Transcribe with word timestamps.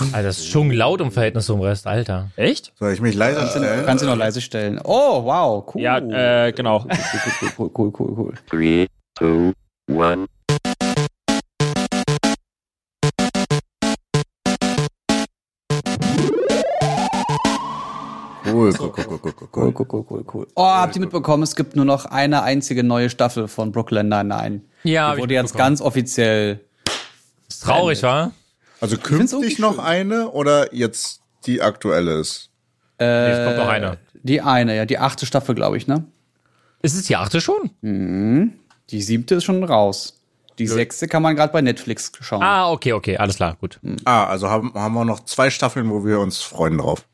Alter, 0.00 0.22
das 0.22 0.38
ist 0.38 0.48
schon 0.48 0.70
laut 0.70 1.00
im 1.00 1.10
Verhältnis 1.10 1.46
zum 1.46 1.60
Rest, 1.60 1.86
Alter. 1.86 2.30
Echt? 2.36 2.72
Soll 2.78 2.92
ich 2.92 3.00
mich 3.00 3.14
leise 3.14 3.38
Kannst 3.40 3.54
du, 3.56 3.58
stellen? 3.60 3.86
kannst 3.86 4.04
du 4.04 4.08
noch 4.08 4.16
leise 4.16 4.40
stellen. 4.40 4.80
Oh, 4.84 5.24
wow, 5.24 5.64
cool. 5.74 5.80
Ja, 5.82 5.98
äh, 5.98 6.52
genau. 6.52 6.84
cool, 6.84 7.50
cool, 7.58 7.70
cool, 7.76 7.92
cool, 7.98 8.14
cool. 8.16 8.34
Three, 8.48 8.86
two, 9.18 9.52
one. 9.90 10.26
Cool, 18.48 18.72
cool, 18.78 18.92
cool, 18.96 19.04
cool, 19.06 19.18
cool, 19.22 19.48
Cool, 19.52 19.72
cool. 19.72 19.72
cool, 19.74 19.86
cool, 19.88 20.04
cool, 20.08 20.24
cool. 20.32 20.46
Oh, 20.54 20.64
habt 20.64 20.94
ihr 20.94 21.00
mitbekommen, 21.00 21.42
es 21.42 21.56
gibt 21.56 21.74
nur 21.74 21.84
noch 21.84 22.04
eine 22.06 22.42
einzige 22.42 22.84
neue 22.84 23.10
Staffel 23.10 23.48
von 23.48 23.72
Brooklyn 23.72 24.08
Nine-Nine. 24.08 24.60
Ja, 24.84 25.10
Die 25.10 25.16
ich 25.16 25.22
wurde 25.22 25.34
jetzt 25.34 25.56
ganz 25.56 25.80
offiziell. 25.80 26.60
Ist 27.48 27.64
traurig, 27.64 28.02
wa? 28.04 28.30
Also 28.80 28.96
künftig 28.98 29.58
noch 29.58 29.76
schön. 29.76 29.84
eine 29.84 30.30
oder 30.30 30.74
jetzt 30.74 31.20
die 31.46 31.62
aktuelle 31.62 32.20
ist? 32.20 32.50
Nee, 32.98 33.06
es 33.06 33.44
kommt 33.44 33.58
noch 33.58 33.68
eine. 33.68 33.98
Die 34.22 34.40
eine, 34.40 34.76
ja, 34.76 34.84
die 34.84 34.98
achte 34.98 35.26
Staffel, 35.26 35.54
glaube 35.54 35.76
ich, 35.76 35.86
ne? 35.86 36.04
Ist 36.82 36.94
es 36.94 37.04
die 37.04 37.16
achte 37.16 37.40
schon? 37.40 37.70
Die 38.90 39.02
siebte 39.02 39.36
ist 39.36 39.44
schon 39.44 39.62
raus. 39.64 40.20
Die 40.58 40.66
sechste 40.66 41.06
kann 41.06 41.22
man 41.22 41.36
gerade 41.36 41.52
bei 41.52 41.60
Netflix 41.60 42.10
schauen. 42.20 42.42
Ah, 42.42 42.70
okay, 42.70 42.92
okay, 42.94 43.18
alles 43.18 43.36
klar, 43.36 43.56
gut. 43.60 43.78
Ah, 44.04 44.24
also 44.26 44.48
haben, 44.48 44.72
haben 44.74 44.94
wir 44.94 45.04
noch 45.04 45.24
zwei 45.24 45.50
Staffeln, 45.50 45.90
wo 45.90 46.04
wir 46.04 46.18
uns 46.18 46.38
freuen 46.38 46.78
drauf. 46.78 47.06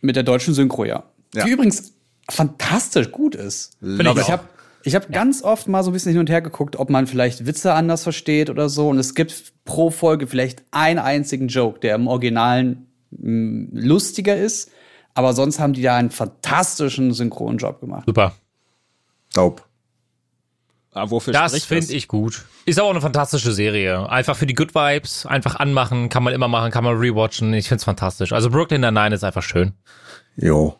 Mit 0.00 0.16
der 0.16 0.22
deutschen 0.22 0.54
Synchro, 0.54 0.84
ja. 0.84 1.02
Ja. 1.34 1.44
Die 1.44 1.50
übrigens 1.50 1.92
fantastisch 2.30 3.10
gut 3.10 3.34
ist. 3.34 3.76
Love 3.80 4.20
ich 4.20 4.28
it. 4.28 4.32
habe 4.32 4.44
ich 4.84 4.94
hab 4.94 5.10
ganz 5.12 5.42
oft 5.42 5.68
mal 5.68 5.82
so 5.82 5.90
ein 5.90 5.92
bisschen 5.92 6.12
hin 6.12 6.20
und 6.20 6.30
her 6.30 6.42
geguckt, 6.42 6.76
ob 6.76 6.90
man 6.90 7.06
vielleicht 7.06 7.46
Witze 7.46 7.74
anders 7.74 8.02
versteht 8.02 8.50
oder 8.50 8.68
so. 8.68 8.88
Und 8.88 8.98
es 8.98 9.14
gibt 9.14 9.52
pro 9.64 9.90
Folge 9.90 10.26
vielleicht 10.26 10.62
einen 10.70 10.98
einzigen 10.98 11.48
Joke, 11.48 11.80
der 11.80 11.94
im 11.94 12.06
Originalen 12.08 12.86
mh, 13.10 13.68
lustiger 13.72 14.36
ist. 14.36 14.70
Aber 15.14 15.34
sonst 15.34 15.58
haben 15.60 15.72
die 15.74 15.82
da 15.82 15.96
einen 15.96 16.10
fantastischen 16.10 17.12
Synchronjob 17.12 17.80
gemacht. 17.80 18.04
Super. 18.06 18.34
Dope. 19.34 19.62
Ah, 20.94 21.08
wofür 21.08 21.32
Das 21.32 21.64
finde 21.64 21.92
ich 21.94 22.06
gut. 22.06 22.44
Ist 22.66 22.78
aber 22.78 22.88
auch 22.88 22.92
eine 22.92 23.00
fantastische 23.00 23.52
Serie. 23.52 24.08
Einfach 24.10 24.36
für 24.36 24.46
die 24.46 24.54
Good 24.54 24.74
Vibes, 24.74 25.24
einfach 25.24 25.56
anmachen, 25.56 26.10
kann 26.10 26.22
man 26.22 26.34
immer 26.34 26.48
machen, 26.48 26.70
kann 26.70 26.84
man 26.84 26.96
rewatchen. 26.96 27.54
Ich 27.54 27.68
find's 27.68 27.84
fantastisch. 27.84 28.32
Also 28.32 28.50
Brooklyn 28.50 28.82
Nine-Nine 28.82 29.14
ist 29.14 29.24
einfach 29.24 29.42
schön. 29.42 29.72
Jo. 30.36 30.78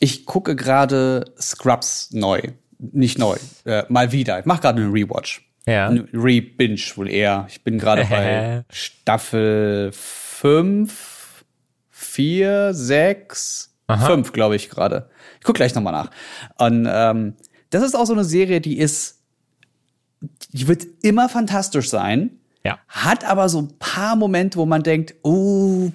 Ich 0.00 0.26
gucke 0.26 0.56
gerade 0.56 1.24
Scrubs 1.40 2.10
neu. 2.12 2.40
Nicht 2.78 3.18
neu, 3.18 3.36
äh, 3.64 3.84
mal 3.88 4.12
wieder. 4.12 4.40
Ich 4.40 4.44
mache 4.46 4.60
gerade 4.62 4.82
einen 4.82 4.92
Rewatch. 4.92 5.48
Ja. 5.66 5.88
Ein 5.88 6.08
Re-Binge 6.12 6.80
wohl 6.96 7.08
eher. 7.08 7.46
Ich 7.48 7.62
bin 7.64 7.78
gerade 7.78 8.04
bei 8.10 8.64
Staffel 8.70 9.90
5, 9.92 11.44
4, 11.90 12.74
6, 12.74 13.74
5, 14.06 14.32
glaube 14.32 14.56
ich 14.56 14.68
gerade. 14.68 15.08
Ich 15.38 15.44
gucke 15.44 15.56
gleich 15.58 15.74
nochmal 15.74 15.92
nach. 15.92 16.10
Und 16.58 16.86
ähm, 16.90 17.34
das 17.70 17.82
ist 17.82 17.94
auch 17.94 18.04
so 18.06 18.12
eine 18.12 18.24
Serie, 18.24 18.60
die 18.60 18.78
ist, 18.78 19.20
die 20.52 20.68
wird 20.68 20.84
immer 21.02 21.28
fantastisch 21.28 21.88
sein, 21.88 22.38
Ja. 22.64 22.78
hat 22.88 23.24
aber 23.24 23.48
so 23.48 23.60
ein 23.62 23.78
paar 23.78 24.16
Momente, 24.16 24.58
wo 24.58 24.66
man 24.66 24.82
denkt, 24.82 25.14
oh, 25.22 25.90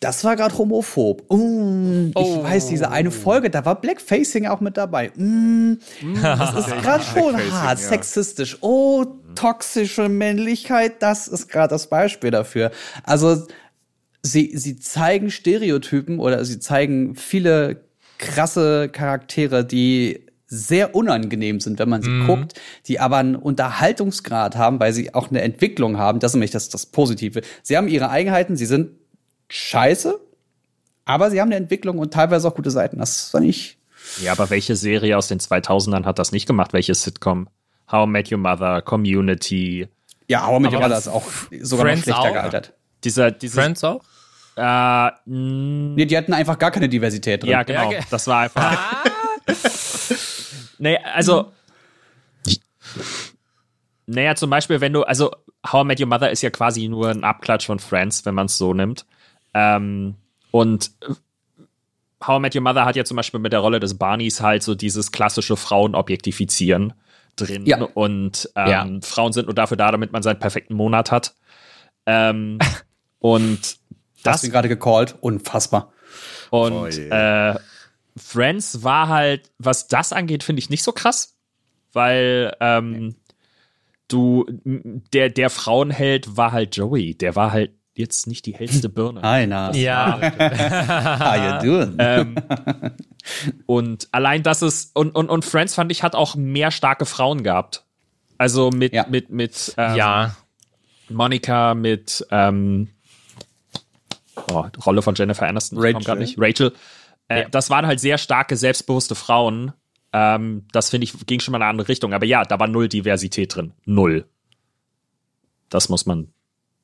das 0.00 0.22
war 0.22 0.36
gerade 0.36 0.56
homophob. 0.56 1.24
Uh, 1.28 2.10
ich 2.10 2.42
weiß, 2.42 2.68
diese 2.68 2.90
eine 2.90 3.10
Folge, 3.10 3.50
da 3.50 3.64
war 3.64 3.80
Blackfacing 3.80 4.46
auch 4.46 4.60
mit 4.60 4.76
dabei. 4.76 5.10
Mm, 5.16 5.78
das 6.22 6.66
ist 6.66 6.70
gerade 6.82 7.02
schon 7.02 7.34
hart, 7.50 7.80
ja. 7.80 7.88
sexistisch. 7.88 8.58
Oh, 8.60 9.06
toxische 9.34 10.08
Männlichkeit, 10.08 11.02
das 11.02 11.26
ist 11.26 11.48
gerade 11.48 11.70
das 11.70 11.88
Beispiel 11.88 12.30
dafür. 12.30 12.70
Also 13.02 13.44
sie, 14.22 14.56
sie 14.56 14.78
zeigen 14.78 15.32
Stereotypen 15.32 16.20
oder 16.20 16.44
sie 16.44 16.60
zeigen 16.60 17.16
viele 17.16 17.80
krasse 18.18 18.88
Charaktere, 18.88 19.64
die 19.64 20.26
sehr 20.46 20.94
unangenehm 20.94 21.60
sind, 21.60 21.78
wenn 21.78 21.90
man 21.90 22.02
sie 22.02 22.24
guckt, 22.24 22.58
die 22.86 23.00
aber 23.00 23.18
einen 23.18 23.36
Unterhaltungsgrad 23.36 24.56
haben, 24.56 24.80
weil 24.80 24.94
sie 24.94 25.12
auch 25.12 25.28
eine 25.28 25.42
Entwicklung 25.42 25.98
haben. 25.98 26.20
Das 26.20 26.30
ist 26.30 26.36
nämlich 26.36 26.52
das, 26.52 26.70
das 26.70 26.86
Positive. 26.86 27.42
Sie 27.62 27.76
haben 27.76 27.86
ihre 27.86 28.08
Eigenheiten, 28.08 28.56
sie 28.56 28.64
sind 28.64 28.92
scheiße, 29.48 30.18
aber 31.04 31.30
sie 31.30 31.40
haben 31.40 31.48
eine 31.48 31.56
Entwicklung 31.56 31.98
und 31.98 32.12
teilweise 32.12 32.48
auch 32.48 32.54
gute 32.54 32.70
Seiten. 32.70 32.98
Das 32.98 33.30
fand 33.30 33.46
ich. 33.46 33.78
Ja, 34.22 34.32
aber 34.32 34.50
welche 34.50 34.76
Serie 34.76 35.16
aus 35.18 35.28
den 35.28 35.38
2000ern 35.40 36.04
hat 36.04 36.18
das 36.18 36.32
nicht 36.32 36.46
gemacht? 36.46 36.72
Welche 36.72 36.94
Sitcom? 36.94 37.48
How 37.90 38.06
I 38.06 38.10
Met 38.10 38.30
Your 38.32 38.38
Mother, 38.38 38.82
Community, 38.82 39.88
Ja, 40.28 40.42
aber 40.42 40.60
mit 40.60 40.68
Aber 40.68 40.76
Your 40.76 40.82
Mother 40.88 40.98
ist 40.98 41.08
auch 41.08 41.24
sogar 41.62 41.84
noch 41.86 41.90
Friends 41.92 42.02
schlechter 42.04 42.20
auch? 42.22 42.32
gealtert. 42.32 42.74
dieser, 43.04 43.30
dieser, 43.30 43.62
Friends 43.62 43.82
auch? 43.84 44.02
äh, 44.56 45.10
Nee, 45.26 46.04
die 46.06 46.16
hatten 46.16 46.32
einfach 46.34 46.58
gar 46.58 46.70
keine 46.70 46.88
Diversität 46.88 47.42
drin. 47.42 47.50
ja, 47.50 47.62
genau, 47.62 47.88
ge- 47.90 48.00
das 48.10 48.26
war 48.26 48.40
einfach. 48.40 49.04
nee, 50.78 50.98
also, 50.98 51.52
naja, 54.06 54.34
zum 54.34 54.50
Beispiel, 54.50 54.80
wenn 54.80 54.92
du, 54.92 55.02
also, 55.02 55.30
How 55.70 55.82
I 55.84 55.86
Met 55.86 56.00
Your 56.00 56.06
Mother 56.06 56.30
ist 56.30 56.42
ja 56.42 56.50
quasi 56.50 56.88
nur 56.88 57.08
ein 57.10 57.24
Abklatsch 57.24 57.66
von 57.66 57.78
Friends, 57.78 58.24
wenn 58.24 58.34
man 58.34 58.46
es 58.46 58.56
so 58.58 58.72
nimmt. 58.74 59.06
Ähm, 59.58 60.14
und 60.50 60.92
How 62.24 62.38
I 62.38 62.40
Met 62.40 62.54
Your 62.54 62.62
Mother 62.62 62.84
hat 62.84 62.96
ja 62.96 63.04
zum 63.04 63.16
Beispiel 63.16 63.40
mit 63.40 63.52
der 63.52 63.60
Rolle 63.60 63.80
des 63.80 63.96
Barneys 63.98 64.40
halt 64.40 64.62
so 64.62 64.74
dieses 64.74 65.12
klassische 65.12 65.56
Frauenobjektifizieren 65.56 66.92
drin. 67.36 67.66
Ja. 67.66 67.82
Und 67.82 68.50
ähm, 68.56 68.68
Ja. 68.68 68.86
Frauen 69.02 69.32
sind 69.32 69.46
nur 69.46 69.54
dafür 69.54 69.76
da, 69.76 69.90
damit 69.90 70.12
man 70.12 70.22
seinen 70.22 70.38
perfekten 70.38 70.74
Monat 70.74 71.10
hat. 71.10 71.34
Ähm, 72.06 72.58
und 73.20 73.60
Das 73.60 73.78
das 74.22 74.34
hast 74.34 74.44
du 74.44 74.50
gerade 74.50 74.68
gecallt. 74.68 75.16
Unfassbar. 75.20 75.92
und 76.50 76.72
Oh 76.72 76.86
je. 76.88 77.08
äh, 77.08 77.54
Friends 78.16 78.82
war 78.82 79.08
halt, 79.08 79.50
was 79.58 79.86
das 79.86 80.12
angeht, 80.12 80.42
finde 80.42 80.58
ich 80.60 80.70
nicht 80.70 80.82
so 80.82 80.90
krass, 80.90 81.36
weil 81.92 82.52
ähm, 82.60 83.14
du, 84.08 84.44
der, 85.12 85.30
der 85.30 85.50
Frauenheld 85.50 86.36
war 86.36 86.50
halt 86.50 86.76
Joey, 86.76 87.14
der 87.14 87.36
war 87.36 87.52
halt 87.52 87.77
jetzt 87.98 88.26
nicht 88.26 88.46
die 88.46 88.54
hellste 88.54 88.88
Birne. 88.88 89.22
Einer. 89.22 89.74
Ja. 89.74 90.18
How 91.60 91.62
you 91.64 91.70
doing? 91.70 91.96
ähm, 91.98 92.34
und 93.66 94.08
allein 94.12 94.42
das 94.42 94.62
ist, 94.62 94.96
und, 94.96 95.14
und, 95.14 95.28
und 95.28 95.44
Friends 95.44 95.74
fand 95.74 95.92
ich, 95.92 96.02
hat 96.02 96.14
auch 96.14 96.34
mehr 96.36 96.70
starke 96.70 97.04
Frauen 97.04 97.42
gehabt. 97.42 97.84
Also 98.38 98.70
mit, 98.70 98.92
Ja. 98.94 99.06
mit, 99.08 99.30
mit 99.30 99.74
ähm, 99.76 99.96
ja. 99.96 100.36
Monica, 101.08 101.74
mit 101.74 102.26
ähm, 102.30 102.88
oh, 104.50 104.64
Rolle 104.86 105.02
von 105.02 105.14
Jennifer 105.14 105.46
Aniston, 105.46 105.78
Rachel. 105.80 106.16
nicht. 106.16 106.36
Rachel. 106.38 106.72
Äh, 107.28 107.42
Ja. 107.42 107.48
Das 107.48 107.68
waren 107.70 107.86
halt 107.86 108.00
sehr 108.00 108.16
starke, 108.18 108.56
selbstbewusste 108.56 109.14
Frauen. 109.14 109.72
Ähm, 110.12 110.66
das 110.72 110.90
finde 110.90 111.04
ich, 111.04 111.14
ging 111.26 111.40
schon 111.40 111.52
mal 111.52 111.58
in 111.58 111.62
eine 111.62 111.70
andere 111.70 111.88
Richtung. 111.88 112.14
Aber 112.14 112.24
ja, 112.24 112.44
da 112.44 112.58
war 112.58 112.68
null 112.68 112.88
Diversität 112.88 113.54
drin. 113.54 113.72
Null. 113.84 114.26
Das 115.68 115.88
muss 115.90 116.06
man. 116.06 116.28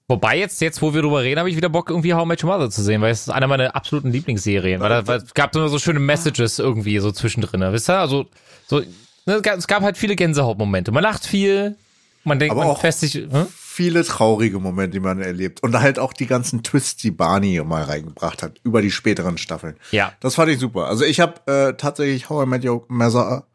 Wobei 0.07 0.39
jetzt, 0.39 0.61
jetzt, 0.61 0.83
wo 0.83 0.93
wir 0.93 1.01
drüber 1.01 1.23
reden, 1.23 1.39
habe 1.39 1.49
ich 1.49 1.57
wieder 1.57 1.71
Bock, 1.71 1.89
irgendwie 1.89 2.13
How 2.13 2.25
I 2.25 2.29
Met 2.29 2.45
Your 2.45 2.51
Mother 2.51 2.69
zu 2.71 2.83
sehen, 2.83 3.01
weil 3.01 3.11
es 3.13 3.23
ist 3.23 3.31
einer 3.31 3.47
meiner 3.47 3.75
absoluten 3.75 4.11
Lieblingsserien. 4.13 4.81
Weil, 4.83 4.89
da, 4.91 5.07
weil 5.07 5.19
es 5.23 5.33
gab 5.33 5.57
immer 5.57 5.69
so 5.69 5.79
schöne 5.79 5.99
Messages 5.99 6.59
irgendwie 6.59 6.99
so 6.99 7.11
zwischendrin, 7.11 7.63
wisst 7.73 7.89
ihr? 7.89 7.99
Also, 7.99 8.27
so, 8.67 8.81
ne, 9.25 9.41
es 9.57 9.67
gab- 9.67 9.83
halt 9.83 9.97
viele 9.97 10.15
Gänsehautmomente. 10.15 10.93
Man 10.93 11.03
lacht 11.03 11.27
viel, 11.27 11.77
man 12.23 12.39
denkt, 12.39 12.55
Aber 12.55 12.67
man 12.67 12.93
sich, 12.93 13.15
hm? 13.15 13.47
Viele 13.51 14.05
traurige 14.05 14.61
Momente, 14.61 14.93
die 14.93 15.01
man 15.01 15.21
erlebt. 15.21 15.63
Und 15.63 15.81
halt 15.81 15.99
auch 15.99 16.13
die 16.13 16.27
ganzen 16.27 16.63
Twists, 16.63 16.97
die 17.03 17.11
Barney 17.11 17.61
mal 17.65 17.83
reingebracht 17.83 18.43
hat, 18.43 18.61
über 18.63 18.83
die 18.83 18.91
späteren 18.93 19.37
Staffeln. 19.37 19.75
Ja. 19.91 20.13
Das 20.21 20.37
fand 20.37 20.51
ich 20.51 20.61
super. 20.61 20.87
Also 20.87 21.05
ich 21.05 21.19
habe 21.19 21.41
äh, 21.51 21.75
tatsächlich 21.75 22.29
How 22.29 22.45
I 22.47 22.49
Met 22.49 22.65
Your 22.65 22.85
Mother 22.89 23.47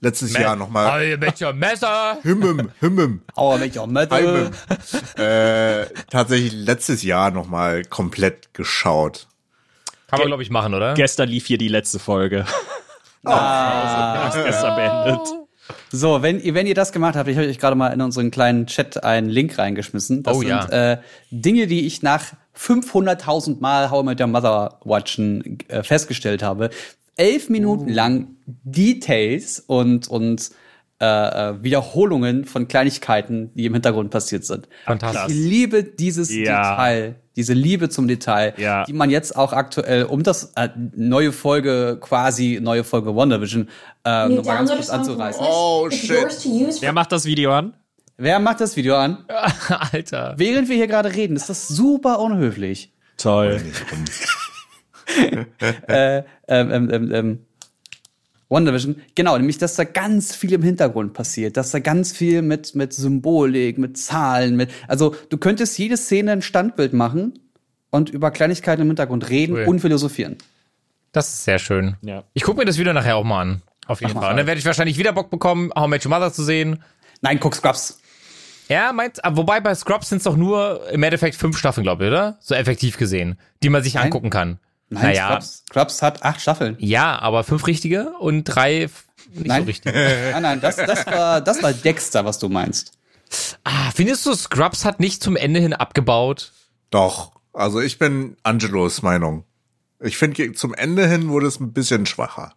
letztes 0.00 0.32
Jahr 0.36 0.56
nochmal. 0.56 0.92
How 0.92 1.00
I 1.02 1.16
Met 1.16 1.40
Your 1.40 1.52
Messer. 1.52 2.18
Himmim, 2.22 2.70
himmim, 2.80 3.22
How 3.36 3.56
I 3.56 3.60
Met 3.60 3.76
Your 3.76 3.86
Mother. 3.86 4.16
himmim. 4.16 4.50
äh, 5.16 5.86
tatsächlich 6.10 6.52
letztes 6.52 7.02
Jahr 7.02 7.30
nochmal 7.30 7.84
komplett 7.84 8.52
geschaut. 8.54 9.26
Kann 10.08 10.18
man, 10.20 10.28
glaube 10.28 10.42
ich, 10.42 10.50
machen, 10.50 10.74
oder? 10.74 10.94
Gestern 10.94 11.28
lief 11.28 11.46
hier 11.46 11.58
die 11.58 11.68
letzte 11.68 11.98
Folge. 11.98 12.44
Ah, 13.22 14.28
ist 14.28 14.44
gestern 14.44 14.76
beendet. 14.76 15.28
So, 15.92 16.22
wenn, 16.22 16.40
ihr- 16.40 16.54
wenn 16.54 16.66
ihr 16.66 16.74
das 16.74 16.90
gemacht 16.90 17.16
habt, 17.16 17.28
ich 17.28 17.36
habe 17.36 17.46
euch 17.48 17.58
gerade 17.58 17.76
mal 17.76 17.88
in 17.88 18.00
unseren 18.00 18.30
kleinen 18.30 18.66
Chat 18.66 19.04
einen 19.04 19.28
Link 19.28 19.58
reingeschmissen. 19.58 20.22
Das 20.22 20.36
Oh, 20.36 20.40
sind 20.40 20.48
ja. 20.48 20.92
äh, 20.92 20.98
Dinge, 21.30 21.66
die 21.66 21.86
ich 21.86 22.00
nach 22.02 22.22
500.000 22.56 23.60
Mal 23.60 23.90
How 23.90 24.02
I 24.02 24.06
Met 24.06 24.20
Your 24.22 24.26
Mother 24.26 24.78
watchen 24.84 25.58
äh, 25.68 25.82
festgestellt 25.82 26.42
habe. 26.42 26.70
Elf 27.20 27.48
Minuten 27.50 27.88
lang 27.90 28.36
Details 28.46 29.60
und, 29.60 30.08
und 30.08 30.50
äh, 31.00 31.04
äh, 31.04 31.62
Wiederholungen 31.62 32.44
von 32.46 32.66
Kleinigkeiten, 32.66 33.50
die 33.54 33.66
im 33.66 33.74
Hintergrund 33.74 34.10
passiert 34.10 34.44
sind. 34.44 34.68
Fantastisch. 34.86 35.24
Ich 35.28 35.34
liebe 35.34 35.84
dieses 35.84 36.34
Ja. 36.34 36.70
Detail, 36.70 37.14
diese 37.36 37.52
Liebe 37.52 37.88
zum 37.90 38.08
Detail, 38.08 38.54
Ja. 38.56 38.84
die 38.84 38.92
man 38.94 39.10
jetzt 39.10 39.36
auch 39.36 39.52
aktuell, 39.52 40.04
um 40.04 40.22
das 40.22 40.52
äh, 40.56 40.68
neue 40.96 41.32
Folge, 41.32 41.98
quasi 42.00 42.58
neue 42.62 42.84
Folge 42.84 43.14
WandaVision, 43.14 43.68
äh, 44.04 44.28
nochmal 44.28 44.56
ganz 44.56 44.70
kurz 44.72 44.90
anzureißen. 44.90 45.44
Oh, 45.46 45.88
shit. 45.90 46.26
Wer 46.80 46.92
macht 46.92 47.12
das 47.12 47.24
Video 47.26 47.52
an? 47.52 47.74
Wer 48.16 48.38
macht 48.38 48.60
das 48.60 48.76
Video 48.76 48.96
an? 48.96 49.24
Alter. 49.92 50.34
Während 50.36 50.68
wir 50.68 50.76
hier 50.76 50.86
gerade 50.86 51.14
reden, 51.14 51.36
ist 51.36 51.48
das 51.50 51.68
super 51.68 52.18
unhöflich. 52.20 52.92
Toll. 53.16 53.60
ähm, 55.88 56.24
ähm, 56.48 56.90
ähm, 56.90 57.12
ähm, 57.12 57.38
WandaVision, 58.48 58.96
genau, 59.14 59.38
nämlich, 59.38 59.58
dass 59.58 59.76
da 59.76 59.84
ganz 59.84 60.34
viel 60.34 60.52
im 60.52 60.62
Hintergrund 60.62 61.14
passiert, 61.14 61.56
dass 61.56 61.70
da 61.70 61.78
ganz 61.78 62.12
viel 62.12 62.42
mit, 62.42 62.74
mit 62.74 62.92
Symbolik, 62.92 63.78
mit 63.78 63.96
Zahlen, 63.96 64.56
mit, 64.56 64.70
also 64.88 65.14
du 65.28 65.38
könntest 65.38 65.78
jede 65.78 65.96
Szene 65.96 66.32
ein 66.32 66.42
Standbild 66.42 66.92
machen 66.92 67.38
und 67.90 68.10
über 68.10 68.32
Kleinigkeiten 68.32 68.82
im 68.82 68.88
Hintergrund 68.88 69.30
reden 69.30 69.54
Cool. 69.54 69.64
und 69.66 69.80
philosophieren. 69.80 70.36
Das 71.12 71.28
ist 71.28 71.44
sehr 71.44 71.58
schön. 71.58 71.96
Ja. 72.02 72.24
Ich 72.34 72.42
gucke 72.42 72.58
mir 72.58 72.64
das 72.64 72.78
Video 72.78 72.92
nachher 72.92 73.16
auch 73.16 73.24
mal 73.24 73.40
an. 73.40 73.62
Auf 73.86 74.00
jeden 74.00 74.16
Ach, 74.16 74.22
Fall. 74.22 74.30
Und 74.30 74.36
dann 74.36 74.46
werde 74.46 74.58
ich 74.58 74.66
wahrscheinlich 74.66 74.98
wieder 74.98 75.12
Bock 75.12 75.30
bekommen, 75.30 75.72
How 75.74 75.88
Met 75.88 76.04
Your 76.04 76.10
Mother 76.10 76.32
zu 76.32 76.44
sehen. 76.44 76.82
Nein, 77.22 77.40
guck 77.40 77.54
Scrubs. 77.54 78.00
Ja, 78.68 78.92
meint, 78.92 79.24
aber 79.24 79.36
wobei 79.36 79.60
bei 79.60 79.74
Scrubs 79.74 80.08
sind 80.08 80.18
es 80.18 80.24
doch 80.24 80.36
nur 80.36 80.88
im 80.90 81.02
Endeffekt 81.02 81.34
fünf 81.34 81.58
Staffeln, 81.58 81.82
glaube 81.82 82.04
ich, 82.04 82.10
oder? 82.10 82.38
So 82.40 82.54
effektiv 82.54 82.98
gesehen, 82.98 83.36
die 83.64 83.68
man 83.68 83.82
sich 83.82 83.94
Nein. 83.94 84.04
angucken 84.04 84.30
kann. 84.30 84.60
Nein, 84.90 85.02
naja, 85.04 85.28
Scrubs, 85.40 85.64
Scrubs 85.70 86.02
hat 86.02 86.22
acht 86.24 86.40
Staffeln. 86.40 86.76
ja, 86.78 87.18
aber 87.18 87.44
fünf 87.44 87.66
richtige 87.66 88.10
und 88.18 88.44
drei 88.44 88.90
nicht 89.32 89.46
Nein. 89.46 89.62
so 89.62 89.66
richtige. 89.66 89.92
Nein, 90.32 90.42
nein, 90.42 90.60
das, 90.60 90.76
das, 90.76 91.06
war, 91.06 91.40
das 91.40 91.62
war 91.62 91.72
Dexter, 91.72 92.24
was 92.24 92.38
du 92.38 92.48
meinst. 92.48 92.92
Ah, 93.64 93.90
findest 93.94 94.26
du, 94.26 94.34
Scrubs 94.34 94.84
hat 94.84 94.98
nicht 94.98 95.22
zum 95.22 95.36
Ende 95.36 95.60
hin 95.60 95.72
abgebaut? 95.72 96.52
Doch. 96.90 97.32
Also 97.52 97.80
ich 97.80 97.98
bin 97.98 98.36
Angelos 98.42 99.02
Meinung. 99.02 99.44
Ich 100.00 100.16
finde, 100.16 100.52
zum 100.52 100.74
Ende 100.74 101.06
hin 101.06 101.28
wurde 101.28 101.46
es 101.46 101.60
ein 101.60 101.72
bisschen 101.72 102.06
schwacher. 102.06 102.54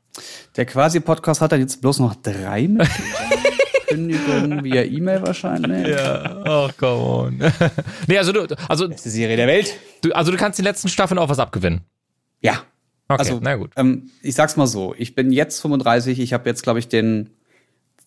Der 0.56 0.66
Quasi-Podcast 0.66 1.42
hat 1.42 1.52
dann 1.52 1.60
jetzt 1.60 1.82
bloß 1.82 2.00
noch 2.00 2.16
drei. 2.16 2.70
Kündigung 3.88 4.64
via 4.64 4.84
E-Mail 4.84 5.22
wahrscheinlich. 5.22 5.88
Ja, 5.88 6.42
oh, 6.46 6.70
come 6.78 6.92
on. 6.92 7.38
nee, 8.08 8.18
also 8.18 8.32
du, 8.32 8.48
also, 8.68 8.88
Beste 8.88 9.10
Serie 9.10 9.36
der 9.36 9.48
Welt. 9.48 9.74
du, 10.02 10.12
also 10.14 10.32
du 10.32 10.38
kannst 10.38 10.58
die 10.58 10.64
letzten 10.64 10.90
Staffeln 10.90 11.20
auch 11.20 11.30
was 11.30 11.40
abgewinnen. 11.40 11.82
Ja. 12.44 12.64
Okay, 13.08 13.20
Also, 13.20 13.40
na 13.42 13.56
gut. 13.56 13.72
Ähm, 13.76 14.12
ich 14.22 14.36
sag's 14.36 14.56
mal 14.56 14.68
so, 14.68 14.94
ich 14.98 15.16
bin 15.16 15.32
jetzt 15.32 15.60
35, 15.62 16.20
ich 16.20 16.34
habe 16.34 16.50
jetzt, 16.50 16.64
glaube 16.64 16.80
ich, 16.80 16.88
den 16.88 17.30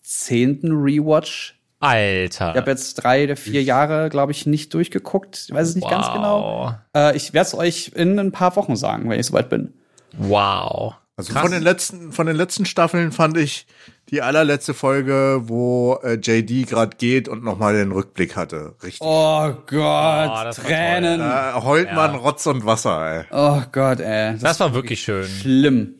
zehnten 0.01 0.71
Rewatch. 0.71 1.55
Alter. 1.79 2.51
Ich 2.51 2.57
habe 2.57 2.71
jetzt 2.71 2.95
drei 2.95 3.25
oder 3.25 3.35
vier 3.35 3.61
Jahre, 3.61 4.09
glaube 4.09 4.31
ich, 4.31 4.47
nicht 4.47 4.73
durchgeguckt. 4.73 5.45
Ich 5.49 5.53
weiß 5.53 5.67
es 5.69 5.75
nicht 5.75 5.87
ganz 5.87 6.07
genau. 6.11 6.73
Äh, 6.95 7.15
ich 7.15 7.33
werde 7.33 7.47
es 7.47 7.53
euch 7.53 7.91
in 7.95 8.17
ein 8.17 8.31
paar 8.31 8.55
Wochen 8.55 8.75
sagen, 8.75 9.09
wenn 9.09 9.19
ich 9.19 9.27
soweit 9.27 9.49
bin. 9.49 9.73
Wow. 10.17 10.95
Also 11.19 11.33
Krass. 11.33 11.41
von 11.41 11.51
den 11.51 11.63
letzten, 11.63 12.11
von 12.11 12.27
den 12.27 12.35
letzten 12.35 12.65
Staffeln 12.65 13.11
fand 13.11 13.37
ich 13.37 13.65
die 14.11 14.21
allerletzte 14.21 14.75
Folge, 14.75 15.41
wo 15.45 15.95
äh, 16.03 16.13
JD 16.13 16.67
gerade 16.69 16.95
geht 16.95 17.27
und 17.27 17.43
nochmal 17.43 17.73
den 17.73 17.91
Rückblick 17.91 18.35
hatte. 18.35 18.75
Richtig. 18.83 19.01
Oh 19.01 19.51
Gott, 19.65 20.47
Oh, 20.47 20.61
Tränen. 20.61 21.19
Da 21.19 21.63
heult 21.63 21.91
man 21.93 22.13
Rotz 22.15 22.45
und 22.45 22.65
Wasser, 22.65 23.17
ey. 23.21 23.25
Oh 23.31 23.63
Gott, 23.71 23.99
ey. 23.99 24.33
Das, 24.33 24.41
Das 24.43 24.59
war 24.59 24.73
wirklich 24.75 25.01
schön. 25.01 25.23
In 25.23 25.29
schlimm. 25.29 25.95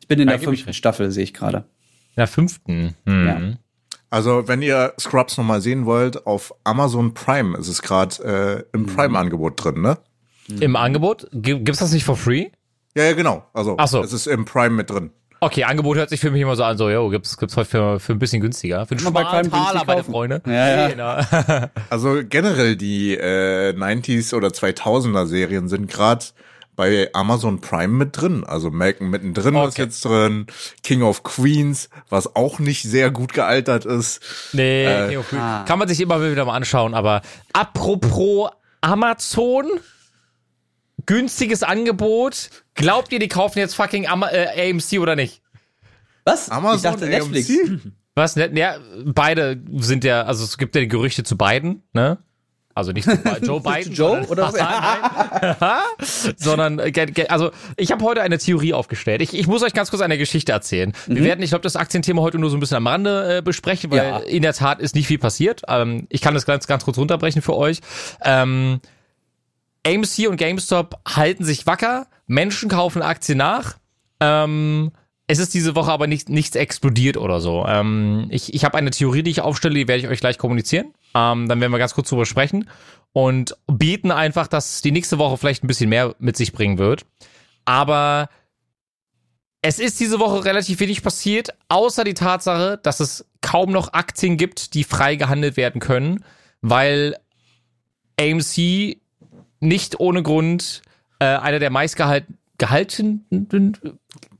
Ich 0.00 0.08
bin 0.08 0.18
in 0.20 0.28
der 0.28 0.38
fünften 0.40 0.72
Staffel, 0.72 1.10
sehe 1.10 1.24
ich 1.24 1.34
gerade. 1.34 1.64
der 2.16 2.26
fünften. 2.26 2.96
Hm. 3.06 3.26
Ja. 3.26 3.40
Also, 4.08 4.48
wenn 4.48 4.60
ihr 4.62 4.94
Scrubs 4.98 5.36
nochmal 5.36 5.60
sehen 5.60 5.84
wollt, 5.86 6.26
auf 6.26 6.54
Amazon 6.64 7.12
Prime 7.14 7.56
ist 7.58 7.68
es 7.68 7.82
gerade 7.82 8.64
äh, 8.72 8.76
im 8.76 8.86
Prime-Angebot 8.86 9.62
drin, 9.62 9.80
ne? 9.82 9.98
Im 10.60 10.76
Angebot? 10.76 11.28
Gi- 11.32 11.60
Gibt's 11.60 11.78
das 11.80 11.92
nicht 11.92 12.04
for 12.04 12.16
free? 12.16 12.48
Ja, 12.96 13.04
ja, 13.04 13.12
genau. 13.12 13.44
Also, 13.54 13.76
Ach 13.78 13.88
so. 13.88 14.02
es 14.02 14.12
ist 14.12 14.26
im 14.26 14.44
Prime 14.44 14.70
mit 14.70 14.90
drin. 14.90 15.10
Okay, 15.40 15.64
Angebot 15.64 15.96
hört 15.96 16.08
sich 16.10 16.20
für 16.20 16.30
mich 16.30 16.40
immer 16.40 16.54
so 16.54 16.62
an, 16.62 16.78
so, 16.78 16.88
yo, 16.88 17.08
gibt's, 17.08 17.36
gibt's 17.36 17.56
heute 17.56 17.68
für, 17.68 17.98
für 18.00 18.12
ein 18.12 18.20
bisschen 18.20 18.40
günstiger. 18.40 18.86
Für 18.86 18.94
einen 18.94 19.50
Taler, 19.50 19.84
meine 19.84 20.00
kaufen. 20.00 20.12
Freunde. 20.12 20.42
Ja, 20.46 20.88
ja. 20.88 20.88
Genau. 20.88 21.68
Also 21.90 22.20
generell 22.28 22.76
die 22.76 23.14
äh, 23.16 23.72
90s 23.72 24.34
oder 24.36 24.48
2000er 24.48 25.26
Serien 25.26 25.68
sind 25.68 25.90
gerade 25.90 26.24
bei 26.76 27.10
Amazon 27.12 27.60
Prime 27.60 27.88
mit 27.92 28.20
drin. 28.20 28.44
Also 28.44 28.70
Malcolm 28.70 29.10
mittendrin 29.10 29.56
ist 29.56 29.60
Okay. 29.72 29.82
jetzt 29.82 30.04
drin, 30.04 30.46
King 30.84 31.02
of 31.02 31.24
Queens, 31.24 31.90
was 32.08 32.36
auch 32.36 32.60
nicht 32.60 32.84
sehr 32.84 33.10
gut 33.10 33.32
gealtert 33.32 33.84
ist. 33.84 34.20
Nee, 34.52 34.84
Äh, 34.86 35.08
King 35.08 35.18
of 35.18 35.28
Queens. 35.28 35.42
ah. 35.42 35.64
kann 35.66 35.78
man 35.80 35.88
sich 35.88 36.00
immer 36.00 36.22
wieder 36.30 36.44
mal 36.44 36.54
anschauen, 36.54 36.94
aber 36.94 37.20
apropos 37.52 38.48
Amazon, 38.80 39.66
günstiges 41.06 41.62
Angebot. 41.62 42.50
Glaubt 42.74 43.12
ihr, 43.12 43.18
die 43.18 43.28
kaufen 43.28 43.58
jetzt 43.58 43.74
fucking 43.74 44.06
Ama 44.06 44.28
äh, 44.30 44.70
AMC 44.70 45.00
oder 45.00 45.16
nicht? 45.16 45.42
Was? 46.24 46.48
Amazon, 46.50 46.76
ich 46.76 46.82
dachte 46.82 47.06
Netflix. 47.06 47.50
AMC? 47.50 47.80
Was? 48.14 48.36
Ne, 48.36 48.50
ja, 48.54 48.76
beide 49.06 49.60
sind 49.78 50.04
ja, 50.04 50.22
also 50.22 50.44
es 50.44 50.58
gibt 50.58 50.74
ja 50.74 50.80
die 50.82 50.88
Gerüchte 50.88 51.24
zu 51.24 51.36
beiden, 51.36 51.82
ne? 51.92 52.18
Also 52.74 52.92
nicht 52.92 53.04
zu 53.04 53.12
Joe 53.42 53.60
Biden. 53.60 53.92
Joe 53.92 54.24
sondern- 54.24 54.30
oder 54.30 54.50
sondern 56.36 56.78
äh, 56.78 57.26
also 57.28 57.50
ich 57.76 57.92
habe 57.92 58.02
heute 58.04 58.22
eine 58.22 58.38
Theorie 58.38 58.72
aufgestellt. 58.72 59.20
Ich, 59.20 59.34
ich 59.34 59.46
muss 59.46 59.62
euch 59.62 59.74
ganz 59.74 59.90
kurz 59.90 60.00
eine 60.00 60.16
Geschichte 60.16 60.52
erzählen. 60.52 60.92
Wir 61.06 61.22
werden, 61.22 61.42
ich 61.42 61.50
glaube, 61.50 61.62
das 61.64 61.76
Aktienthema 61.76 62.22
heute 62.22 62.38
nur 62.38 62.48
so 62.48 62.56
ein 62.56 62.60
bisschen 62.60 62.78
am 62.78 62.86
Rande 62.86 63.38
äh, 63.38 63.42
besprechen, 63.42 63.90
weil 63.90 63.98
Ja. 63.98 64.18
in 64.20 64.40
der 64.42 64.54
Tat 64.54 64.80
ist 64.80 64.94
nicht 64.94 65.06
viel 65.06 65.18
passiert. 65.18 65.62
Ähm, 65.68 66.06
ich 66.08 66.22
kann 66.22 66.32
das 66.34 66.46
ganz, 66.46 66.66
ganz 66.66 66.84
kurz 66.84 66.96
runterbrechen 66.96 67.42
für 67.42 67.56
euch. 67.56 67.80
Ähm, 68.24 68.80
AMC 69.86 70.28
und 70.28 70.36
GameStop 70.36 71.00
halten 71.08 71.44
sich 71.44 71.66
wacker, 71.66 72.06
Menschen 72.26 72.68
kaufen 72.68 73.02
Aktien 73.02 73.38
nach. 73.38 73.78
Ähm, 74.20 74.92
es 75.26 75.38
ist 75.38 75.54
diese 75.54 75.74
Woche 75.74 75.90
aber 75.90 76.06
nicht, 76.06 76.28
nichts 76.28 76.56
explodiert 76.56 77.16
oder 77.16 77.40
so. 77.40 77.64
Ähm, 77.66 78.26
ich 78.30 78.54
ich 78.54 78.64
habe 78.64 78.76
eine 78.78 78.90
Theorie, 78.90 79.22
die 79.22 79.30
ich 79.30 79.40
aufstelle, 79.40 79.74
die 79.74 79.88
werde 79.88 80.02
ich 80.02 80.08
euch 80.08 80.20
gleich 80.20 80.38
kommunizieren. 80.38 80.92
Ähm, 81.14 81.48
dann 81.48 81.60
werden 81.60 81.72
wir 81.72 81.78
ganz 81.78 81.94
kurz 81.94 82.08
drüber 82.08 82.26
sprechen 82.26 82.68
und 83.12 83.56
beten 83.66 84.10
einfach, 84.10 84.46
dass 84.46 84.82
die 84.82 84.92
nächste 84.92 85.18
Woche 85.18 85.36
vielleicht 85.36 85.64
ein 85.64 85.68
bisschen 85.68 85.90
mehr 85.90 86.14
mit 86.18 86.36
sich 86.36 86.52
bringen 86.52 86.78
wird. 86.78 87.04
Aber 87.64 88.28
es 89.62 89.78
ist 89.78 90.00
diese 90.00 90.18
Woche 90.18 90.44
relativ 90.44 90.80
wenig 90.80 91.02
passiert, 91.02 91.50
außer 91.68 92.04
die 92.04 92.14
Tatsache, 92.14 92.78
dass 92.82 93.00
es 93.00 93.24
kaum 93.40 93.70
noch 93.70 93.92
Aktien 93.92 94.36
gibt, 94.36 94.74
die 94.74 94.84
frei 94.84 95.14
gehandelt 95.16 95.56
werden 95.56 95.80
können, 95.80 96.24
weil 96.62 97.16
AMC 98.18 98.96
nicht 99.62 100.00
ohne 100.00 100.22
Grund 100.22 100.82
äh, 101.18 101.24
einer 101.24 101.58
der 101.58 101.70
meistgehaltenen 101.70 102.38
gehaltenen, 102.58 103.26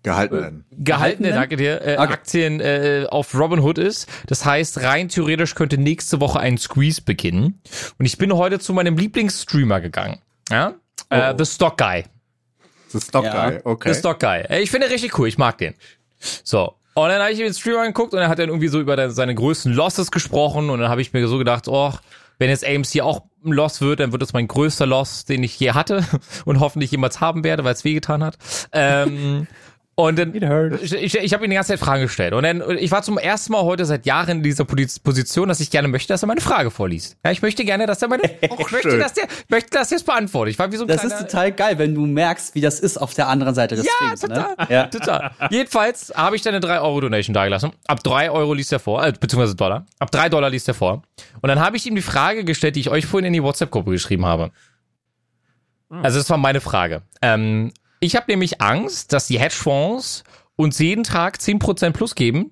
Gehaltenen. 0.05 0.65
gehaltene, 0.71 1.31
danke 1.33 1.57
dir, 1.57 1.81
äh, 1.83 1.93
Okay. 1.95 2.13
Aktien 2.13 2.61
äh, 2.61 3.07
auf 3.09 3.35
Robinhood 3.35 3.79
ist. 3.79 4.09
Das 4.27 4.45
heißt, 4.45 4.83
rein 4.83 5.09
theoretisch 5.09 5.55
könnte 5.57 5.77
nächste 5.79 6.21
Woche 6.21 6.39
ein 6.39 6.57
Squeeze 6.59 7.03
beginnen. 7.03 7.61
Und 7.99 8.07
ich 8.07 8.19
bin 8.19 8.33
heute 8.35 8.59
zu 8.61 8.73
meinem 8.75 8.97
Lieblingsstreamer 8.97 9.81
gegangen. 9.81 10.19
Ja? 10.51 10.75
Äh, 11.09 11.35
The 11.37 11.45
Stock 11.47 11.79
Guy. 11.79 12.05
Ist 12.93 13.14
doch 13.14 13.25
Ja. 13.25 13.33
geil. 13.33 13.61
Okay. 13.64 13.93
The 13.93 13.99
Stock 13.99 14.21
Guy. 14.21 14.43
Äh, 14.49 14.61
Ich 14.61 14.71
finde 14.71 14.87
den 14.87 14.93
richtig 14.93 15.19
cool, 15.19 15.26
ich 15.26 15.38
mag 15.38 15.59
den. 15.59 15.75
So. 16.45 16.75
Und 16.95 17.09
dann 17.09 17.21
habe 17.23 17.33
ich 17.33 17.38
mir 17.38 17.45
den 17.45 17.55
Streamer 17.55 17.81
angeguckt 17.81 18.12
und 18.12 18.21
er 18.21 18.29
hat 18.29 18.38
dann 18.38 18.50
irgendwie 18.50 18.69
so 18.69 18.79
über 18.81 19.11
seine 19.11 19.35
größten 19.35 19.73
Losses 19.73 20.11
gesprochen 20.11 20.69
und 20.71 20.79
dann 20.81 20.91
habe 20.91 21.00
ich 21.00 21.12
mir 21.12 21.26
so 21.26 21.38
gedacht, 21.38 21.67
oh, 21.67 21.93
wenn 22.38 22.50
jetzt 22.50 22.64
AMC 22.67 23.00
auch 23.00 23.23
ein 23.44 23.52
Loss 23.52 23.80
wird, 23.80 24.00
dann 24.00 24.12
wird 24.12 24.22
das 24.22 24.32
mein 24.32 24.49
größter 24.49 24.87
Loss, 24.87 25.25
den 25.25 25.42
ich 25.42 25.58
je 25.58 25.72
hatte 25.72 26.04
und 26.44 26.61
hoffentlich 26.61 26.90
jemals 26.90 27.20
haben 27.20 27.44
werde, 27.44 27.64
weil 27.64 27.75
es 27.75 27.84
wehgetan 27.84 28.22
hat. 28.22 28.38
Ähm, 28.72 29.46
und 29.94 30.18
dann, 30.18 30.34
ich, 30.82 30.92
ich, 30.94 31.14
ich 31.18 31.34
habe 31.34 31.44
ihm 31.44 31.50
die 31.50 31.54
ganze 31.54 31.68
Zeit 31.72 31.78
Fragen 31.78 32.00
gestellt. 32.02 32.32
Und 32.32 32.44
dann, 32.44 32.62
ich 32.78 32.90
war 32.90 33.02
zum 33.02 33.18
ersten 33.18 33.52
Mal 33.52 33.62
heute 33.62 33.84
seit 33.84 34.06
Jahren 34.06 34.28
in 34.38 34.42
dieser 34.42 34.64
Posi- 34.64 34.99
Position, 35.02 35.49
dass 35.49 35.61
ich 35.61 35.70
gerne 35.70 35.87
möchte, 35.87 36.08
dass 36.08 36.22
er 36.22 36.28
meine 36.28 36.40
Frage 36.40 36.70
vorliest. 36.70 37.18
Ja, 37.22 37.30
ich 37.30 37.42
möchte 37.42 37.62
gerne, 37.64 37.87
dass 37.87 38.00
er 38.00 38.08
meine, 38.08 38.22
ich 38.40 38.70
möchte, 38.72 38.96
dass 38.99 39.12
der, 39.12 39.25
möchte, 39.50 39.68
dass 39.70 39.92
er 39.92 39.96
es 39.99 40.02
beantwortet. 40.02 40.52
Ich 40.54 40.58
war 40.58 40.72
wie 40.72 40.76
so 40.76 40.84
ein 40.84 40.88
Das 40.88 41.00
kleiner, 41.02 41.16
ist 41.16 41.30
total 41.30 41.52
geil, 41.52 41.78
wenn 41.78 41.94
du 41.94 42.06
merkst, 42.06 42.54
wie 42.54 42.62
das 42.62 42.80
ist 42.80 42.96
auf 42.96 43.12
der 43.12 43.28
anderen 43.28 43.54
Seite 43.54 43.76
des 43.76 43.84
ja, 43.84 43.92
Streams. 43.99 44.20
total. 44.22 44.56
Ne? 44.58 44.66
Ja. 44.70 44.87
total. 44.87 45.30
Jedenfalls 45.50 46.12
habe 46.16 46.37
ich 46.37 46.42
dann 46.42 46.54
eine 46.54 46.64
3-Euro-Donation 46.66 47.34
dagelassen. 47.34 47.72
Ab 47.87 48.02
3 48.02 48.30
Euro 48.30 48.54
liest 48.54 48.72
er 48.72 48.78
vor, 48.80 49.04
äh, 49.04 49.12
beziehungsweise 49.12 49.54
Dollar. 49.56 49.84
Ab 49.99 50.11
3 50.11 50.30
Dollar 50.30 50.49
liest 50.49 50.68
er 50.68 50.75
vor. 50.75 51.02
Und 51.42 51.49
dann 51.49 51.61
habe 51.61 51.76
ich 51.76 51.87
ihm 51.87 51.94
die 51.94 52.00
Frage 52.02 52.44
gestellt, 52.44 52.76
die 52.76 52.80
ich 52.80 52.88
euch 52.88 53.04
vorhin 53.04 53.26
in 53.26 53.34
die 53.34 53.42
WhatsApp-Gruppe 53.42 53.90
geschrieben 53.90 54.25
habe. 54.25 54.52
Also 55.90 56.18
das 56.18 56.30
war 56.30 56.38
meine 56.38 56.62
Frage. 56.62 57.02
Ähm, 57.20 57.72
ich 58.02 58.16
habe 58.16 58.26
nämlich 58.28 58.61
Angst, 58.61 59.12
dass 59.12 59.28
die 59.28 59.38
Hedgefonds 59.38 60.25
uns 60.56 60.78
jeden 60.80 61.04
Tag 61.04 61.37
10% 61.37 61.92
plus 61.92 62.16
geben 62.16 62.50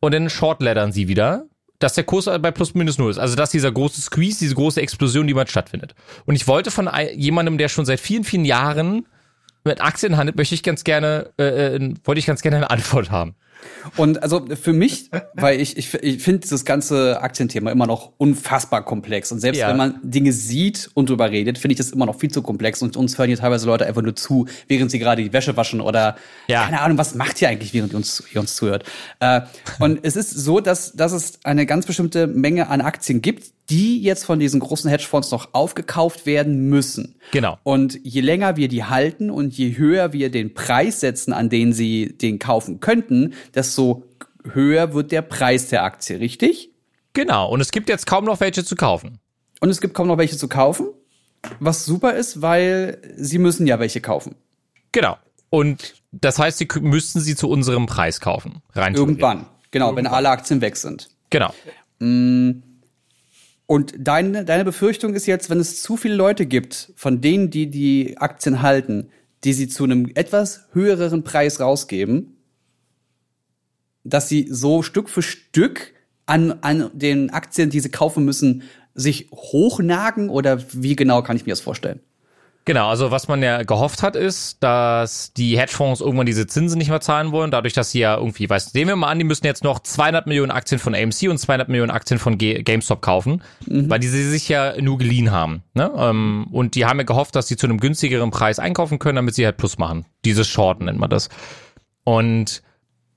und 0.00 0.12
dann 0.12 0.28
shortlettern 0.28 0.90
sie 0.90 1.06
wieder, 1.06 1.46
dass 1.78 1.94
der 1.94 2.02
Kurs 2.02 2.24
bei 2.24 2.50
plus 2.50 2.74
minus 2.74 2.98
null 2.98 3.10
ist. 3.10 3.18
Also 3.18 3.36
dass 3.36 3.50
dieser 3.50 3.70
große 3.70 4.00
Squeeze, 4.00 4.40
diese 4.40 4.56
große 4.56 4.80
Explosion 4.80 5.26
niemals 5.26 5.50
stattfindet. 5.50 5.94
Und 6.26 6.34
ich 6.34 6.48
wollte 6.48 6.72
von 6.72 6.90
jemandem, 7.14 7.56
der 7.56 7.68
schon 7.68 7.84
seit 7.84 8.00
vielen, 8.00 8.24
vielen 8.24 8.44
Jahren 8.44 9.06
mit 9.62 9.80
Aktien 9.80 10.16
handelt, 10.16 10.36
möchte 10.36 10.56
ich 10.56 10.64
ganz 10.64 10.82
gerne, 10.82 11.30
äh, 11.38 11.76
äh, 11.76 11.94
wollte 12.02 12.18
ich 12.18 12.26
ganz 12.26 12.42
gerne 12.42 12.56
eine 12.56 12.70
Antwort 12.70 13.12
haben. 13.12 13.36
Und 13.96 14.22
also 14.22 14.44
für 14.60 14.72
mich, 14.72 15.10
weil 15.34 15.60
ich, 15.60 15.76
ich, 15.76 15.92
ich 15.94 16.22
finde 16.22 16.40
dieses 16.40 16.64
ganze 16.64 17.20
Aktienthema 17.20 17.70
immer 17.70 17.86
noch 17.86 18.12
unfassbar 18.18 18.84
komplex. 18.84 19.30
Und 19.32 19.40
selbst 19.40 19.58
Ja. 19.58 19.68
wenn 19.68 19.76
man 19.76 19.94
Dinge 20.02 20.32
sieht 20.32 20.90
und 20.94 21.10
drüber 21.10 21.30
redet, 21.30 21.58
finde 21.58 21.72
ich 21.72 21.78
das 21.78 21.90
immer 21.90 22.06
noch 22.06 22.18
viel 22.18 22.30
zu 22.30 22.42
komplex. 22.42 22.82
Und 22.82 22.96
uns 22.96 23.18
hören 23.18 23.28
hier 23.28 23.36
teilweise 23.38 23.66
Leute 23.66 23.86
einfach 23.86 24.02
nur 24.02 24.16
zu, 24.16 24.46
während 24.68 24.90
sie 24.90 24.98
gerade 24.98 25.22
die 25.22 25.32
Wäsche 25.32 25.56
waschen 25.56 25.80
oder 25.80 26.16
Ja. 26.48 26.64
keine 26.64 26.80
Ahnung, 26.80 26.98
was 26.98 27.14
macht 27.14 27.40
ihr 27.42 27.48
eigentlich, 27.48 27.74
während 27.74 27.92
ihr 27.92 27.96
uns, 27.96 28.22
ihr 28.32 28.40
uns 28.40 28.54
zuhört. 28.54 28.84
Äh, 29.20 29.42
und 29.80 30.00
es 30.02 30.16
ist 30.16 30.30
so, 30.30 30.60
dass, 30.60 30.92
dass 30.92 31.12
es 31.12 31.38
eine 31.44 31.66
ganz 31.66 31.86
bestimmte 31.86 32.26
Menge 32.26 32.68
an 32.68 32.80
Aktien 32.80 33.22
gibt, 33.22 33.52
die 33.70 34.02
jetzt 34.02 34.26
von 34.26 34.38
diesen 34.38 34.60
großen 34.60 34.90
Hedgefonds 34.90 35.30
noch 35.30 35.54
aufgekauft 35.54 36.26
werden 36.26 36.68
müssen. 36.68 37.14
Genau. 37.32 37.56
Und 37.62 37.98
je 38.02 38.20
länger 38.20 38.58
wir 38.58 38.68
die 38.68 38.84
halten 38.84 39.30
und 39.30 39.56
je 39.56 39.78
höher 39.78 40.12
wir 40.12 40.30
den 40.30 40.52
Preis 40.52 41.00
setzen, 41.00 41.32
an 41.32 41.48
den 41.48 41.72
sie 41.72 42.14
den 42.18 42.38
kaufen 42.38 42.80
könnten, 42.80 43.32
desto 43.54 44.04
höher 44.52 44.94
wird 44.94 45.12
der 45.12 45.22
Preis 45.22 45.68
der 45.68 45.84
Aktie, 45.84 46.20
richtig? 46.20 46.70
Genau. 47.12 47.48
Und 47.48 47.60
es 47.60 47.70
gibt 47.70 47.88
jetzt 47.88 48.06
kaum 48.06 48.24
noch 48.24 48.40
welche 48.40 48.64
zu 48.64 48.76
kaufen. 48.76 49.20
Und 49.60 49.70
es 49.70 49.80
gibt 49.80 49.94
kaum 49.94 50.08
noch 50.08 50.18
welche 50.18 50.36
zu 50.36 50.48
kaufen, 50.48 50.88
was 51.60 51.84
super 51.84 52.14
ist, 52.14 52.42
weil 52.42 52.98
sie 53.16 53.38
müssen 53.38 53.66
ja 53.66 53.78
welche 53.78 54.00
kaufen. 54.00 54.34
Genau. 54.92 55.16
Und 55.50 55.94
das 56.12 56.38
heißt, 56.38 56.58
sie 56.58 56.68
müssten 56.80 57.20
sie 57.20 57.36
zu 57.36 57.48
unserem 57.48 57.86
Preis 57.86 58.20
kaufen. 58.20 58.62
Rein 58.74 58.94
Irgendwann. 58.94 59.46
Genau, 59.70 59.96
wenn 59.96 60.06
alle 60.06 60.30
Aktien 60.30 60.60
weg 60.60 60.76
sind. 60.76 61.08
Genau. 61.30 61.52
Und 61.98 63.94
deine, 63.98 64.44
deine 64.44 64.64
Befürchtung 64.64 65.14
ist 65.14 65.26
jetzt, 65.26 65.50
wenn 65.50 65.58
es 65.58 65.82
zu 65.82 65.96
viele 65.96 66.14
Leute 66.14 66.46
gibt, 66.46 66.92
von 66.96 67.20
denen, 67.20 67.50
die 67.50 67.70
die 67.70 68.18
Aktien 68.18 68.62
halten, 68.62 69.10
die 69.42 69.52
sie 69.52 69.68
zu 69.68 69.84
einem 69.84 70.10
etwas 70.14 70.66
höheren 70.72 71.24
Preis 71.24 71.60
rausgeben, 71.60 72.33
dass 74.04 74.28
sie 74.28 74.46
so 74.50 74.82
Stück 74.82 75.08
für 75.08 75.22
Stück 75.22 75.94
an, 76.26 76.58
an 76.60 76.90
den 76.92 77.30
Aktien, 77.30 77.70
die 77.70 77.80
sie 77.80 77.90
kaufen 77.90 78.24
müssen, 78.24 78.62
sich 78.94 79.30
hochnagen 79.32 80.28
oder 80.28 80.62
wie 80.72 80.94
genau 80.94 81.22
kann 81.22 81.36
ich 81.36 81.46
mir 81.46 81.52
das 81.52 81.60
vorstellen? 81.60 82.00
Genau, 82.66 82.88
also 82.88 83.10
was 83.10 83.28
man 83.28 83.42
ja 83.42 83.62
gehofft 83.62 84.02
hat, 84.02 84.16
ist, 84.16 84.62
dass 84.62 85.34
die 85.34 85.58
Hedgefonds 85.58 86.00
irgendwann 86.00 86.24
diese 86.24 86.46
Zinsen 86.46 86.78
nicht 86.78 86.88
mehr 86.88 87.02
zahlen 87.02 87.30
wollen, 87.30 87.50
dadurch, 87.50 87.74
dass 87.74 87.90
sie 87.90 87.98
ja 87.98 88.16
irgendwie, 88.16 88.48
weißt 88.48 88.74
du, 88.74 88.78
nehmen 88.78 88.88
wir 88.88 88.96
mal 88.96 89.10
an, 89.10 89.18
die 89.18 89.26
müssen 89.26 89.44
jetzt 89.44 89.64
noch 89.64 89.80
200 89.80 90.26
Millionen 90.26 90.50
Aktien 90.50 90.78
von 90.78 90.94
AMC 90.94 91.28
und 91.28 91.36
200 91.36 91.68
Millionen 91.68 91.90
Aktien 91.90 92.18
von 92.18 92.38
G 92.38 92.62
GameStop 92.62 93.02
kaufen, 93.02 93.42
weil 93.66 93.98
die 93.98 94.08
sie 94.08 94.24
sich 94.30 94.48
ja 94.48 94.80
nur 94.80 94.96
geliehen 94.96 95.30
haben. 95.30 95.62
Ne? 95.74 95.92
Ähm, 95.94 96.46
und 96.52 96.74
die 96.74 96.86
haben 96.86 96.98
ja 96.98 97.04
gehofft, 97.04 97.36
dass 97.36 97.48
sie 97.48 97.56
zu 97.56 97.66
einem 97.66 97.80
günstigeren 97.80 98.30
Preis 98.30 98.58
einkaufen 98.58 98.98
können, 98.98 99.16
damit 99.16 99.34
sie 99.34 99.44
halt 99.44 99.58
Plus 99.58 99.76
machen. 99.76 100.06
Dieses 100.24 100.48
Shorten 100.48 100.86
nennt 100.86 100.98
man 100.98 101.10
das. 101.10 101.28
Und 102.04 102.62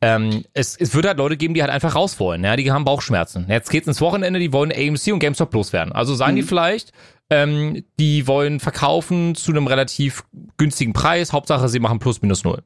ähm, 0.02 0.44
es, 0.54 0.76
es 0.76 0.94
wird 0.94 1.06
halt 1.06 1.18
Leute 1.18 1.38
geben, 1.38 1.54
die 1.54 1.62
halt 1.62 1.72
einfach 1.72 1.96
raus 1.96 2.20
wollen. 2.20 2.44
Ja? 2.44 2.56
Die 2.56 2.72
haben 2.72 2.86
Bauchschmerzen. 2.86 3.48
Jetzt 3.50 3.70
geht's 3.70 3.88
ins 3.88 4.02
Wochenende, 4.02 4.40
die 4.40 4.54
wollen 4.54 4.72
AMC 4.72 5.14
und 5.14 5.20
GameStop 5.20 5.54
loswerden. 5.54 5.94
Also 5.94 6.14
sagen 6.14 6.36
die 6.36 6.44
vielleicht, 6.44 6.92
ähm, 7.30 7.84
die 8.00 8.28
wollen 8.28 8.60
verkaufen 8.60 9.36
zu 9.36 9.52
einem 9.52 9.68
relativ 9.68 10.24
günstigen 10.58 10.94
Preis. 10.94 11.34
Hauptsache, 11.34 11.68
sie 11.68 11.80
machen 11.80 12.00
plus 12.00 12.22
minus 12.22 12.44
null. 12.44 12.64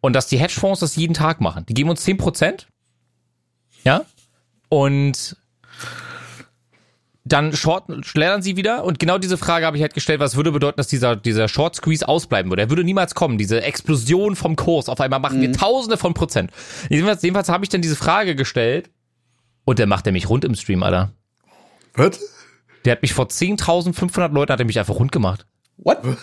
Und 0.00 0.14
dass 0.14 0.26
die 0.26 0.38
Hedgefonds 0.38 0.80
das 0.80 0.96
jeden 0.96 1.14
Tag 1.14 1.40
machen. 1.40 1.64
Die 1.66 1.74
geben 1.74 1.90
uns 1.90 2.06
10%. 2.06 2.66
Ja. 3.84 4.04
Und 4.68 5.36
dann 7.28 7.54
shorten, 7.54 8.02
schleudern 8.04 8.42
sie 8.42 8.56
wieder. 8.56 8.84
Und 8.84 8.98
genau 8.98 9.18
diese 9.18 9.36
Frage 9.36 9.66
habe 9.66 9.76
ich 9.76 9.82
halt 9.82 9.94
gestellt, 9.94 10.20
was 10.20 10.36
würde 10.36 10.52
bedeuten, 10.52 10.76
dass 10.76 10.88
dieser, 10.88 11.16
dieser 11.16 11.48
Short 11.48 11.76
Squeeze 11.76 12.06
ausbleiben 12.06 12.50
würde. 12.50 12.62
Er 12.62 12.70
würde 12.70 12.84
niemals 12.84 13.14
kommen. 13.14 13.38
Diese 13.38 13.62
Explosion 13.62 14.36
vom 14.36 14.56
Kurs. 14.56 14.88
Auf 14.88 15.00
einmal 15.00 15.20
machen 15.20 15.40
wir 15.40 15.52
Tausende 15.52 15.96
von 15.96 16.14
Prozent. 16.14 16.50
Jedenfalls, 16.88 17.22
jedenfalls 17.22 17.48
habe 17.48 17.64
ich 17.64 17.68
dann 17.68 17.82
diese 17.82 17.96
Frage 17.96 18.34
gestellt. 18.34 18.90
Und 19.64 19.78
der 19.78 19.86
macht 19.86 20.06
er 20.06 20.12
mich 20.12 20.28
rund 20.28 20.44
im 20.44 20.54
Stream, 20.54 20.82
Alter. 20.82 21.12
Was? 21.94 22.20
Der 22.84 22.92
hat 22.92 23.02
mich 23.02 23.12
vor 23.12 23.26
10.500 23.26 24.32
Leuten 24.32 24.52
hat 24.52 24.60
er 24.60 24.66
mich 24.66 24.78
einfach 24.78 24.94
rund 24.94 25.12
gemacht. 25.12 25.46
What? 25.76 25.98
Was? 26.02 26.22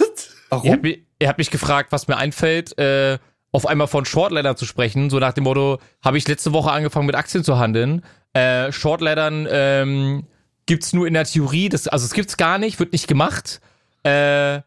Er 0.50 0.58
hat, 0.58 0.64
Warum? 0.64 0.82
mich, 0.82 1.06
er 1.20 1.30
hat 1.30 1.38
mich 1.38 1.52
gefragt, 1.52 1.92
was 1.92 2.08
mir 2.08 2.18
einfällt, 2.18 2.78
äh, 2.78 3.20
auf 3.52 3.68
einmal 3.68 3.88
von 3.88 4.06
Shortleddern 4.06 4.58
zu 4.58 4.66
sprechen. 4.66 5.10
So 5.10 5.20
nach 5.20 5.34
dem 5.34 5.44
Motto, 5.44 5.80
habe 6.04 6.18
ich 6.18 6.28
letzte 6.28 6.54
Woche 6.54 6.72
angefangen 6.72 7.06
mit 7.06 7.16
Aktien 7.16 7.44
zu 7.44 7.58
handeln. 7.58 8.04
Äh, 8.34 8.72
Shortleddern 8.72 9.48
ähm, 9.50 10.28
gibt's 10.66 10.94
nur 10.94 11.08
in 11.08 11.14
der 11.14 11.26
Theorie, 11.26 11.70
das, 11.70 11.88
also 11.88 12.06
es 12.06 12.14
gibt's 12.14 12.38
gar 12.38 12.58
nicht, 12.58 12.80
wird 12.80 12.92
nicht 12.92 13.08
gemacht. 13.08 13.62
Äh, 14.04 14.62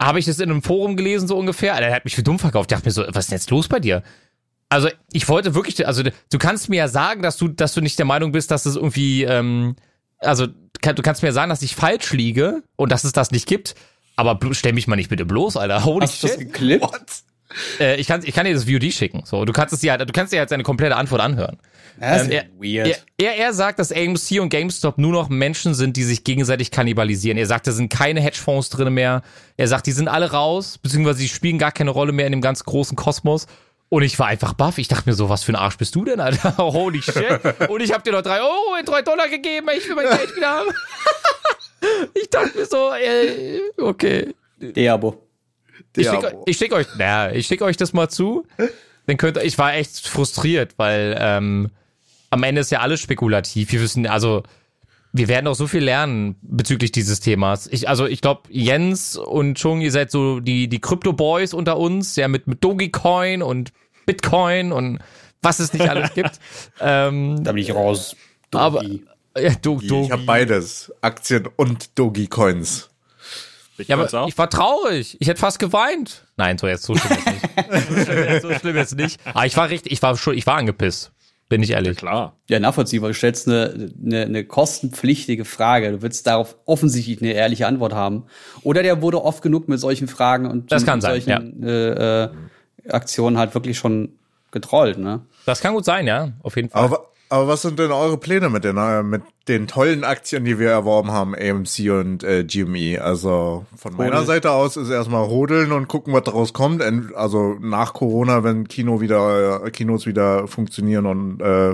habe 0.00 0.18
ich 0.18 0.26
das 0.26 0.38
in 0.38 0.50
einem 0.50 0.62
Forum 0.62 0.96
gelesen, 0.96 1.26
so 1.26 1.36
ungefähr. 1.36 1.74
Alter, 1.74 1.88
er 1.88 1.94
hat 1.94 2.04
mich 2.04 2.14
für 2.14 2.22
dumm 2.22 2.38
verkauft. 2.38 2.70
Ich 2.70 2.76
dachte 2.76 2.88
mir 2.88 2.92
so, 2.92 3.04
was 3.08 3.24
ist 3.24 3.30
denn 3.30 3.38
jetzt 3.38 3.50
los 3.50 3.68
bei 3.68 3.80
dir? 3.80 4.02
Also 4.68 4.88
ich 5.12 5.28
wollte 5.28 5.54
wirklich, 5.54 5.86
also 5.86 6.02
du 6.02 6.38
kannst 6.38 6.68
mir 6.68 6.76
ja 6.76 6.88
sagen, 6.88 7.22
dass 7.22 7.36
du, 7.36 7.48
dass 7.48 7.74
du 7.74 7.80
nicht 7.80 7.98
der 7.98 8.06
Meinung 8.06 8.32
bist, 8.32 8.50
dass 8.50 8.66
es 8.66 8.76
irgendwie, 8.76 9.24
ähm, 9.24 9.76
also 10.18 10.46
du 10.46 11.02
kannst 11.02 11.22
mir 11.22 11.28
ja 11.28 11.32
sagen, 11.32 11.48
dass 11.48 11.62
ich 11.62 11.74
falsch 11.74 12.12
liege 12.12 12.62
und 12.76 12.92
dass 12.92 13.04
es 13.04 13.12
das 13.12 13.30
nicht 13.30 13.46
gibt. 13.46 13.74
Aber 14.16 14.38
stell 14.52 14.72
mich 14.72 14.86
mal 14.86 14.96
nicht 14.96 15.10
bitte 15.10 15.24
bloß, 15.24 15.56
Alter. 15.56 15.84
Holy 15.84 16.06
Hast 16.06 16.22
du 16.22 16.26
das 16.26 16.36
shit. 16.36 16.46
geklippt? 16.46 17.22
Äh, 17.80 18.00
ich, 18.00 18.06
kann, 18.06 18.22
ich 18.24 18.34
kann 18.34 18.44
dir 18.44 18.54
das 18.54 18.64
VOD 18.64 18.92
schicken. 18.92 19.22
So, 19.24 19.44
du 19.44 19.52
kannst 19.52 19.72
es 19.72 19.80
dir 19.80 19.92
halt, 19.92 20.08
du 20.08 20.12
kannst 20.12 20.32
dir 20.32 20.38
halt 20.38 20.48
seine 20.48 20.62
komplette 20.62 20.96
Antwort 20.96 21.20
anhören. 21.20 21.58
Das 21.98 22.22
Ähm, 22.22 22.30
ist 22.30 22.34
er, 22.34 22.44
weird. 22.58 23.04
Er, 23.18 23.36
er, 23.36 23.52
sagt, 23.52 23.78
dass 23.78 23.90
AMC 23.90 24.40
und 24.40 24.50
GameStop 24.50 24.98
nur 24.98 25.12
noch 25.12 25.28
Menschen 25.28 25.74
sind, 25.74 25.96
die 25.96 26.04
sich 26.04 26.24
gegenseitig 26.24 26.70
kannibalisieren. 26.70 27.38
Er 27.38 27.46
sagt, 27.46 27.66
da 27.66 27.72
sind 27.72 27.88
keine 27.90 28.20
Hedgefonds 28.20 28.70
drin 28.70 28.92
mehr. 28.94 29.22
Er 29.56 29.68
sagt, 29.68 29.86
die 29.86 29.92
sind 29.92 30.08
alle 30.08 30.30
raus, 30.30 30.78
beziehungsweise 30.78 31.20
die 31.20 31.28
spielen 31.28 31.58
gar 31.58 31.72
keine 31.72 31.90
Rolle 31.90 32.12
mehr 32.12 32.26
in 32.26 32.32
dem 32.32 32.40
ganz 32.40 32.64
großen 32.64 32.96
Kosmos. 32.96 33.46
Und 33.88 34.02
ich 34.02 34.18
war 34.18 34.26
einfach 34.26 34.52
baff. 34.52 34.78
Ich 34.78 34.88
dachte 34.88 35.08
mir 35.08 35.14
so, 35.14 35.28
was 35.30 35.44
für 35.44 35.52
ein 35.52 35.56
Arsch 35.56 35.78
bist 35.78 35.94
du 35.94 36.04
denn, 36.04 36.20
Alter? 36.20 36.56
Holy 36.58 37.00
shit. 37.00 37.40
Und 37.68 37.80
ich 37.80 37.92
hab 37.92 38.04
dir 38.04 38.12
noch 38.12 38.22
drei 38.22 38.40
Euro 38.40 38.76
in 38.78 38.84
drei 38.84 39.02
Dollar 39.02 39.28
gegeben. 39.28 39.68
Ich 39.76 39.88
will 39.88 39.96
mein 39.96 40.08
Geld 40.08 40.36
wieder 40.36 40.50
haben. 40.50 40.68
Ich 42.12 42.28
dachte 42.28 42.58
mir 42.58 42.66
so, 42.66 42.90
äh, 42.92 43.60
okay. 43.80 44.34
Diabo. 44.60 45.27
Ich 45.96 46.08
schicke 46.08 46.36
ich 46.46 46.56
schick 46.56 46.72
euch, 46.72 46.86
naja, 46.96 47.32
ich 47.32 47.46
schick 47.46 47.62
euch 47.62 47.76
das 47.76 47.92
mal 47.92 48.08
zu. 48.08 48.46
Dann 49.06 49.16
könnt 49.16 49.38
ich 49.38 49.56
war 49.58 49.74
echt 49.74 50.06
frustriert, 50.06 50.74
weil 50.76 51.16
ähm, 51.18 51.70
am 52.30 52.42
Ende 52.42 52.60
ist 52.60 52.70
ja 52.70 52.80
alles 52.80 53.00
spekulativ. 53.00 53.72
Wir 53.72 53.80
wissen, 53.80 54.06
also 54.06 54.42
wir 55.12 55.28
werden 55.28 55.46
auch 55.46 55.54
so 55.54 55.66
viel 55.66 55.82
lernen 55.82 56.36
bezüglich 56.42 56.92
dieses 56.92 57.20
Themas. 57.20 57.66
Ich, 57.68 57.88
also 57.88 58.06
ich 58.06 58.20
glaube, 58.20 58.42
Jens 58.50 59.16
und 59.16 59.56
Chung, 59.58 59.80
ihr 59.80 59.90
seid 59.90 60.10
so 60.10 60.40
die 60.40 60.68
die 60.68 60.80
Crypto 60.80 61.12
Boys 61.14 61.54
unter 61.54 61.78
uns, 61.78 62.16
ja 62.16 62.28
mit 62.28 62.46
mit 62.46 62.62
Dogecoin 62.62 63.42
und 63.42 63.72
Bitcoin 64.04 64.72
und 64.72 64.98
was 65.42 65.58
es 65.58 65.72
nicht 65.72 65.88
alles 65.88 66.12
gibt. 66.14 66.38
ähm, 66.80 67.42
Da 67.42 67.52
bin 67.52 67.62
ich 67.62 67.74
raus. 67.74 68.14
aber 68.52 68.82
ja, 69.38 69.54
Do, 69.62 69.78
Ich 69.80 69.88
Dogi. 69.88 70.08
habe 70.10 70.22
beides. 70.24 70.92
Aktien 71.00 71.48
und 71.56 71.98
Dogecoins. 71.98 72.90
Ja, 73.86 73.96
Bitcoins 73.96 74.14
aber 74.14 74.24
auch? 74.24 74.28
ich 74.28 74.36
war 74.38 74.50
traurig. 74.50 75.16
Ich 75.20 75.28
hätte 75.28 75.40
fast 75.40 75.58
geweint. 75.58 76.24
Nein, 76.36 76.58
so 76.58 76.66
jetzt 76.66 76.82
so 76.84 76.96
schlimm 76.96 77.18
jetzt 77.24 77.26
nicht. 77.26 77.88
so, 77.88 78.04
schlimm, 78.04 78.24
jetzt- 78.24 78.42
so 78.42 78.52
schlimm 78.54 78.76
jetzt 78.76 78.96
nicht. 78.96 79.20
Aber 79.34 79.46
ich 79.46 79.56
war 79.56 79.68
richtig, 79.70 79.92
ich 79.92 80.02
war 80.02 80.16
schon, 80.16 80.36
ich 80.36 80.46
war 80.46 80.56
angepisst. 80.56 81.12
Bin 81.48 81.62
ich 81.62 81.70
ehrlich. 81.70 81.96
Klar. 81.96 82.34
Ja, 82.50 82.60
nachvollziehbar. 82.60 83.08
Du 83.08 83.14
stellst 83.14 83.48
eine, 83.48 83.90
eine, 84.04 84.22
eine 84.22 84.44
kostenpflichtige 84.44 85.46
Frage. 85.46 85.92
Du 85.92 86.02
willst 86.02 86.26
darauf 86.26 86.56
offensichtlich 86.66 87.22
eine 87.22 87.32
ehrliche 87.32 87.66
Antwort 87.66 87.94
haben. 87.94 88.24
Oder 88.64 88.82
der 88.82 89.00
wurde 89.00 89.22
oft 89.24 89.40
genug 89.42 89.66
mit 89.66 89.80
solchen 89.80 90.08
Fragen 90.08 90.44
und 90.46 90.70
Das 90.70 90.84
kann 90.84 90.98
mit 90.98 91.04
sein, 91.04 91.22
solchen 91.22 91.62
äh, 91.62 92.24
äh, 92.24 92.28
Aktionen 92.90 93.38
halt 93.38 93.54
wirklich 93.54 93.78
schon 93.78 94.10
getrollt, 94.50 94.98
ne? 94.98 95.20
Das 95.46 95.60
kann 95.60 95.72
gut 95.74 95.84
sein, 95.86 96.06
ja, 96.06 96.32
auf 96.42 96.56
jeden 96.56 96.68
Fall. 96.68 96.84
Aber, 96.84 97.06
aber 97.28 97.48
was 97.48 97.62
sind 97.62 97.78
denn 97.78 97.92
eure 97.92 98.16
Pläne 98.16 98.48
mit 98.48 98.64
den, 98.64 98.76
äh, 98.76 99.02
mit 99.02 99.22
den 99.48 99.66
tollen 99.66 100.04
Aktien, 100.04 100.44
die 100.44 100.58
wir 100.58 100.70
erworben 100.70 101.10
haben, 101.10 101.34
AMC 101.34 101.90
und 101.90 102.24
äh, 102.24 102.44
GME? 102.44 103.00
Also 103.02 103.66
von 103.76 103.96
meiner 103.96 104.12
Rodel. 104.12 104.26
Seite 104.26 104.50
aus 104.52 104.76
ist 104.76 104.88
erstmal 104.88 105.24
rodeln 105.24 105.72
und 105.72 105.88
gucken, 105.88 106.14
was 106.14 106.24
daraus 106.24 106.52
kommt. 106.52 106.82
Also 107.14 107.56
nach 107.60 107.92
Corona, 107.92 108.44
wenn 108.44 108.66
Kino 108.68 109.00
wieder, 109.00 109.64
äh, 109.64 109.70
Kinos 109.70 110.06
wieder 110.06 110.48
funktionieren 110.48 111.06
und 111.06 111.40
äh, 111.40 111.70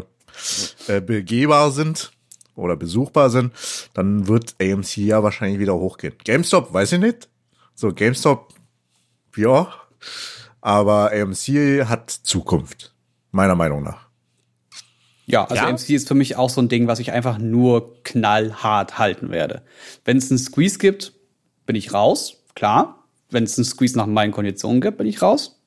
äh, 0.88 1.00
begehbar 1.00 1.70
sind 1.70 2.12
oder 2.56 2.76
besuchbar 2.76 3.30
sind, 3.30 3.52
dann 3.94 4.26
wird 4.26 4.56
AMC 4.60 4.96
ja 4.98 5.22
wahrscheinlich 5.22 5.60
wieder 5.60 5.74
hochgehen. 5.74 6.14
GameStop, 6.24 6.72
weiß 6.72 6.92
ich 6.92 7.00
nicht. 7.00 7.28
So, 7.74 7.92
GameStop, 7.92 8.54
ja. 9.36 9.72
Aber 10.60 11.12
AMC 11.12 11.86
hat 11.88 12.10
Zukunft. 12.10 12.94
Meiner 13.30 13.54
Meinung 13.54 13.82
nach. 13.82 14.03
Ja, 15.26 15.44
also 15.44 15.54
Ja? 15.54 15.70
MC 15.70 15.90
ist 15.90 16.08
für 16.08 16.14
mich 16.14 16.36
auch 16.36 16.50
so 16.50 16.60
ein 16.60 16.68
Ding, 16.68 16.86
was 16.86 16.98
ich 16.98 17.12
einfach 17.12 17.38
nur 17.38 18.02
knallhart 18.02 18.98
halten 18.98 19.30
werde. 19.30 19.62
Wenn 20.04 20.18
es 20.18 20.30
einen 20.30 20.38
Squeeze 20.38 20.78
gibt, 20.78 21.12
bin 21.66 21.76
ich 21.76 21.92
raus, 21.92 22.44
klar. 22.54 23.04
Wenn 23.30 23.44
es 23.44 23.58
einen 23.58 23.64
Squeeze 23.64 23.96
nach 23.96 24.06
meinen 24.06 24.32
Konditionen 24.32 24.80
gibt, 24.80 24.98
bin 24.98 25.06
ich 25.06 25.22
raus. 25.22 25.60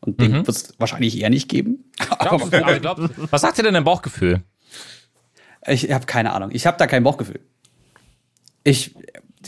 Und 0.00 0.20
den 0.20 0.32
wird 0.34 0.48
es 0.48 0.74
wahrscheinlich 0.78 1.18
eher 1.18 1.30
nicht 1.30 1.48
geben. 1.48 1.84
Glaubst 2.18 2.52
aber 2.54 2.78
glaubst, 2.78 3.10
was 3.30 3.40
sagt 3.40 3.56
dir 3.56 3.62
denn 3.62 3.72
dein 3.72 3.84
Bauchgefühl? 3.84 4.42
Ich 5.66 5.90
habe 5.90 6.04
keine 6.04 6.32
Ahnung. 6.32 6.50
Ich 6.52 6.66
habe 6.66 6.76
da 6.76 6.86
kein 6.86 7.04
Bauchgefühl. 7.04 7.40
Ich, 8.64 8.94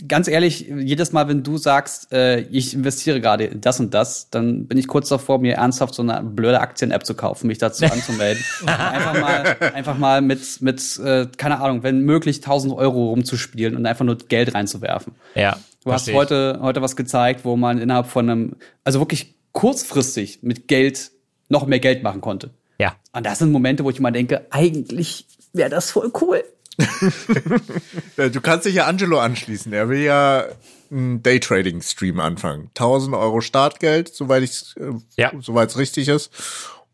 ganz 0.09 0.29
ehrlich, 0.29 0.69
jedes 0.69 1.13
Mal, 1.13 1.29
wenn 1.29 1.43
du 1.43 1.59
sagst, 1.59 2.13
äh, 2.13 2.41
ich 2.41 2.75
investiere 2.75 3.21
gerade 3.21 3.45
in 3.45 3.61
das 3.61 3.81
und 3.81 3.95
das, 3.95 4.31
dann 4.31 4.67
bin 4.67 4.79
ich 4.79 4.87
kurz 4.87 5.09
davor, 5.09 5.39
mir 5.39 5.55
ernsthaft 5.55 5.95
so 5.95 6.03
eine 6.03 6.23
blöde 6.23 6.61
Aktien-App 6.61 7.05
zu 7.07 7.15
kaufen, 7.15 7.47
mich 7.47 7.59
dazu 7.59 7.85
anzumelden. 7.91 8.43
einfach 8.67 9.21
mal, 9.21 9.57
einfach 9.75 9.99
mal 9.99 10.23
mit, 10.23 10.61
mit 10.61 10.99
äh, 10.99 11.27
keine 11.37 11.61
Ahnung, 11.61 11.83
wenn 11.83 12.01
möglich 12.01 12.39
1000 12.39 12.75
Euro 12.75 13.11
rumzuspielen 13.11 13.77
und 13.77 13.87
einfach 13.87 14.05
nur 14.05 14.17
Geld 14.17 14.55
reinzuwerfen. 14.55 15.15
Ja. 15.35 15.59
Du 15.85 15.93
hast 15.93 16.13
heute, 16.13 16.59
heute 16.63 16.83
was 16.83 16.97
gezeigt, 16.97 17.45
wo 17.45 17.57
man 17.57 17.79
innerhalb 17.79 18.09
von 18.09 18.29
einem, 18.29 18.57
also 18.83 18.99
wirklich 18.99 19.37
kurzfristig 19.53 20.41
mit 20.43 20.67
Geld 20.69 21.13
noch 21.49 21.67
mehr 21.67 21.79
Geld 21.79 22.03
machen 22.03 22.21
konnte. 22.21 22.51
Ja. 22.79 22.97
Und 23.13 23.25
das 23.25 23.39
sind 23.39 23.53
Momente, 23.53 23.85
wo 23.85 23.91
ich 23.91 23.99
immer 23.99 24.11
denke, 24.11 24.47
eigentlich 24.51 25.27
wäre 25.53 25.71
das 25.71 25.91
voll 25.91 26.13
cool. 26.21 26.43
Du 28.17 28.41
kannst 28.41 28.67
dich 28.67 28.75
ja 28.75 28.87
Angelo 28.87 29.19
anschließen. 29.19 29.73
Er 29.73 29.89
will 29.89 30.01
ja 30.01 30.45
einen 30.91 31.23
Daytrading-Stream 31.23 32.21
anfangen. 32.21 32.69
1000 32.75 33.15
Euro 33.17 33.41
Startgeld, 33.41 34.15
soweit 34.15 34.43
ich, 34.43 34.75
äh, 34.79 34.93
Ja. 35.17 35.33
soweit 35.41 35.71
es 35.71 35.79
richtig 35.79 36.09
ist. 36.09 36.31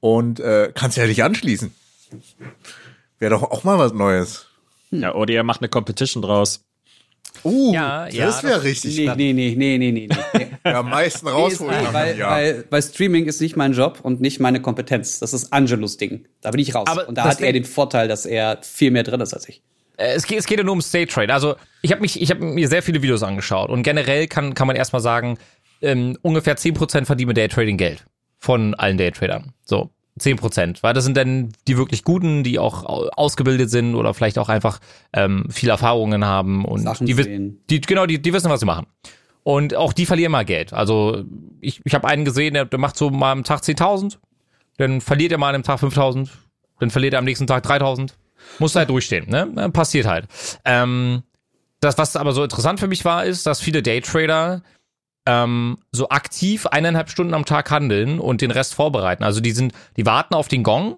Und 0.01 0.41
äh, 0.41 0.73
kannst 0.75 0.97
ja 0.97 1.07
dich 1.07 1.23
anschließen. 1.23 1.73
Wäre 3.19 3.31
doch 3.31 3.43
auch 3.43 3.65
mal 3.65 3.79
was 3.79 3.93
Neues. 3.93 4.47
Ja, 4.91 5.15
oder 5.15 5.33
ihr 5.33 5.43
macht 5.45 5.61
eine 5.61 5.69
Competition 5.69 6.23
draus. 6.23 6.65
Uh, 7.45 7.73
Ja, 7.73 8.07
ja, 8.09 8.27
das 8.27 8.43
wäre 8.43 8.55
das- 8.57 8.65
richtig. 8.65 8.97
Nee, 8.99 9.07
nee, 9.17 9.33
nee, 9.33 9.55
nee, 9.57 9.79
nee, 9.79 9.91
nee, 9.93 10.09
nee. 10.35 10.49
Ja, 10.65 10.81
am 10.81 10.91
meisten 10.91 11.27
rausholen. 11.27 11.77
nee, 11.83 11.89
weil, 11.93 12.19
Jahr. 12.19 12.31
weil, 12.33 12.65
weil 12.71 12.83
Streaming 12.83 13.25
ist 13.27 13.41
nicht 13.41 13.57
mein 13.57 13.73
Job 13.73 13.99
und 14.03 14.21
nicht 14.21 14.39
meine 14.39 14.61
Kompetenz. 14.63 15.19
Das 15.19 15.33
ist 15.33 15.53
Angelos 15.53 15.97
Ding. 15.97 16.27
Da 16.41 16.51
bin 16.51 16.61
ich 16.61 16.75
raus. 16.75 16.87
Aber 16.89 17.09
und 17.09 17.17
da 17.17 17.25
hat 17.25 17.41
er 17.41 17.53
den 17.53 17.65
Vorteil, 17.65 18.07
dass 18.07 18.27
er 18.27 18.59
viel 18.63 18.91
mehr 18.93 19.03
drin 19.03 19.21
ist 19.21 19.35
als 19.35 19.49
ich. 19.49 19.63
Äh, 20.03 20.15
es 20.15 20.27
geht, 20.27 20.39
es 20.39 20.47
geht 20.47 20.59
ja 20.59 20.65
nur 20.65 20.75
um 20.75 20.81
State 20.83 21.13
Trade. 21.13 21.33
Also 21.33 21.57
ich 21.83 21.91
habe 21.93 22.01
mich, 22.01 22.21
ich 22.21 22.31
habe 22.31 22.45
mir 22.45 22.69
sehr 22.69 22.83
viele 22.83 23.03
Videos 23.03 23.23
angeschaut 23.23 23.71
und 23.71 23.83
generell 23.83 24.27
kann, 24.27 24.55
kann 24.55 24.67
man 24.67 24.77
erstmal 24.77 25.03
sagen, 25.03 25.39
ähm, 25.81 26.17
ungefähr 26.23 26.57
10% 26.57 27.05
verdienen 27.07 27.29
mit 27.29 27.37
Daytrading 27.37 27.77
Geld 27.77 28.05
von 28.39 28.75
allen 28.75 28.99
Daytradern. 28.99 29.53
So. 29.65 29.91
10%, 30.21 30.83
weil 30.83 30.93
das 30.93 31.05
sind 31.05 31.17
dann 31.17 31.53
die 31.67 31.79
wirklich 31.79 32.05
Guten, 32.05 32.45
die 32.45 32.59
auch 32.59 32.85
au- 32.85 33.09
ausgebildet 33.17 33.71
sind 33.71 33.95
oder 33.95 34.13
vielleicht 34.13 34.39
auch 34.39 34.51
einfach 34.51 34.79
ähm, 35.15 35.47
viel 35.51 35.71
Erfahrungen 35.71 36.27
haben 36.27 36.67
und 36.67 36.81
Sachen 36.83 37.07
die, 37.07 37.15
sehen. 37.15 37.63
die 37.71 37.81
genau, 37.81 38.05
die, 38.05 38.21
die 38.21 38.33
wissen, 38.35 38.51
was 38.51 38.61
sie 38.61 38.67
machen. 38.67 38.87
Und 39.43 39.75
auch 39.75 39.95
die 39.95 40.05
verlieren 40.05 40.31
mal 40.33 40.45
Geld. 40.45 40.75
Also 40.75 41.25
ich, 41.63 41.81
ich 41.85 41.95
habe 41.95 42.07
einen 42.09 42.27
gesehen, 42.27 42.53
der, 42.53 42.67
der 42.67 42.79
macht 42.79 42.97
so 42.99 43.09
mal 43.09 43.33
am 43.33 43.43
Tag 43.43 43.61
10.000, 43.63 44.19
dann 44.77 45.01
verliert 45.01 45.33
er 45.33 45.39
mal 45.39 45.49
an 45.49 45.55
einem 45.55 45.65
Tag 45.65 45.81
5.000, 45.81 46.29
dann 46.79 46.91
verliert 46.91 47.15
er 47.15 47.19
am 47.19 47.25
nächsten 47.25 47.47
Tag 47.47 47.65
3.000. 47.65 48.11
Muss 48.59 48.77
halt 48.77 48.91
durchstehen, 48.91 49.29
ne? 49.29 49.53
Äh, 49.57 49.69
Passiert 49.71 50.07
halt. 50.07 50.27
Ähm, 50.65 51.23
das, 51.81 51.99
was 51.99 52.17
aber 52.17 52.33
so 52.33 52.45
interessant 52.45 52.81
für 52.81 52.87
mich 52.87 53.05
war, 53.05 53.25
ist, 53.25 53.47
dass 53.47 53.61
viele 53.61 53.83
Daytrader 53.83 54.63
ähm, 55.27 55.79
so 55.91 56.09
aktiv 56.09 56.67
eineinhalb 56.67 57.11
Stunden 57.11 57.35
am 57.35 57.45
Tag 57.45 57.71
handeln 57.71 58.21
und 58.21 58.41
den 58.41 58.51
Rest 58.51 58.75
vorbereiten. 58.75 59.25
Also 59.25 59.41
die 59.41 59.53
sind, 59.53 59.73
die 59.97 60.07
warten 60.07 60.35
auf 60.35 60.49
den 60.49 60.63
Gong, 60.63 60.97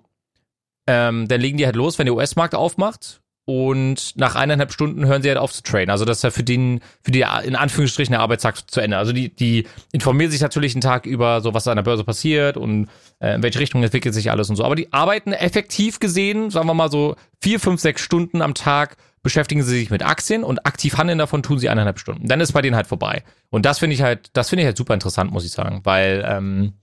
ähm, 0.87 1.29
dann 1.29 1.41
legen 1.41 1.59
die 1.59 1.67
halt 1.67 1.77
los, 1.77 1.99
wenn 1.99 2.07
der 2.07 2.15
US-Markt 2.15 2.55
aufmacht 2.55 3.23
und 3.47 4.17
nach 4.17 4.37
eineinhalb 4.37 4.73
Stunden 4.73 5.07
hören 5.07 5.23
sie 5.23 5.29
halt 5.29 5.39
auf 5.39 5.53
zu 5.53 5.63
traden. 5.63 5.91
Also 5.91 6.05
das 6.05 6.19
ist 6.19 6.23
ja 6.23 6.31
für 6.31 6.45
den, 6.45 6.81
für 7.03 7.11
die 7.11 7.25
in 7.45 7.57
Anführungsstrichen 7.57 8.13
der 8.13 8.21
Arbeitstag 8.21 8.71
zu 8.71 8.81
Ende. 8.81 8.97
Also 8.97 9.13
die, 9.13 9.35
die 9.35 9.67
informieren 9.93 10.31
sich 10.31 10.41
natürlich 10.41 10.75
einen 10.75 10.81
Tag 10.81 11.05
über 11.05 11.43
so, 11.43 11.53
was 11.53 11.69
an 11.69 11.77
der 11.77 11.83
Börse 11.83 12.05
passiert 12.05 12.57
und 12.57 12.89
äh, 13.21 13.35
in 13.35 13.43
welche 13.43 13.61
Richtung 13.61 13.83
entwickelt 13.83 14.15
sich 14.15 14.31
alles 14.31 14.49
und 14.49 14.57
so. 14.57 14.65
Aber 14.65 14.77
die 14.77 14.93
arbeiten 14.93 15.33
effektiv 15.33 16.01
gesehen, 16.01 16.51
sagen 16.51 16.67
wir 16.67 16.75
mal 16.75 16.91
so 16.91 17.17
vier, 17.41 17.61
fünf, 17.61 17.81
sechs 17.81 18.01
Stunden 18.01 18.41
am 18.41 18.55
Tag 18.55 18.97
beschäftigen 19.23 19.63
sie 19.63 19.79
sich 19.79 19.91
mit 19.91 20.05
Aktien 20.05 20.45
und 20.45 20.67
aktiv 20.67 20.97
handeln 20.97 21.19
davon 21.19 21.43
tun 21.43 21.59
sie 21.59 21.69
eineinhalb 21.69 21.99
Stunden. 21.99 22.29
Dann 22.29 22.41
ist 22.41 22.53
bei 22.53 22.63
denen 22.63 22.77
halt 22.77 22.87
vorbei. 22.87 23.25
Und 23.51 23.67
das 23.67 23.79
finde 23.79 23.95
ich 23.95 24.03
halt, 24.03 24.31
das 24.35 24.51
finde 24.51 24.63
ich 24.63 24.67
halt 24.67 24.77
super 24.77 24.95
interessant, 24.95 25.33
muss 25.33 25.45
ich 25.45 25.53
sagen, 25.53 25.81
weil 25.85 26.25
ähm, 26.27 26.75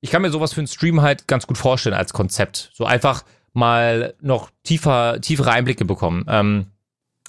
ich 0.00 0.10
kann 0.10 0.22
mir 0.22 0.30
sowas 0.30 0.52
für 0.52 0.60
einen 0.60 0.68
Stream 0.68 1.00
halt 1.00 1.26
ganz 1.26 1.46
gut 1.46 1.58
vorstellen 1.58 1.94
als 1.94 2.12
Konzept. 2.12 2.70
So 2.74 2.84
einfach 2.84 3.24
mal 3.56 4.14
noch 4.20 4.50
tiefer, 4.62 5.20
tiefere 5.20 5.50
Einblicke 5.50 5.84
bekommen. 5.84 6.24
Ähm, 6.28 6.66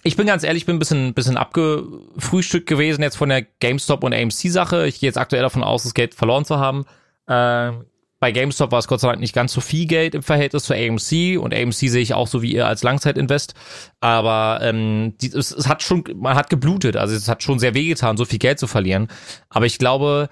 ich 0.03 0.15
bin 0.15 0.27
ganz 0.27 0.43
ehrlich, 0.43 0.63
ich 0.63 0.65
bin 0.65 0.75
ein 0.75 0.79
bisschen, 0.79 1.13
bisschen 1.13 1.37
abgefrühstückt 1.37 2.67
gewesen 2.67 3.01
jetzt 3.01 3.17
von 3.17 3.29
der 3.29 3.41
GameStop 3.41 4.03
und 4.03 4.13
AMC-Sache. 4.13 4.87
Ich 4.87 4.99
gehe 4.99 5.07
jetzt 5.07 5.17
aktuell 5.17 5.41
davon 5.41 5.63
aus, 5.63 5.83
das 5.83 5.93
Geld 5.93 6.13
verloren 6.13 6.45
zu 6.45 6.59
haben. 6.59 6.85
Ähm, 7.27 7.85
bei 8.19 8.31
GameStop 8.31 8.71
war 8.71 8.79
es 8.79 8.87
Gott 8.87 8.99
sei 8.99 9.09
Dank 9.09 9.19
nicht 9.19 9.35
ganz 9.35 9.53
so 9.53 9.61
viel 9.61 9.85
Geld 9.85 10.15
im 10.15 10.23
Verhältnis 10.23 10.63
zu 10.63 10.73
AMC 10.73 11.39
und 11.39 11.53
AMC 11.53 11.73
sehe 11.73 12.01
ich 12.01 12.13
auch 12.13 12.27
so 12.27 12.41
wie 12.41 12.53
ihr 12.53 12.67
als 12.67 12.83
Langzeitinvest. 12.83 13.53
Aber 13.99 14.59
ähm, 14.63 15.13
die, 15.21 15.27
es, 15.27 15.51
es 15.51 15.67
hat 15.67 15.83
schon, 15.83 16.03
man 16.15 16.35
hat 16.35 16.49
geblutet, 16.49 16.97
also 16.97 17.15
es 17.15 17.27
hat 17.27 17.43
schon 17.43 17.59
sehr 17.59 17.73
wehgetan, 17.73 18.17
so 18.17 18.25
viel 18.25 18.39
Geld 18.39 18.59
zu 18.59 18.67
verlieren. 18.67 19.07
Aber 19.49 19.65
ich 19.65 19.77
glaube, 19.77 20.29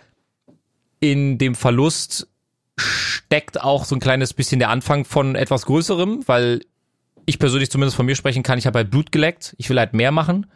in 1.00 1.38
dem 1.38 1.54
Verlust 1.56 2.28
steckt 3.28 3.62
auch 3.62 3.86
so 3.86 3.96
ein 3.96 4.00
kleines 4.00 4.34
bisschen 4.34 4.60
der 4.60 4.70
Anfang 4.70 5.06
von 5.06 5.36
etwas 5.36 5.66
Größerem, 5.66 6.24
weil 6.28 6.62
ich 7.26 7.40
persönlich 7.40 7.72
zumindest 7.72 7.96
von 7.96 8.06
mir 8.06 8.16
sprechen 8.16 8.44
kann, 8.44 8.60
ich 8.60 8.68
habe 8.68 8.80
halt 8.80 8.92
Blut 8.92 9.12
geleckt, 9.12 9.56
ich 9.58 9.70
will 9.70 9.80
halt 9.80 9.94
mehr 9.94 10.12
machen. 10.12 10.48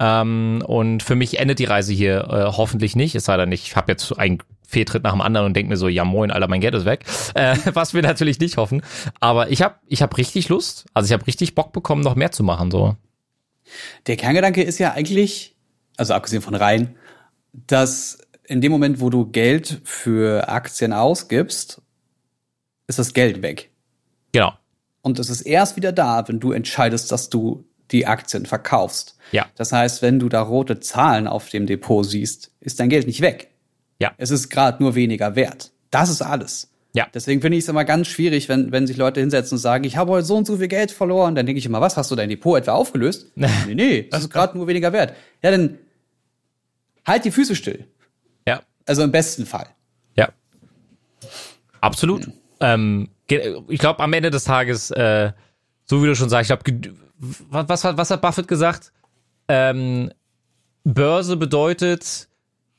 Ähm, 0.00 0.62
und 0.66 1.02
für 1.02 1.16
mich 1.16 1.40
endet 1.40 1.58
die 1.58 1.64
Reise 1.64 1.92
hier 1.92 2.28
äh, 2.30 2.56
hoffentlich 2.56 2.94
nicht, 2.94 3.14
es 3.14 3.24
sei 3.24 3.36
denn, 3.36 3.50
ich 3.50 3.74
habe 3.74 3.90
jetzt 3.90 4.16
einen 4.16 4.38
Fehltritt 4.66 5.02
nach 5.02 5.12
dem 5.12 5.22
anderen 5.22 5.46
und 5.46 5.54
denke 5.54 5.70
mir 5.70 5.76
so, 5.76 5.88
ja 5.88 6.04
moin, 6.04 6.30
Alter, 6.30 6.46
mein 6.46 6.60
Geld 6.60 6.74
ist 6.74 6.84
weg. 6.84 7.04
Äh, 7.34 7.56
was 7.72 7.94
wir 7.94 8.02
natürlich 8.02 8.38
nicht 8.38 8.58
hoffen. 8.58 8.82
Aber 9.18 9.50
ich 9.50 9.62
habe 9.62 9.76
ich 9.86 10.02
hab 10.02 10.16
richtig 10.18 10.48
Lust, 10.48 10.86
also 10.94 11.06
ich 11.06 11.12
habe 11.12 11.26
richtig 11.26 11.54
Bock 11.54 11.72
bekommen, 11.72 12.02
noch 12.02 12.14
mehr 12.14 12.30
zu 12.30 12.44
machen. 12.44 12.70
so. 12.70 12.96
Der 14.06 14.16
Kerngedanke 14.16 14.62
ist 14.62 14.78
ja 14.78 14.92
eigentlich, 14.92 15.56
also 15.96 16.14
abgesehen 16.14 16.42
von 16.42 16.54
rein, 16.54 16.96
dass 17.52 18.18
in 18.44 18.60
dem 18.60 18.72
Moment, 18.72 19.00
wo 19.00 19.10
du 19.10 19.26
Geld 19.26 19.80
für 19.84 20.48
Aktien 20.48 20.92
ausgibst, 20.92 21.82
ist 22.88 22.98
das 22.98 23.14
Geld 23.14 23.42
weg. 23.42 23.70
Genau. 24.32 24.52
Und 25.02 25.18
es 25.18 25.30
ist 25.30 25.42
erst 25.42 25.76
wieder 25.76 25.92
da, 25.92 26.26
wenn 26.26 26.40
du 26.40 26.52
entscheidest, 26.52 27.12
dass 27.12 27.30
du 27.30 27.64
die 27.92 28.06
Aktien 28.06 28.46
verkaufst. 28.46 29.16
Ja. 29.32 29.46
Das 29.54 29.72
heißt, 29.72 30.02
wenn 30.02 30.18
du 30.18 30.28
da 30.28 30.42
rote 30.42 30.80
Zahlen 30.80 31.26
auf 31.26 31.48
dem 31.48 31.66
Depot 31.66 32.04
siehst, 32.04 32.50
ist 32.60 32.80
dein 32.80 32.88
Geld 32.88 33.06
nicht 33.06 33.20
weg. 33.20 33.50
Ja. 34.00 34.12
Es 34.16 34.30
ist 34.30 34.50
gerade 34.50 34.82
nur 34.82 34.94
weniger 34.94 35.36
wert. 35.36 35.70
Das 35.90 36.10
ist 36.10 36.22
alles. 36.22 36.70
Ja. 36.94 37.06
Deswegen 37.12 37.40
finde 37.40 37.56
ich 37.58 37.64
es 37.64 37.68
immer 37.68 37.84
ganz 37.84 38.08
schwierig, 38.08 38.48
wenn, 38.48 38.72
wenn 38.72 38.86
sich 38.86 38.96
Leute 38.96 39.20
hinsetzen 39.20 39.56
und 39.56 39.60
sagen, 39.60 39.84
ich 39.84 39.96
habe 39.96 40.10
heute 40.12 40.26
so 40.26 40.36
und 40.36 40.46
so 40.46 40.56
viel 40.56 40.68
Geld 40.68 40.90
verloren. 40.90 41.34
Dann 41.34 41.46
denke 41.46 41.58
ich 41.58 41.66
immer, 41.66 41.80
was, 41.80 41.96
hast 41.96 42.10
du 42.10 42.16
dein 42.16 42.28
Depot 42.28 42.58
etwa 42.58 42.72
aufgelöst? 42.72 43.30
nee, 43.34 43.74
nee, 43.74 44.08
das 44.10 44.22
ist 44.22 44.30
gerade 44.30 44.56
nur 44.56 44.66
weniger 44.66 44.92
wert. 44.92 45.14
Ja, 45.42 45.50
dann 45.50 45.78
halt 47.06 47.24
die 47.24 47.30
Füße 47.30 47.54
still. 47.56 47.86
Ja. 48.46 48.62
Also 48.86 49.02
im 49.02 49.12
besten 49.12 49.46
Fall. 49.46 49.68
Ja. 50.16 50.30
Absolut. 51.80 52.28
Ähm, 52.60 53.08
ich 53.28 53.78
glaube, 53.78 54.00
am 54.02 54.12
Ende 54.12 54.30
des 54.30 54.44
Tages, 54.44 54.90
äh, 54.90 55.32
so 55.84 56.02
wie 56.02 56.06
du 56.06 56.14
schon 56.16 56.28
sagst, 56.28 56.50
ich 56.50 56.58
glaube, 56.58 56.92
was, 57.50 57.68
was, 57.68 57.84
hat- 57.84 57.96
was 57.98 58.10
hat 58.10 58.20
Buffett 58.22 58.48
gesagt? 58.48 58.92
Ähm, 59.48 60.10
Börse 60.84 61.36
bedeutet, 61.36 62.28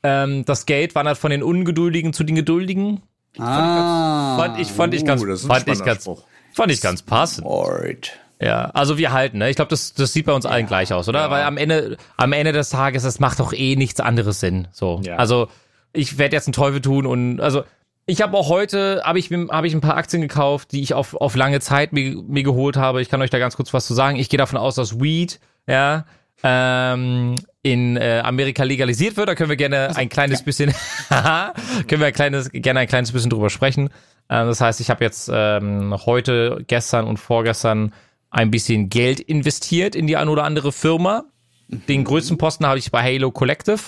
ähm, 0.02 0.44
das 0.44 0.66
Geld 0.66 0.94
wandert 0.94 1.18
von 1.18 1.30
den 1.30 1.42
Ungeduldigen 1.42 2.12
zu 2.12 2.24
den 2.24 2.34
Geduldigen. 2.36 3.02
Ah. 3.38 4.36
Fand 4.38 4.58
ich, 4.58 4.68
fand 4.72 4.94
ich 4.94 5.04
ganz, 5.04 5.22
Uh, 5.22 5.26
das 5.26 5.42
fand 5.42 5.58
ich 5.58 5.62
spannender 5.74 5.84
ganz, 5.84 6.02
Spruch. 6.02 6.22
fand 6.54 6.72
ich 6.72 6.80
ganz 6.80 7.02
passend. 7.02 7.46
Alright. 7.46 8.18
Ja, 8.40 8.70
also 8.70 8.96
wir 8.98 9.12
halten, 9.12 9.38
ne? 9.38 9.50
Ich 9.50 9.56
glaube, 9.56 9.68
das, 9.68 9.92
das 9.92 10.12
sieht 10.14 10.24
bei 10.26 10.32
uns 10.32 10.46
allen 10.46 10.66
gleich 10.66 10.92
aus, 10.94 11.08
oder? 11.08 11.30
Weil 11.30 11.42
am 11.44 11.58
Ende, 11.58 11.98
am 12.16 12.32
Ende 12.32 12.52
des 12.52 12.70
Tages, 12.70 13.04
es 13.04 13.20
macht 13.20 13.38
doch 13.38 13.52
eh 13.52 13.76
nichts 13.76 14.00
anderes 14.00 14.40
Sinn. 14.40 14.66
So. 14.72 15.00
Ja. 15.04 15.16
Also 15.16 15.48
ich 15.92 16.16
werde 16.16 16.34
jetzt 16.36 16.46
einen 16.46 16.54
Teufel 16.54 16.80
tun 16.80 17.04
und 17.04 17.40
also 17.40 17.64
ich 18.10 18.22
habe 18.22 18.36
auch 18.36 18.48
heute 18.48 19.02
habe 19.04 19.20
ich 19.20 19.30
habe 19.30 19.66
ich 19.66 19.74
ein 19.74 19.80
paar 19.80 19.96
Aktien 19.96 20.20
gekauft, 20.20 20.72
die 20.72 20.82
ich 20.82 20.94
auf, 20.94 21.14
auf 21.14 21.36
lange 21.36 21.60
Zeit 21.60 21.92
mir, 21.92 22.20
mir 22.26 22.42
geholt 22.42 22.76
habe. 22.76 23.00
Ich 23.00 23.08
kann 23.08 23.22
euch 23.22 23.30
da 23.30 23.38
ganz 23.38 23.56
kurz 23.56 23.72
was 23.72 23.86
zu 23.86 23.94
sagen. 23.94 24.16
Ich 24.16 24.28
gehe 24.28 24.38
davon 24.38 24.58
aus, 24.58 24.74
dass 24.74 25.00
Weed, 25.00 25.38
ja, 25.68 26.04
ähm, 26.42 27.36
in 27.62 27.96
äh, 27.96 28.20
Amerika 28.24 28.64
legalisiert 28.64 29.16
wird. 29.16 29.28
Da 29.28 29.34
können 29.36 29.48
wir 29.48 29.56
gerne 29.56 29.96
ein 29.96 30.08
kleines 30.08 30.42
bisschen, 30.42 30.74
können 31.08 32.00
wir 32.00 32.06
ein 32.06 32.12
kleines, 32.12 32.50
gerne 32.50 32.80
ein 32.80 32.88
kleines 32.88 33.12
bisschen 33.12 33.30
drüber 33.30 33.48
sprechen. 33.48 33.88
Äh, 34.28 34.44
das 34.44 34.60
heißt, 34.60 34.80
ich 34.80 34.90
habe 34.90 35.04
jetzt 35.04 35.30
ähm, 35.32 35.94
heute, 36.04 36.64
gestern 36.66 37.06
und 37.06 37.18
vorgestern 37.18 37.92
ein 38.30 38.50
bisschen 38.50 38.88
Geld 38.88 39.20
investiert 39.20 39.94
in 39.94 40.08
die 40.08 40.16
ein 40.16 40.28
oder 40.28 40.44
andere 40.44 40.72
Firma. 40.72 41.24
Den 41.68 42.02
größten 42.02 42.38
Posten 42.38 42.66
habe 42.66 42.78
ich 42.78 42.90
bei 42.90 43.02
Halo 43.02 43.30
Collective. 43.30 43.80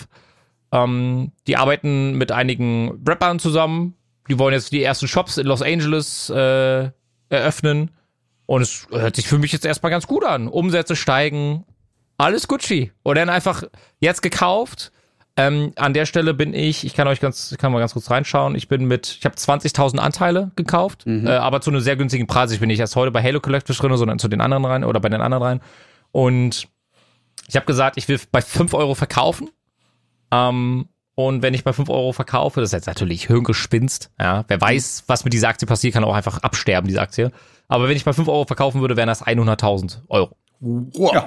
Ähm, 0.71 1.33
die 1.49 1.57
arbeiten 1.57 2.17
mit 2.17 2.31
einigen 2.31 3.03
Rappern 3.05 3.41
zusammen. 3.41 3.97
Die 4.29 4.39
wollen 4.39 4.55
jetzt 4.55 4.73
die 4.73 4.83
ersten 4.83 5.09
Shops 5.09 5.37
in 5.37 5.47
Los 5.47 5.63
Angeles 5.63 6.31
äh, 6.31 6.91
eröffnen. 7.29 7.91
Und 8.47 8.63
es 8.63 8.87
hört 8.91 9.17
sich 9.17 9.27
für 9.27 9.39
mich 9.39 9.53
jetzt 9.53 9.65
erstmal 9.65 9.91
ganz 9.91 10.07
gut 10.07 10.25
an. 10.25 10.49
Umsätze 10.49 10.97
steigen, 10.97 11.65
alles 12.19 12.49
Gucci. 12.49 12.93
Und 13.03 13.17
dann 13.17 13.29
einfach 13.29 13.65
jetzt 14.01 14.23
gekauft. 14.23 14.93
Ähm, 15.37 15.73
an 15.77 15.95
der 15.95 16.05
Stelle 16.05 16.35
bin 16.35 16.53
ich, 16.53 16.85
ich 16.85 16.93
kann 16.93 17.09
euch 17.09 17.19
ganz, 17.19 17.53
ich 17.53 17.59
kann 17.59 17.73
mal 17.73 17.79
ganz 17.79 17.95
kurz 17.95 18.11
reinschauen. 18.11 18.55
Ich 18.55 18.69
bin 18.69 18.85
mit, 18.85 19.17
ich 19.19 19.25
habe 19.25 19.35
20.000 19.35 19.99
Anteile 19.99 20.51
gekauft, 20.57 21.07
äh, 21.07 21.31
aber 21.31 21.63
zu 21.63 21.71
einem 21.71 21.81
sehr 21.81 21.97
günstigen 21.97 22.27
Preis. 22.27 22.53
Ich 22.53 22.61
bin 22.61 22.69
nicht 22.69 22.81
erst 22.81 22.97
heute 22.97 23.11
bei 23.11 23.23
Halo 23.23 23.41
Collective 23.41 23.77
drin, 23.77 23.97
sondern 23.97 24.19
zu 24.19 24.29
den 24.29 24.43
anderen 24.43 24.67
rein 24.67 24.85
oder 24.85 25.01
bei 25.01 25.09
den 25.09 25.23
anderen 25.23 25.43
rein. 25.43 25.61
Und 26.11 26.69
ich 27.49 27.57
habe 27.57 27.65
gesagt, 27.65 27.97
ich 27.97 28.09
will 28.09 28.21
bei 28.31 28.43
5 28.43 28.75
Euro 28.75 28.95
verkaufen. 28.95 29.49
Ähm, 30.31 30.89
und 31.15 31.43
wenn 31.43 31.55
ich 31.55 31.65
bei 31.65 31.73
5 31.73 31.89
Euro 31.91 32.13
verkaufe, 32.13 32.61
das 32.61 32.71
ist 32.71 32.73
jetzt 32.73 32.87
natürlich 32.87 33.27
Hirngespinst. 33.27 34.11
Ja, 34.19 34.45
wer 34.49 34.61
weiß, 34.61 35.05
was 35.07 35.25
mit 35.25 35.33
dieser 35.33 35.49
Aktie 35.49 35.67
passiert, 35.67 35.95
kann 35.95 36.05
auch 36.05 36.15
einfach 36.15 36.39
absterben, 36.39 36.89
diese 36.89 37.01
Aktie. 37.01 37.31
Aber 37.69 37.89
wenn 37.89 37.97
ich 37.97 38.05
bei 38.05 38.13
5 38.13 38.29
Euro 38.29 38.45
verkaufen 38.45 38.81
würde, 38.81 38.97
wären 38.97 39.09
das 39.09 39.25
100.000 39.25 39.99
Euro. 40.09 40.37
Wow. 40.61 41.25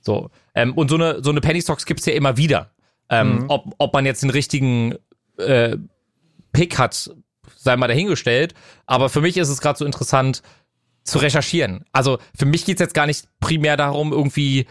So. 0.00 0.30
Ähm, 0.54 0.74
und 0.74 0.88
so 0.88 0.96
eine, 0.96 1.22
so 1.22 1.30
eine 1.30 1.40
Penny 1.40 1.62
Stocks 1.62 1.86
gibt's 1.86 2.06
ja 2.06 2.12
immer 2.14 2.36
wieder. 2.36 2.70
Ähm, 3.08 3.44
ob, 3.48 3.74
ob 3.78 3.92
man 3.92 4.06
jetzt 4.06 4.22
den 4.22 4.30
richtigen 4.30 4.94
äh, 5.36 5.76
Pick 6.52 6.78
hat, 6.78 7.10
sei 7.56 7.76
mal 7.76 7.88
dahingestellt. 7.88 8.54
Aber 8.86 9.08
für 9.08 9.20
mich 9.20 9.36
ist 9.36 9.48
es 9.48 9.60
gerade 9.60 9.78
so 9.78 9.84
interessant 9.84 10.42
zu 11.04 11.18
recherchieren. 11.18 11.84
Also 11.92 12.18
für 12.34 12.46
mich 12.46 12.64
geht's 12.64 12.80
jetzt 12.80 12.94
gar 12.94 13.06
nicht 13.06 13.28
primär 13.40 13.76
darum, 13.76 14.12
irgendwie 14.12 14.66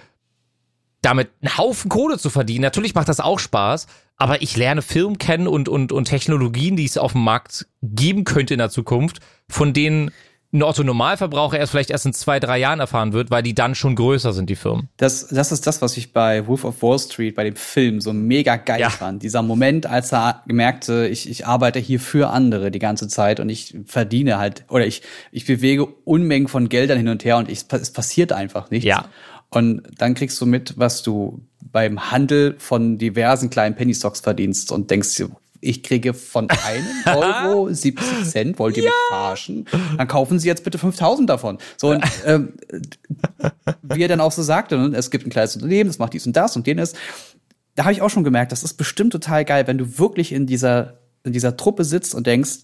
damit 1.04 1.30
einen 1.42 1.58
Haufen 1.58 1.90
Kohle 1.90 2.18
zu 2.18 2.32
verdienen. 2.32 2.62
Natürlich 2.64 2.96
macht 2.96 3.10
das 3.10 3.20
auch 3.20 3.38
Spaß, 3.38 3.86
aber 4.18 4.42
ich 4.42 4.58
lerne 4.58 4.82
Firmen 4.82 5.20
kennen 5.20 5.48
und, 5.48 5.70
und, 5.70 5.92
und 5.92 6.06
Technologien, 6.06 6.76
die 6.76 6.86
es 6.86 6.98
auf 6.98 7.12
dem 7.12 7.24
Markt 7.24 7.68
geben 7.84 8.24
könnte 8.24 8.56
in 8.56 8.58
der 8.60 8.70
Zukunft, 8.72 9.20
von 9.48 9.74
denen 9.74 10.12
ein 10.54 10.62
Otto-Normalverbraucher 10.62 11.58
erst 11.58 11.72
vielleicht 11.72 11.90
erst 11.90 12.06
in 12.06 12.14
zwei, 12.14 12.40
drei 12.40 12.60
Jahren 12.60 12.80
erfahren 12.80 13.12
wird, 13.12 13.32
weil 13.32 13.42
die 13.42 13.56
dann 13.56 13.74
schon 13.74 13.96
größer 13.96 14.34
sind, 14.34 14.52
die 14.52 14.56
Firmen. 14.56 14.88
Das, 14.98 15.28
das 15.30 15.52
ist 15.52 15.66
das, 15.66 15.82
was 15.82 15.98
ich 15.98 16.14
bei 16.14 16.46
Wolf 16.46 16.64
of 16.64 16.84
Wall 16.84 17.00
Street, 17.00 17.34
bei 17.34 17.44
dem 17.44 17.56
Film, 17.56 18.00
so 18.02 18.14
mega 18.14 18.56
geil 18.58 18.80
Ja. 18.80 18.92
fand. 18.92 19.24
Dieser 19.24 19.42
Moment, 19.42 19.88
als 19.88 20.14
er 20.14 20.44
merkte, 20.46 21.08
ich, 21.08 21.28
ich 21.28 21.48
arbeite 21.48 21.80
hier 21.80 22.00
für 22.00 22.30
andere 22.30 22.70
die 22.70 22.78
ganze 22.78 23.08
Zeit 23.08 23.40
und 23.40 23.50
ich 23.50 23.76
verdiene 23.88 24.38
halt, 24.38 24.64
oder 24.70 24.86
ich, 24.86 25.02
ich 25.32 25.48
bewege 25.48 25.86
Unmengen 25.86 26.48
von 26.48 26.70
Geldern 26.70 27.00
hin 27.00 27.10
und 27.10 27.26
her 27.26 27.38
und 27.38 27.50
ich, 27.50 27.66
es 27.72 27.92
passiert 27.92 28.32
einfach 28.32 28.70
nichts. 28.70 28.86
Ja. 28.86 29.06
Und 29.54 29.84
dann 29.98 30.14
kriegst 30.16 30.40
du 30.42 30.46
mit, 30.46 30.78
was 30.78 31.04
du 31.04 31.42
beim 31.62 32.12
Handel 32.12 32.56
von 32.58 32.98
diversen 32.98 33.50
kleinen 33.50 33.76
Penny 33.76 33.94
Stocks 33.94 34.20
verdienst 34.20 34.72
und 34.72 34.92
denkst 34.92 35.10
ich 35.64 35.82
kriege 35.82 36.14
von 36.14 36.50
einem 36.50 36.86
Euro 37.06 37.74
70 37.74 38.26
Cent, 38.26 38.60
wollt 38.60 38.76
ihr 38.78 38.84
mich 38.84 38.94
verarschen? 39.10 39.66
Dann 39.98 40.08
kaufen 40.08 40.38
Sie 40.38 40.48
jetzt 40.48 40.64
bitte 40.64 40.78
5000 40.78 41.30
davon. 41.30 41.58
So, 41.78 41.92
und, 41.92 42.04
ähm, 42.26 42.54
wie 43.82 44.02
er 44.02 44.10
dann 44.10 44.20
auch 44.20 44.32
so 44.32 44.42
sagte, 44.42 44.78
ne, 44.78 44.96
es 44.98 45.10
gibt 45.10 45.26
ein 45.26 45.30
kleines 45.30 45.56
Unternehmen, 45.56 45.90
das 45.90 46.00
macht 46.00 46.14
dies 46.14 46.28
und 46.28 46.36
das 46.36 46.56
und 46.56 46.68
jenes. 46.68 46.94
Da 47.76 47.86
habe 47.86 47.94
ich 47.94 48.02
auch 48.02 48.10
schon 48.10 48.26
gemerkt, 48.26 48.52
das 48.52 48.64
ist 48.64 48.74
bestimmt 48.74 49.14
total 49.14 49.46
geil, 49.46 49.66
wenn 49.66 49.78
du 49.78 49.98
wirklich 49.98 50.34
in 50.34 50.46
dieser, 50.46 51.00
in 51.24 51.32
dieser 51.32 51.56
Truppe 51.56 51.86
sitzt 51.86 52.14
und 52.14 52.28
denkst, 52.28 52.60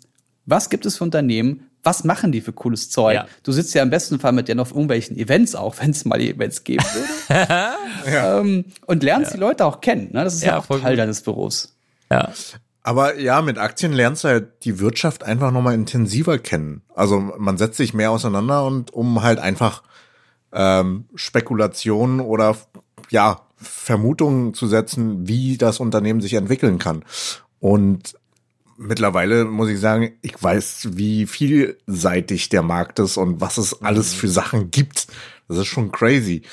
was 0.50 0.70
gibt 0.70 0.86
es 0.86 0.98
für 0.98 1.04
Unternehmen? 1.04 1.70
Was 1.84 2.04
machen 2.04 2.32
die 2.32 2.42
für 2.42 2.52
cooles 2.52 2.90
Zeug? 2.90 3.16
Ja. 3.16 3.26
Du 3.44 3.52
sitzt 3.52 3.74
ja 3.74 3.84
im 3.84 3.90
besten 3.90 4.20
Fall 4.20 4.34
mit 4.34 4.48
denen 4.48 4.60
auf 4.60 4.72
irgendwelchen 4.72 5.18
Events 5.18 5.56
auch, 5.56 5.76
wenn 5.82 5.92
es 5.92 6.06
mal 6.06 6.20
Events 6.20 6.64
geben 6.64 6.84
würde. 6.94 7.70
ähm, 8.06 8.66
und 8.86 9.04
lernst 9.04 9.34
die 9.34 9.38
Leute 9.38 9.66
auch 9.66 9.82
kennen. 9.82 10.10
Ne? 10.12 10.24
Das 10.24 10.34
ist 10.34 10.44
ja, 10.44 10.54
Ja, 10.54 10.58
auch 10.60 10.66
voll 10.66 10.82
Teil 10.82 10.94
gut. 10.94 11.00
deines 11.00 11.22
Berufs. 11.22 11.76
Ja. 12.12 12.34
Aber 12.82 13.20
ja, 13.20 13.42
mit 13.42 13.58
Aktien 13.58 13.94
lernst 13.94 14.24
du 14.24 14.30
halt 14.30 14.64
die 14.64 14.80
Wirtschaft 14.80 15.24
einfach 15.24 15.52
nochmal 15.52 15.76
intensiver 15.76 16.40
kennen. 16.40 16.82
Also 16.96 17.20
man 17.20 17.58
setzt 17.58 17.78
sich 17.78 17.94
mehr 17.94 18.10
auseinander 18.12 18.66
und 18.66 18.92
um 18.94 19.22
halt 19.22 19.40
einfach 19.40 19.84
ähm, 20.52 21.06
Spekulationen 21.16 22.20
oder 22.20 22.56
ja, 23.10 23.42
Vermutungen 23.58 24.54
zu 24.54 24.68
setzen, 24.68 25.28
wie 25.28 25.58
das 25.58 25.80
Unternehmen 25.80 26.22
sich 26.22 26.34
entwickeln 26.34 26.80
kann. 26.80 27.04
Und 27.60 28.16
mittlerweile 28.80 29.46
muss 29.46 29.70
ich 29.70 29.80
sagen, 29.80 30.14
ich 30.22 30.42
weiß, 30.42 30.90
wie 30.94 31.28
vielseitig 31.28 32.50
der 32.50 32.64
Markt 32.64 32.98
ist 33.00 33.18
und 33.18 33.42
was 33.42 33.58
es 33.58 33.82
alles 33.82 34.14
für 34.14 34.30
Sachen 34.30 34.72
gibt. 34.72 35.08
Das 35.48 35.58
ist 35.58 35.68
schon 35.68 35.92
crazy. 35.92 36.44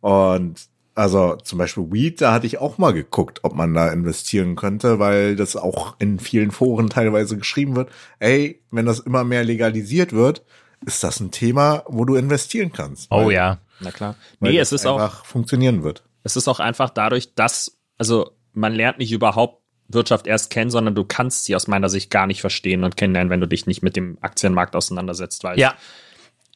Und 0.00 0.54
also 0.94 1.36
zum 1.36 1.58
Beispiel 1.58 1.90
Weed, 1.90 2.20
da 2.20 2.32
hatte 2.32 2.46
ich 2.46 2.58
auch 2.58 2.78
mal 2.78 2.92
geguckt, 2.92 3.40
ob 3.42 3.54
man 3.54 3.74
da 3.74 3.90
investieren 3.92 4.56
könnte, 4.56 4.98
weil 4.98 5.36
das 5.36 5.56
auch 5.56 5.96
in 5.98 6.18
vielen 6.18 6.52
Foren 6.52 6.88
teilweise 6.88 7.36
geschrieben 7.36 7.76
wird. 7.76 7.90
Ey, 8.18 8.62
wenn 8.70 8.86
das 8.86 9.00
immer 9.00 9.24
mehr 9.24 9.44
legalisiert 9.44 10.12
wird, 10.12 10.44
ist 10.86 11.02
das 11.02 11.20
ein 11.20 11.30
Thema, 11.32 11.82
wo 11.86 12.04
du 12.04 12.14
investieren 12.14 12.72
kannst. 12.72 13.08
Oh 13.10 13.26
weil, 13.26 13.32
ja. 13.32 13.58
Na 13.80 13.90
klar. 13.90 14.14
Weil 14.40 14.52
Nee, 14.52 14.58
das 14.58 14.68
es 14.72 14.82
ist 14.82 14.86
auch, 14.86 15.24
funktionieren 15.24 15.82
wird. 15.82 16.04
es 16.22 16.36
ist 16.36 16.46
auch 16.48 16.60
einfach 16.60 16.90
dadurch, 16.90 17.34
dass, 17.34 17.76
also 17.98 18.30
man 18.52 18.72
lernt 18.72 18.98
nicht 18.98 19.10
überhaupt 19.10 19.63
Wirtschaft 19.94 20.26
erst 20.26 20.50
kennen, 20.50 20.70
sondern 20.70 20.94
du 20.94 21.04
kannst 21.04 21.44
sie 21.44 21.54
aus 21.56 21.66
meiner 21.68 21.88
Sicht 21.88 22.10
gar 22.10 22.26
nicht 22.26 22.40
verstehen 22.40 22.84
und 22.84 22.96
kennenlernen, 22.96 23.30
wenn 23.30 23.40
du 23.40 23.48
dich 23.48 23.66
nicht 23.66 23.82
mit 23.82 23.96
dem 23.96 24.18
Aktienmarkt 24.20 24.76
auseinandersetzt, 24.76 25.44
weil 25.44 25.58
Ja. 25.58 25.74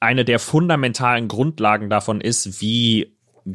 eine 0.01 0.25
der 0.25 0.39
fundamentalen 0.39 1.29
Grundlagen 1.29 1.89
davon 1.91 2.21
ist, 2.21 2.61
wie 2.61 3.13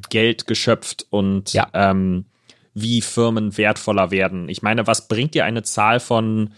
Geld 0.09 0.47
geschöpft 0.47 1.05
und 1.09 1.53
Ja. 1.53 1.67
ähm, 1.73 2.25
wie 2.73 3.01
Firmen 3.01 3.55
wertvoller 3.57 4.09
werden. 4.09 4.49
Ich 4.49 4.63
meine, 4.63 4.87
was 4.87 5.07
bringt 5.07 5.35
dir 5.35 5.45
eine 5.45 5.61
Zahl 5.63 5.99
von, 5.99 6.53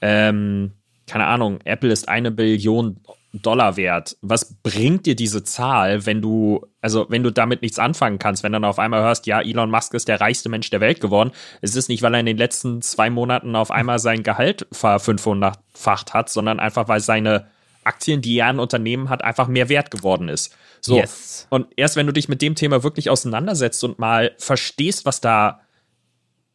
ähm, 0.00 0.72
keine 1.06 1.26
Ahnung, 1.26 1.60
Apple 1.64 1.92
ist 1.92 2.08
eine 2.08 2.30
Billion 2.32 3.00
Dollar 3.42 3.76
wert. 3.76 4.16
Was 4.22 4.54
bringt 4.62 5.06
dir 5.06 5.16
diese 5.16 5.42
Zahl, 5.42 6.06
wenn 6.06 6.22
du, 6.22 6.66
also 6.80 7.06
wenn 7.08 7.24
du 7.24 7.30
damit 7.30 7.62
nichts 7.62 7.80
anfangen 7.80 8.20
kannst, 8.20 8.44
wenn 8.44 8.52
du 8.52 8.56
dann 8.56 8.64
auf 8.64 8.78
einmal 8.78 9.02
hörst, 9.02 9.26
ja, 9.26 9.40
Elon 9.40 9.70
Musk 9.70 9.92
ist 9.94 10.06
der 10.06 10.20
reichste 10.20 10.48
Mensch 10.48 10.70
der 10.70 10.80
Welt 10.80 11.00
geworden. 11.00 11.32
Es 11.60 11.74
ist 11.74 11.88
nicht, 11.88 12.02
weil 12.02 12.14
er 12.14 12.20
in 12.20 12.26
den 12.26 12.36
letzten 12.36 12.80
zwei 12.80 13.10
Monaten 13.10 13.56
auf 13.56 13.72
einmal 13.72 13.98
sein 13.98 14.22
Gehalt 14.22 14.66
verfünfhundertfacht 14.70 16.14
hat, 16.14 16.30
sondern 16.30 16.60
einfach, 16.60 16.86
weil 16.86 17.00
seine 17.00 17.48
Aktien, 17.82 18.22
die 18.22 18.38
er 18.38 18.46
an 18.46 18.60
Unternehmen 18.60 19.10
hat, 19.10 19.24
einfach 19.24 19.48
mehr 19.48 19.68
wert 19.68 19.90
geworden 19.90 20.28
ist. 20.28 20.56
So. 20.80 20.96
Yes. 20.96 21.46
Und 21.50 21.66
erst 21.76 21.96
wenn 21.96 22.06
du 22.06 22.12
dich 22.12 22.28
mit 22.28 22.40
dem 22.40 22.54
Thema 22.54 22.82
wirklich 22.84 23.10
auseinandersetzt 23.10 23.82
und 23.82 23.98
mal 23.98 24.32
verstehst, 24.38 25.06
was 25.06 25.20
da, 25.20 25.60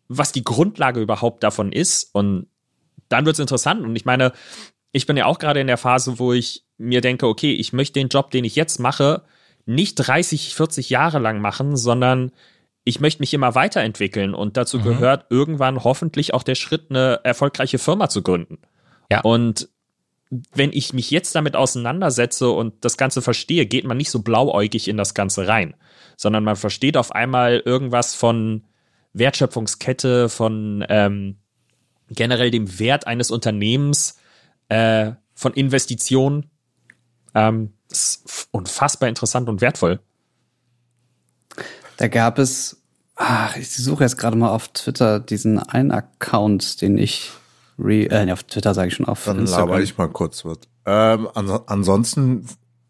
was 0.07 0.31
die 0.31 0.43
Grundlage 0.43 1.01
überhaupt 1.01 1.43
davon 1.43 1.71
ist, 1.71 2.09
und 2.15 2.47
dann 3.09 3.25
wird's 3.25 3.39
interessant. 3.39 3.81
Und 3.81 3.95
ich 3.95 4.05
meine, 4.05 4.31
ich 4.91 5.05
bin 5.05 5.17
ja 5.17 5.25
auch 5.25 5.39
gerade 5.39 5.59
in 5.59 5.67
der 5.67 5.77
Phase, 5.77 6.19
wo 6.19 6.33
ich 6.33 6.63
mir 6.77 7.01
denke, 7.01 7.27
okay, 7.27 7.53
ich 7.53 7.73
möchte 7.73 7.99
den 7.99 8.09
Job, 8.09 8.31
den 8.31 8.45
ich 8.45 8.55
jetzt 8.55 8.79
mache, 8.79 9.23
nicht 9.65 9.95
30, 9.95 10.55
40 10.55 10.89
Jahre 10.89 11.19
lang 11.19 11.41
machen, 11.41 11.77
sondern 11.77 12.31
ich 12.83 12.99
möchte 12.99 13.21
mich 13.21 13.33
immer 13.33 13.53
weiterentwickeln 13.53 14.33
und 14.33 14.57
dazu 14.57 14.79
gehört 14.81 15.27
irgendwann 15.29 15.83
hoffentlich 15.83 16.33
auch 16.33 16.43
der 16.43 16.55
Schritt, 16.55 16.87
eine 16.89 17.19
erfolgreiche 17.23 17.77
Firma 17.77 18.09
zu 18.09 18.23
gründen. 18.23 18.57
Ja. 19.11 19.21
Und 19.21 19.69
wenn 20.29 20.71
ich 20.73 20.93
mich 20.93 21.11
jetzt 21.11 21.35
damit 21.35 21.55
auseinandersetze 21.55 22.49
und 22.49 22.73
das 22.85 22.97
Ganze 22.97 23.21
verstehe, 23.21 23.65
geht 23.65 23.85
man 23.85 23.97
nicht 23.97 24.11
so 24.11 24.21
blauäugig 24.21 24.87
in 24.87 24.97
das 24.97 25.13
Ganze 25.13 25.47
rein, 25.47 25.75
sondern 26.17 26.43
man 26.43 26.55
versteht 26.55 26.97
auf 26.97 27.11
einmal 27.11 27.61
irgendwas 27.65 28.15
von 28.15 28.63
Wertschöpfungskette, 29.13 30.29
von 30.29 30.85
ähm, 30.87 31.37
generell 32.09 32.51
dem 32.51 32.79
Wert 32.79 33.07
eines 33.07 33.31
Unternehmens, 33.31 34.19
äh, 34.69 35.11
von 35.33 35.53
Investitionen. 35.53 36.49
Ähm, 37.35 37.73
das 37.89 38.21
ist 38.23 38.47
unfassbar 38.51 39.09
interessant 39.09 39.49
und 39.49 39.61
wertvoll. 39.61 39.99
Da 41.97 42.07
gab 42.07 42.39
es, 42.39 42.81
ach, 43.15 43.55
ich 43.57 43.75
suche 43.75 44.03
jetzt 44.03 44.17
gerade 44.17 44.37
mal 44.37 44.49
auf 44.49 44.69
Twitter 44.69 45.19
diesen 45.19 45.59
einen 45.59 45.91
Account, 45.91 46.81
den 46.81 46.97
ich, 46.97 47.31
re, 47.77 48.05
äh, 48.05 48.31
auf 48.31 48.43
Twitter 48.43 48.73
sage 48.73 48.87
ich 48.87 48.93
schon, 48.93 49.05
auf 49.05 49.25
Dann 49.25 49.39
Instagram. 49.39 49.69
laber 49.69 49.81
ich 49.81 49.97
mal 49.97 50.07
kurz 50.07 50.45
was. 50.45 50.59
Ähm, 50.85 51.27
ans 51.33 51.51
ansonsten, 51.67 52.45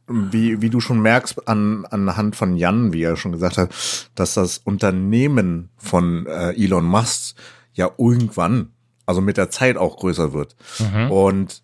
wie, 0.07 0.61
wie 0.61 0.69
du 0.69 0.79
schon 0.79 1.01
merkst, 1.01 1.47
an, 1.47 1.85
anhand 1.85 2.35
von 2.35 2.55
Jan, 2.55 2.93
wie 2.93 3.03
er 3.03 3.15
schon 3.15 3.31
gesagt 3.31 3.57
hat, 3.57 3.73
dass 4.15 4.33
das 4.35 4.57
Unternehmen 4.59 5.69
von 5.77 6.25
äh, 6.27 6.51
Elon 6.51 6.85
Musk 6.85 7.35
ja 7.73 7.89
irgendwann, 7.97 8.73
also 9.05 9.21
mit 9.21 9.37
der 9.37 9.49
Zeit 9.49 9.77
auch 9.77 9.97
größer 9.97 10.33
wird. 10.33 10.55
Und 11.09 11.63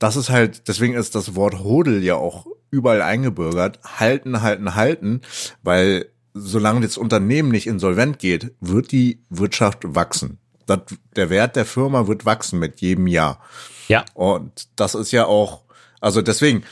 das 0.00 0.16
ist 0.16 0.30
halt, 0.30 0.66
deswegen 0.66 0.94
ist 0.94 1.14
das 1.14 1.36
Wort 1.36 1.60
Hodel 1.60 2.02
ja 2.02 2.16
auch 2.16 2.46
überall 2.70 3.02
eingebürgert. 3.02 3.78
Halten, 3.84 4.42
halten, 4.42 4.74
halten, 4.74 5.20
weil 5.62 6.10
solange 6.34 6.80
das 6.80 6.96
Unternehmen 6.96 7.50
nicht 7.50 7.66
insolvent 7.66 8.18
geht, 8.18 8.54
wird 8.60 8.92
die 8.92 9.22
Wirtschaft 9.28 9.94
wachsen. 9.94 10.38
Das, 10.66 10.80
der 11.16 11.28
Wert 11.28 11.54
der 11.54 11.66
Firma 11.66 12.06
wird 12.06 12.24
wachsen 12.24 12.58
mit 12.58 12.80
jedem 12.80 13.06
Jahr. 13.06 13.40
Ja. 13.88 14.04
Und 14.14 14.68
das 14.76 14.94
ist 14.94 15.12
ja 15.12 15.26
auch, 15.26 15.64
also 16.00 16.22
deswegen, 16.22 16.64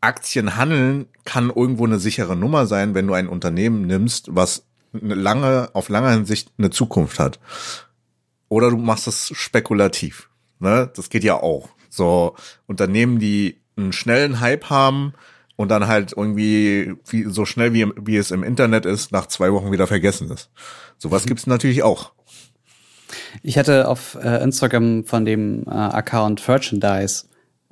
Aktien 0.00 0.56
handeln 0.56 1.06
kann 1.24 1.50
irgendwo 1.50 1.84
eine 1.84 1.98
sichere 1.98 2.36
Nummer 2.36 2.66
sein, 2.66 2.94
wenn 2.94 3.06
du 3.06 3.14
ein 3.14 3.28
Unternehmen 3.28 3.86
nimmst, 3.86 4.28
was 4.30 4.66
eine 4.94 5.14
lange, 5.14 5.70
auf 5.72 5.88
lange 5.88 6.10
Hinsicht 6.12 6.52
eine 6.58 6.70
Zukunft 6.70 7.18
hat. 7.18 7.40
Oder 8.48 8.70
du 8.70 8.76
machst 8.76 9.08
es 9.08 9.32
spekulativ. 9.34 10.28
Ne? 10.60 10.90
Das 10.94 11.10
geht 11.10 11.24
ja 11.24 11.34
auch. 11.34 11.68
So 11.90 12.34
Unternehmen, 12.66 13.18
die 13.18 13.60
einen 13.76 13.92
schnellen 13.92 14.40
Hype 14.40 14.70
haben 14.70 15.12
und 15.56 15.68
dann 15.68 15.86
halt 15.86 16.14
irgendwie 16.16 16.94
wie, 17.06 17.24
so 17.24 17.44
schnell 17.44 17.74
wie, 17.74 17.86
wie 18.00 18.16
es 18.16 18.30
im 18.30 18.42
Internet 18.42 18.86
ist, 18.86 19.12
nach 19.12 19.26
zwei 19.26 19.52
Wochen 19.52 19.70
wieder 19.70 19.86
vergessen 19.86 20.30
ist. 20.30 20.50
Sowas 20.96 21.26
gibt's 21.26 21.46
natürlich 21.46 21.82
auch. 21.82 22.12
Ich 23.42 23.58
hatte 23.58 23.88
auf 23.88 24.16
äh, 24.22 24.42
Instagram 24.42 25.04
von 25.04 25.24
dem 25.24 25.64
äh, 25.66 25.70
Account 25.70 26.46
Merchandise 26.46 27.24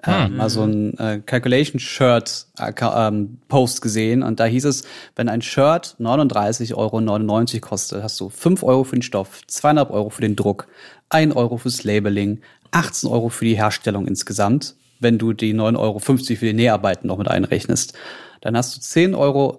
äh, 0.04 0.28
mal 0.28 0.48
so 0.48 0.62
ein 0.62 0.96
äh, 0.98 1.20
Calculation 1.24 1.80
Shirt 1.80 2.46
ähm, 2.58 3.38
Post 3.48 3.82
gesehen 3.82 4.22
und 4.22 4.38
da 4.38 4.44
hieß 4.44 4.64
es, 4.66 4.84
wenn 5.16 5.28
ein 5.28 5.42
Shirt 5.42 5.96
39,99 5.98 6.74
Euro 6.76 7.60
kostet, 7.60 8.02
hast 8.02 8.20
du 8.20 8.28
5 8.28 8.62
Euro 8.62 8.84
für 8.84 8.96
den 8.96 9.02
Stoff, 9.02 9.40
200 9.46 9.90
Euro 9.90 10.10
für 10.10 10.22
den 10.22 10.36
Druck, 10.36 10.68
1 11.08 11.34
Euro 11.34 11.56
fürs 11.56 11.82
Labeling, 11.82 12.40
18 12.70 13.08
Euro 13.08 13.28
für 13.28 13.44
die 13.44 13.56
Herstellung 13.56 14.06
insgesamt, 14.06 14.76
wenn 15.00 15.18
du 15.18 15.32
die 15.32 15.54
9,50 15.54 15.78
Euro 15.78 15.98
für 16.00 16.36
die 16.46 16.52
Näharbeiten 16.52 17.06
noch 17.06 17.18
mit 17.18 17.28
einrechnest. 17.28 17.94
Dann 18.40 18.56
hast 18.56 18.76
du 18.76 18.80
10,58 18.80 19.16
Euro 19.16 19.58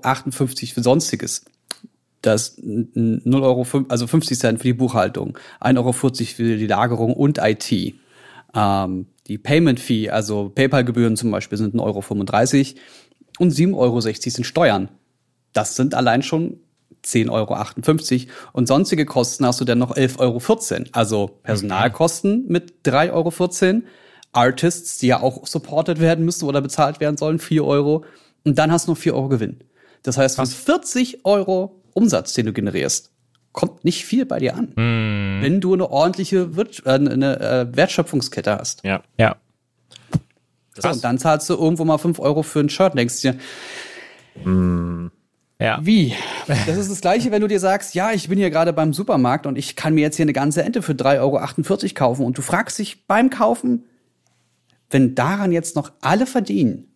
für 0.73 0.83
Sonstiges. 0.83 1.45
Das 2.21 2.57
0 2.61 3.21
Euro, 3.43 3.65
also 3.87 4.05
50 4.05 4.37
Cent 4.37 4.59
für 4.59 4.67
die 4.67 4.73
Buchhaltung, 4.73 5.37
1,40 5.61 5.77
Euro 5.77 5.93
für 5.93 6.57
die 6.57 6.67
Lagerung 6.67 7.13
und 7.13 7.37
IT. 7.37 7.95
Ähm, 8.53 9.05
die 9.27 9.37
Payment 9.37 9.79
Fee, 9.79 10.09
also 10.09 10.49
PayPal-Gebühren 10.49 11.15
zum 11.15 11.31
Beispiel, 11.31 11.57
sind 11.57 11.75
1,35 11.75 11.79
Euro 11.81 12.81
und 13.39 13.53
7,60 13.53 13.75
Euro 13.77 14.01
sind 14.01 14.43
Steuern. 14.45 14.89
Das 15.53 15.75
sind 15.75 15.95
allein 15.95 16.21
schon 16.21 16.59
10,58 17.05 17.29
Euro. 17.31 18.31
Und 18.53 18.67
sonstige 18.67 19.05
Kosten 19.05 19.45
hast 19.45 19.61
du 19.61 19.65
dann 19.65 19.79
noch 19.79 19.95
11,14 19.95 20.19
Euro. 20.19 20.89
Also 20.91 21.27
Personalkosten 21.43 22.45
mit 22.47 22.85
3,14 22.85 23.11
Euro. 23.11 23.83
Artists, 24.31 24.99
die 24.99 25.07
ja 25.07 25.21
auch 25.21 25.47
supported 25.47 25.99
werden 25.99 26.23
müssen 26.23 26.45
oder 26.45 26.61
bezahlt 26.61 26.99
werden 26.99 27.17
sollen, 27.17 27.39
4 27.39 27.65
Euro. 27.65 28.05
Und 28.45 28.57
dann 28.57 28.71
hast 28.71 28.87
du 28.87 28.91
noch 28.91 28.97
4 28.97 29.15
Euro 29.15 29.29
Gewinn. 29.29 29.59
Das 30.03 30.17
heißt, 30.17 30.35
von 30.35 30.45
40 30.45 31.25
Euro 31.25 31.81
Umsatz, 31.93 32.33
den 32.33 32.45
du 32.45 32.53
generierst, 32.53 33.11
kommt 33.51 33.83
nicht 33.83 34.05
viel 34.05 34.25
bei 34.25 34.39
dir 34.39 34.55
an. 34.55 34.73
Hm. 34.75 35.39
Wenn 35.41 35.61
du 35.61 35.73
eine 35.73 35.89
ordentliche 35.89 36.55
Wirt 36.55 36.83
äh, 36.85 36.91
eine 36.91 37.39
äh, 37.39 37.75
Wertschöpfungskette 37.75 38.57
hast. 38.57 38.83
Ja. 38.83 39.03
Ja. 39.17 39.37
So, 40.75 40.89
und 40.89 41.03
dann 41.03 41.17
zahlst 41.17 41.49
du 41.49 41.55
irgendwo 41.55 41.83
mal 41.83 41.97
5 41.97 42.19
Euro 42.19 42.43
für 42.43 42.59
ein 42.59 42.69
Shirt 42.69 42.93
und 42.93 42.97
denkst 42.99 43.21
dir, 43.21 43.35
Ja. 45.61 45.79
wie? 45.81 46.15
Das 46.47 46.77
ist 46.77 46.89
das 46.89 47.01
Gleiche, 47.01 47.31
wenn 47.31 47.41
du 47.41 47.47
dir 47.47 47.59
sagst, 47.59 47.93
ja, 47.93 48.11
ich 48.11 48.29
bin 48.29 48.37
hier 48.37 48.49
gerade 48.49 48.71
beim 48.71 48.93
Supermarkt 48.93 49.45
und 49.45 49.57
ich 49.57 49.75
kann 49.75 49.93
mir 49.93 50.01
jetzt 50.01 50.15
hier 50.15 50.23
eine 50.23 50.33
ganze 50.33 50.63
Ente 50.63 50.81
für 50.81 50.93
3,48 50.93 51.19
Euro 51.19 51.93
kaufen 51.93 52.25
und 52.25 52.37
du 52.37 52.41
fragst 52.41 52.79
dich 52.79 53.05
beim 53.07 53.29
Kaufen, 53.29 53.85
wenn 54.89 55.15
daran 55.15 55.51
jetzt 55.51 55.75
noch 55.75 55.91
alle 56.01 56.25
verdienen, 56.25 56.87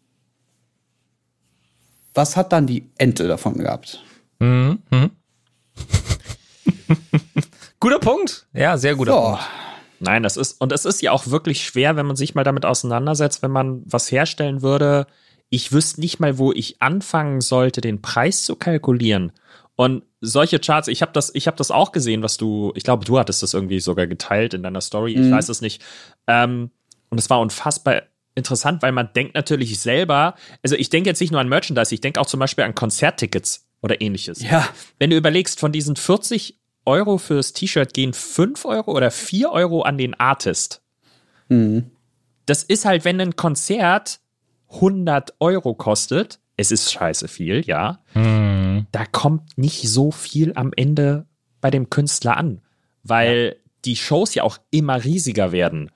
was 2.13 2.37
hat 2.37 2.53
dann 2.53 2.67
die 2.67 2.89
Ente 2.97 3.27
davon 3.27 3.57
gehabt? 3.57 4.01
Guter 7.79 7.99
Punkt. 7.99 8.47
Ja, 8.53 8.77
sehr 8.77 8.95
guter 8.95 9.11
So, 9.11 9.21
Punkt. 9.21 9.41
Nein, 9.99 10.23
das 10.23 10.37
ist, 10.37 10.61
und 10.61 10.71
es 10.71 10.85
ist 10.85 11.01
ja 11.01 11.11
auch 11.11 11.27
wirklich 11.27 11.65
schwer, 11.65 11.95
wenn 11.95 12.05
man 12.05 12.15
sich 12.15 12.35
mal 12.35 12.43
damit 12.43 12.65
auseinandersetzt, 12.65 13.41
wenn 13.41 13.51
man 13.51 13.81
was 13.85 14.11
herstellen 14.11 14.61
würde. 14.61 15.07
Ich 15.53 15.71
wüsste 15.71 16.01
nicht 16.01 16.19
mal, 16.19 16.39
wo 16.39 16.51
ich 16.51 16.81
anfangen 16.81 17.39
sollte, 17.39 17.79
den 17.79 18.01
Preis 18.01 18.41
zu 18.41 18.55
kalkulieren. 18.55 19.31
Und 19.75 20.01
solche 20.19 20.57
Charts, 20.57 20.87
ich 20.87 21.03
habe 21.03 21.11
das, 21.11 21.29
ich 21.35 21.45
habe 21.45 21.57
das 21.57 21.69
auch 21.69 21.91
gesehen, 21.91 22.23
was 22.23 22.37
du, 22.37 22.71
ich 22.73 22.83
glaube, 22.83 23.05
du 23.05 23.19
hattest 23.19 23.43
das 23.43 23.53
irgendwie 23.53 23.79
sogar 23.79 24.07
geteilt 24.07 24.55
in 24.55 24.63
deiner 24.63 24.81
Story, 24.81 25.13
ich 25.13 25.31
weiß 25.31 25.49
es 25.49 25.61
nicht. 25.61 25.83
Ähm, 26.25 26.71
und 27.09 27.19
es 27.19 27.29
war 27.29 27.39
unfassbar 27.39 28.01
interessant, 28.33 28.81
weil 28.81 28.93
man 28.93 29.11
denkt 29.13 29.35
natürlich 29.35 29.79
selber, 29.79 30.33
also 30.63 30.75
ich 30.75 30.89
denke 30.89 31.11
jetzt 31.11 31.21
nicht 31.21 31.29
nur 31.29 31.39
an 31.39 31.49
Merchandise, 31.49 31.93
ich 31.93 32.01
denke 32.01 32.19
auch 32.19 32.25
zum 32.25 32.39
Beispiel 32.39 32.63
an 32.63 32.73
Konzerttickets 32.73 33.67
oder 33.83 34.01
ähnliches. 34.01 34.41
ja, 34.41 34.67
Wenn 34.97 35.11
du 35.11 35.17
überlegst, 35.17 35.59
von 35.59 35.71
diesen 35.71 35.95
40 35.95 36.59
Euro 36.85 37.19
fürs 37.19 37.53
T-Shirt 37.53 37.93
gehen 37.93 38.13
5 38.13 38.65
Euro 38.65 38.91
oder 38.91 39.11
4 39.11 39.51
Euro 39.51 39.83
an 39.83 39.99
den 39.99 40.19
Artist. 40.19 40.81
Das 42.47 42.63
ist 42.63 42.85
halt, 42.85 43.05
wenn 43.05 43.21
ein 43.21 43.35
Konzert 43.35 44.19
100 44.73 45.35
Euro 45.39 45.73
kostet, 45.73 46.39
es 46.57 46.71
ist 46.71 46.91
scheiße 46.91 47.27
viel, 47.27 47.65
ja, 47.65 47.99
da 48.91 49.05
kommt 49.11 49.57
nicht 49.57 49.89
so 49.89 50.11
viel 50.11 50.53
am 50.55 50.71
Ende 50.75 51.25
bei 51.61 51.71
dem 51.71 51.89
Künstler 51.89 52.37
an, 52.37 52.61
weil 53.03 53.57
die 53.85 53.95
Shows 53.95 54.35
ja 54.35 54.43
auch 54.43 54.57
immer 54.71 55.03
riesiger 55.03 55.51
werden. 55.51 55.91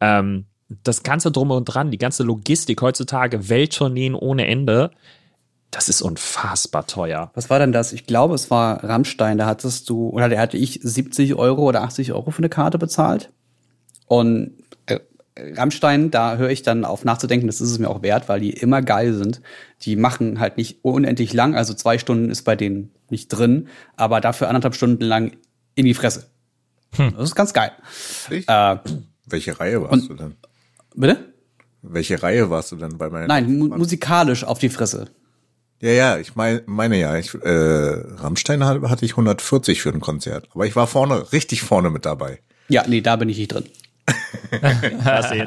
Ähm, 0.00 0.46
das 0.84 1.02
Ganze 1.02 1.30
drum 1.30 1.50
und 1.50 1.66
dran, 1.66 1.90
die 1.90 1.98
ganze 1.98 2.22
Logistik 2.22 2.80
heutzutage, 2.80 3.48
Welttourneen 3.48 4.14
ohne 4.14 4.46
Ende, 4.46 4.90
das 5.70 5.88
ist 5.88 6.02
unfassbar 6.02 6.86
teuer. 6.86 7.30
was 7.34 7.48
war 7.48 7.58
denn 7.58 7.72
das? 7.72 7.92
Ich 7.92 8.06
glaube, 8.06 8.34
es 8.34 8.50
war 8.50 8.84
Rammstein, 8.84 9.38
da 9.38 9.46
hattest 9.46 9.88
du, 9.88 10.10
oder 10.10 10.28
da 10.28 10.38
hatte 10.38 10.58
ich 10.58 10.80
70 10.82 11.34
Euro 11.34 11.62
oder 11.62 11.82
80 11.82 12.12
Euro 12.12 12.30
für 12.30 12.38
eine 12.38 12.50
Karte 12.50 12.78
bezahlt. 12.78 13.30
Und 14.06 14.52
Rammstein, 15.38 16.10
da 16.10 16.36
höre 16.36 16.50
ich 16.50 16.62
dann 16.62 16.84
auf 16.84 17.04
nachzudenken, 17.04 17.46
das 17.46 17.60
ist 17.60 17.70
es 17.70 17.78
mir 17.78 17.88
auch 17.88 18.02
wert, 18.02 18.28
weil 18.28 18.40
die 18.40 18.50
immer 18.50 18.82
geil 18.82 19.14
sind. 19.14 19.40
Die 19.82 19.96
machen 19.96 20.40
halt 20.40 20.56
nicht 20.58 20.78
unendlich 20.82 21.32
lang, 21.32 21.54
also 21.54 21.72
zwei 21.74 21.98
Stunden 21.98 22.30
ist 22.30 22.42
bei 22.42 22.54
denen 22.56 22.90
nicht 23.08 23.28
drin, 23.28 23.68
aber 23.96 24.20
dafür 24.20 24.48
anderthalb 24.48 24.74
Stunden 24.74 25.04
lang 25.04 25.32
in 25.74 25.86
die 25.86 25.94
Fresse. 25.94 26.26
Das 26.96 27.24
ist 27.30 27.34
ganz 27.34 27.54
geil. 27.54 27.72
Äh, 28.30 28.76
Welche 29.26 29.58
Reihe 29.58 29.82
warst 29.82 30.08
du 30.10 30.14
denn? 30.14 30.34
bitte? 30.94 31.32
Welche 31.80 32.22
Reihe 32.22 32.50
warst 32.50 32.70
du 32.72 32.76
denn 32.76 32.98
bei 32.98 33.08
meiner? 33.08 33.26
Nein, 33.26 33.56
mu 33.58 33.68
musikalisch 33.68 34.44
auf 34.44 34.58
die 34.58 34.68
Fresse. 34.68 35.06
Ja, 35.80 35.90
ja, 35.90 36.18
ich 36.18 36.36
mein, 36.36 36.60
meine 36.66 37.00
ja, 37.00 37.16
ich, 37.16 37.34
äh, 37.34 37.48
Rammstein 37.48 38.64
hat- 38.64 38.82
hatte 38.82 39.04
ich 39.04 39.12
140 39.16 39.82
für 39.82 39.88
ein 39.88 40.00
Konzert, 40.00 40.48
aber 40.54 40.66
ich 40.66 40.76
war 40.76 40.86
vorne, 40.86 41.32
richtig 41.32 41.62
vorne 41.62 41.90
mit 41.90 42.04
dabei. 42.04 42.40
Ja, 42.68 42.84
nee, 42.86 43.00
da 43.00 43.16
bin 43.16 43.28
ich 43.30 43.38
nicht 43.38 43.48
drin. 43.52 43.64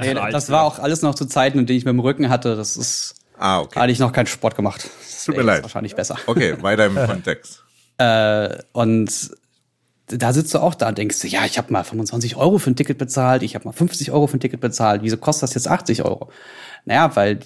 Nee, 0.02 0.14
das 0.32 0.50
war 0.50 0.64
auch 0.64 0.80
alles 0.80 1.02
noch 1.02 1.16
zu 1.16 1.26
Zeiten, 1.26 1.60
in 1.60 1.66
denen 1.66 1.78
ich 1.78 1.86
mit 1.86 1.94
dem 1.94 2.00
Rücken 2.00 2.30
hatte. 2.30 2.56
Das 2.56 2.76
ist, 2.78 3.16
Ah, 3.38 3.60
okay. 3.60 3.80
hatte 3.80 3.92
ich 3.92 4.00
noch 4.00 4.12
keinen 4.12 4.28
Sport 4.28 4.56
gemacht. 4.56 4.90
Das 5.02 5.26
Tut 5.26 5.38
mir 5.38 5.44
leid. 5.44 5.64
Wahrscheinlich 5.64 5.96
besser. 5.96 6.18
Okay, 6.26 6.56
weiter 6.62 6.86
im 6.88 6.96
Kontext. 7.08 7.64
Äh, 7.98 8.58
und 8.74 9.12
da 10.08 10.34
sitzt 10.34 10.54
du 10.54 10.60
auch 10.60 10.76
da 10.76 10.90
und 10.90 10.98
denkst, 10.98 11.20
du, 11.22 11.28
ja, 11.28 11.46
ich 11.46 11.58
habe 11.58 11.72
mal 11.74 11.84
25 11.84 12.36
Euro 12.36 12.58
für 12.60 12.70
ein 12.72 12.76
Ticket 12.76 12.98
bezahlt, 12.98 13.42
ich 13.44 13.56
habe 13.56 13.66
mal 13.66 13.72
50 13.74 14.12
Euro 14.12 14.28
für 14.28 14.38
ein 14.38 14.40
Ticket 14.40 14.62
bezahlt. 14.62 15.02
Wieso 15.04 15.18
kostet 15.18 15.44
das 15.44 15.54
jetzt 15.56 15.68
80 15.68 16.04
Euro? 16.04 16.30
Naja, 16.86 17.16
weil 17.16 17.40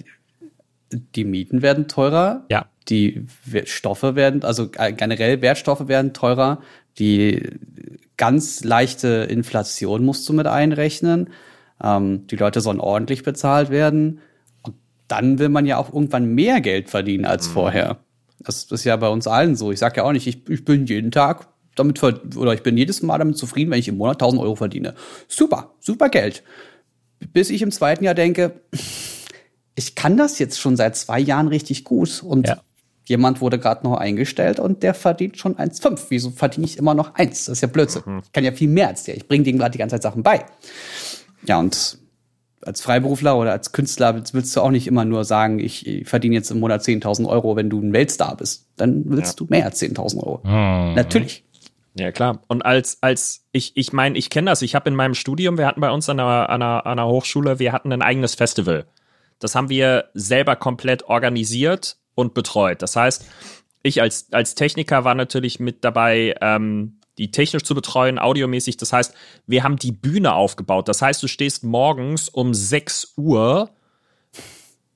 die 0.91 1.23
Mieten 1.23 1.61
werden 1.61 1.87
teurer, 1.87 2.45
Ja. 2.49 2.65
die 2.89 3.27
Stoffe 3.65 4.15
werden, 4.15 4.43
also 4.43 4.69
äh, 4.77 4.91
generell 4.91 5.41
Wertstoffe 5.41 5.87
werden 5.87 6.13
teurer, 6.13 6.61
die 6.99 7.41
ganz 8.17 8.63
leichte 8.63 9.07
Inflation 9.29 10.03
musst 10.03 10.27
du 10.27 10.33
mit 10.33 10.45
einrechnen. 10.45 11.29
Ähm, 11.81 12.27
die 12.27 12.35
Leute 12.35 12.61
sollen 12.61 12.79
ordentlich 12.79 13.23
bezahlt 13.23 13.69
werden. 13.69 14.19
Und 14.61 14.75
dann 15.07 15.39
will 15.39 15.49
man 15.49 15.65
ja 15.65 15.77
auch 15.77 15.93
irgendwann 15.93 16.35
mehr 16.35 16.61
Geld 16.61 16.89
verdienen 16.89 17.25
als 17.25 17.47
vorher. 17.47 17.99
Das 18.39 18.65
ist 18.65 18.83
ja 18.83 18.95
bei 18.97 19.09
uns 19.09 19.27
allen 19.27 19.55
so. 19.55 19.71
Ich 19.71 19.79
sage 19.79 19.97
ja 19.97 20.03
auch 20.03 20.11
nicht, 20.11 20.27
ich, 20.27 20.49
ich 20.49 20.65
bin 20.65 20.85
jeden 20.85 21.11
Tag 21.11 21.47
damit 21.75 22.01
oder 22.03 22.53
ich 22.53 22.63
bin 22.63 22.77
jedes 22.77 23.01
Mal 23.01 23.17
damit 23.17 23.37
zufrieden, 23.37 23.71
wenn 23.71 23.79
ich 23.79 23.87
im 23.87 23.97
Monat 23.97 24.15
1000 24.15 24.41
Euro 24.41 24.55
verdiene. 24.55 24.95
Super, 25.27 25.73
super 25.79 26.09
Geld. 26.09 26.43
Bis 27.33 27.49
ich 27.49 27.61
im 27.61 27.71
zweiten 27.71 28.03
Jahr 28.03 28.15
denke, 28.15 28.61
ich 29.75 29.95
kann 29.95 30.17
das 30.17 30.39
jetzt 30.39 30.59
schon 30.59 30.75
seit 30.75 30.95
zwei 30.97 31.19
Jahren 31.19 31.47
richtig 31.47 31.85
gut 31.85 32.21
und 32.21 32.47
Ja. 32.47 32.61
Jemand 33.09 33.41
wurde 33.41 33.59
gerade 33.59 33.83
noch 33.83 33.97
eingestellt 33.97 34.59
und 34.59 34.83
der 34.83 34.93
verdient 34.93 35.37
schon 35.37 35.55
1,5. 35.55 36.05
Wieso 36.09 36.29
verdiene 36.29 36.65
ich 36.65 36.77
immer 36.77 36.93
noch 36.93 37.15
eins? 37.15 37.45
Das 37.45 37.57
ist 37.57 37.61
ja 37.61 37.67
Blödsinn. 37.67 38.03
Ich 38.23 38.31
kann 38.31 38.43
ja 38.43 38.51
viel 38.51 38.69
mehr 38.69 38.87
als 38.87 39.03
der. 39.03 39.17
Ich 39.17 39.27
bringe 39.27 39.43
dem 39.43 39.57
gerade 39.57 39.71
die 39.71 39.79
ganze 39.79 39.95
Zeit 39.95 40.03
Sachen 40.03 40.23
bei. 40.23 40.45
Ja, 41.45 41.59
und 41.59 41.97
als 42.61 42.81
Freiberufler 42.81 43.37
oder 43.37 43.51
als 43.51 43.71
Künstler 43.71 44.13
willst, 44.31 44.55
du 44.55 44.61
auch 44.61 44.69
nicht 44.69 44.85
immer 44.85 45.05
nur 45.05 45.23
sagen, 45.23 45.59
ich, 45.59 46.03
verdiene 46.05 46.35
jetzt 46.35 46.51
im 46.51 46.59
Monat 46.59 46.81
10.000 46.81 47.27
Euro, 47.27 47.55
wenn 47.55 47.69
du 47.69 47.81
ein 47.81 47.93
Weltstar 47.93 48.37
bist. 48.37 48.67
Dann 48.77 49.03
willst 49.07 49.39
du 49.39 49.47
mehr 49.49 49.65
als 49.65 49.81
10.000 49.81 50.17
Euro. 50.17 50.41
Natürlich. 50.43 51.43
Ja, 51.95 52.11
klar. 52.11 52.41
Und 52.47 52.63
als, 52.63 52.99
als 53.01 53.45
ich, 53.51 53.71
ich 53.75 53.91
meine, 53.91 54.17
ich 54.17 54.29
kenne 54.29 54.51
das. 54.51 54.61
Ich 54.61 54.75
habe 54.75 54.89
in 54.89 54.95
meinem 54.95 55.15
Studium, 55.15 55.57
wir 55.57 55.65
hatten 55.65 55.81
bei 55.81 55.89
uns 55.89 56.07
an 56.09 56.19
einer, 56.19 56.49
an, 56.49 56.61
einer, 56.61 56.85
an 56.85 56.99
einer 56.99 57.07
Hochschule, 57.07 57.59
wir 57.59 57.71
hatten 57.71 57.91
ein 57.91 58.01
eigenes 58.01 58.35
Festival. 58.35 58.85
Das 59.39 59.55
haben 59.55 59.69
wir 59.69 60.05
selber 60.13 60.55
komplett 60.55 61.03
organisiert 61.03 61.97
und 62.19 62.33
betreut. 62.33 62.81
Das 62.81 62.95
heißt, 62.95 63.25
ich 63.83 64.01
als, 64.01 64.31
als 64.31 64.55
Techniker 64.55 65.03
war 65.03 65.15
natürlich 65.15 65.59
mit 65.59 65.83
dabei, 65.83 66.35
ähm, 66.41 66.99
die 67.17 67.31
technisch 67.31 67.63
zu 67.63 67.75
betreuen, 67.75 68.19
audiomäßig. 68.19 68.77
Das 68.77 68.93
heißt, 68.93 69.13
wir 69.45 69.63
haben 69.63 69.77
die 69.77 69.91
Bühne 69.91 70.33
aufgebaut. 70.33 70.87
Das 70.87 71.01
heißt, 71.01 71.21
du 71.21 71.27
stehst 71.27 71.63
morgens 71.63 72.29
um 72.29 72.53
6 72.53 73.13
Uhr 73.17 73.69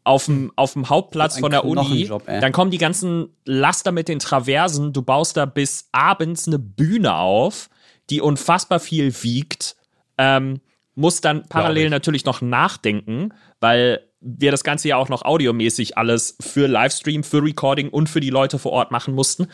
auf 0.03 0.25
dem, 0.25 0.51
auf 0.55 0.73
dem 0.73 0.89
Hauptplatz 0.89 1.39
von 1.39 1.51
der 1.51 1.65
Uni. 1.65 2.09
Ey. 2.25 2.41
Dann 2.41 2.51
kommen 2.51 2.71
die 2.71 2.77
ganzen 2.77 3.29
Laster 3.45 3.91
mit 3.91 4.07
den 4.07 4.19
Traversen. 4.19 4.93
Du 4.93 5.01
baust 5.01 5.37
da 5.37 5.45
bis 5.45 5.89
abends 5.91 6.47
eine 6.47 6.59
Bühne 6.59 7.15
auf, 7.15 7.69
die 8.09 8.21
unfassbar 8.21 8.79
viel 8.79 9.13
wiegt. 9.23 9.75
Ähm, 10.17 10.59
muss 10.95 11.21
dann 11.21 11.47
parallel 11.47 11.85
ich. 11.85 11.91
natürlich 11.91 12.25
noch 12.25 12.41
nachdenken, 12.41 13.33
weil 13.59 14.07
wir 14.23 14.51
das 14.51 14.63
Ganze 14.63 14.87
ja 14.87 14.97
auch 14.97 15.09
noch 15.09 15.23
audiomäßig 15.23 15.97
alles 15.97 16.37
für 16.39 16.67
Livestream, 16.67 17.23
für 17.23 17.43
Recording 17.43 17.89
und 17.89 18.07
für 18.09 18.19
die 18.21 18.29
Leute 18.29 18.57
vor 18.59 18.71
Ort 18.71 18.91
machen 18.91 19.13
mussten. 19.13 19.47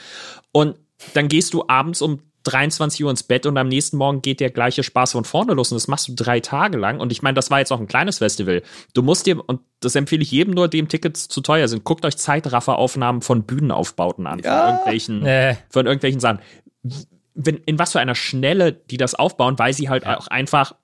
Und 0.52 0.76
dann 1.14 1.28
gehst 1.28 1.54
du 1.54 1.64
abends 1.68 2.02
um 2.02 2.20
23 2.44 3.04
Uhr 3.04 3.12
ins 3.12 3.24
Bett 3.24 3.46
und 3.46 3.58
am 3.58 3.68
nächsten 3.68 3.98
Morgen 3.98 4.22
geht 4.22 4.40
der 4.40 4.50
gleiche 4.50 4.82
Spaß 4.82 5.12
von 5.12 5.26
vorne 5.26 5.54
los 5.54 5.72
und 5.72 5.76
das 5.76 5.88
machst 5.90 6.08
du 6.08 6.14
drei 6.16 6.40
Tage 6.40 6.78
lang. 6.78 7.00
Und 7.00 7.12
ich 7.12 7.22
meine, 7.22 7.36
das 7.36 7.52
war 7.52 7.60
jetzt 7.60 7.72
auch 7.72 7.80
ein 7.80 7.88
kleines 7.88 8.20
Festival. 8.20 8.64
Du 8.94 9.02
musst 9.02 9.26
dir, 9.26 9.44
und 9.48 9.60
das 9.82 9.96
empfehle 9.96 10.22
ich 10.22 10.32
jedem 10.32 10.54
nur, 10.54 10.68
dem 10.70 10.88
Tickets 10.88 11.28
zu 11.28 11.42
teuer 11.42 11.68
sind, 11.68 11.84
guckt 11.84 12.06
euch 12.06 12.18
Zeitrafferaufnahmen 12.18 13.22
von 13.22 13.44
Bühnenaufbauten 13.44 14.26
an, 14.26 14.40
Ja. 14.40 14.60
von 14.62 14.70
irgendwelchen, 14.70 15.26
Äh. 15.26 15.56
von 15.70 15.86
irgendwelchen 15.86 16.20
Sachen. 16.22 16.40
Wenn, 17.34 17.58
in 17.66 17.78
was 17.78 17.92
für 17.92 18.00
einer 18.00 18.16
Schnelle 18.16 18.72
die 18.74 18.98
das 18.98 19.16
aufbauen, 19.16 19.60
weil 19.60 19.74
sie 19.74 19.90
halt 19.90 20.06
auch 20.08 20.28
einfach 20.28 20.76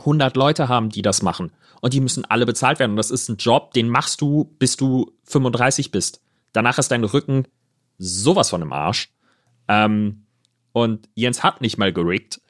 100 0.00 0.36
Leute 0.36 0.68
haben, 0.68 0.90
die 0.90 1.02
das 1.02 1.22
machen. 1.22 1.52
Und 1.80 1.94
die 1.94 2.00
müssen 2.00 2.24
alle 2.24 2.46
bezahlt 2.46 2.78
werden. 2.78 2.92
Und 2.92 2.96
das 2.96 3.10
ist 3.10 3.28
ein 3.28 3.36
Job, 3.36 3.72
den 3.72 3.88
machst 3.88 4.20
du, 4.20 4.54
bis 4.58 4.76
du 4.76 5.12
35 5.24 5.90
bist. 5.90 6.20
Danach 6.52 6.78
ist 6.78 6.90
dein 6.90 7.04
Rücken 7.04 7.46
sowas 7.98 8.50
von 8.50 8.62
im 8.62 8.72
Arsch. 8.72 9.12
Ähm, 9.68 10.24
und 10.72 11.08
Jens 11.14 11.42
hat 11.42 11.60
nicht 11.60 11.78
mal 11.78 11.92
gerickt. 11.92 12.40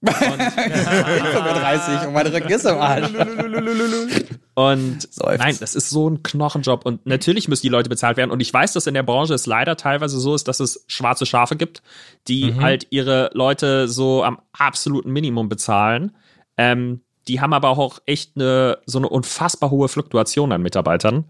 Ich 0.00 0.12
bin 0.12 0.40
35 0.40 2.06
und 2.06 2.12
mein 2.12 2.26
Rücken 2.28 2.50
ist 2.50 2.64
im 2.64 2.78
Arsch. 2.78 3.10
Und 4.58 5.02
Seufzt. 5.12 5.38
nein, 5.38 5.56
das 5.60 5.76
ist 5.76 5.88
so 5.88 6.10
ein 6.10 6.24
Knochenjob. 6.24 6.84
Und 6.84 7.06
natürlich 7.06 7.46
müssen 7.46 7.62
die 7.62 7.68
Leute 7.68 7.88
bezahlt 7.88 8.16
werden. 8.16 8.32
Und 8.32 8.40
ich 8.40 8.52
weiß, 8.52 8.72
dass 8.72 8.88
in 8.88 8.94
der 8.94 9.04
Branche 9.04 9.32
es 9.32 9.46
leider 9.46 9.76
teilweise 9.76 10.18
so 10.18 10.34
ist, 10.34 10.48
dass 10.48 10.58
es 10.58 10.84
schwarze 10.88 11.26
Schafe 11.26 11.54
gibt, 11.54 11.80
die 12.26 12.56
halt 12.56 12.88
ihre 12.90 13.30
Leute 13.34 13.86
so 13.86 14.24
am 14.24 14.40
absoluten 14.50 15.12
Minimum 15.12 15.48
bezahlen. 15.48 16.16
Ähm, 16.56 17.02
die 17.28 17.40
haben 17.40 17.52
aber 17.52 17.68
auch 17.70 18.00
echt 18.06 18.32
eine, 18.36 18.78
so 18.86 18.98
eine 18.98 19.08
unfassbar 19.08 19.70
hohe 19.70 19.88
Fluktuation 19.88 20.52
an 20.52 20.62
Mitarbeitern. 20.62 21.24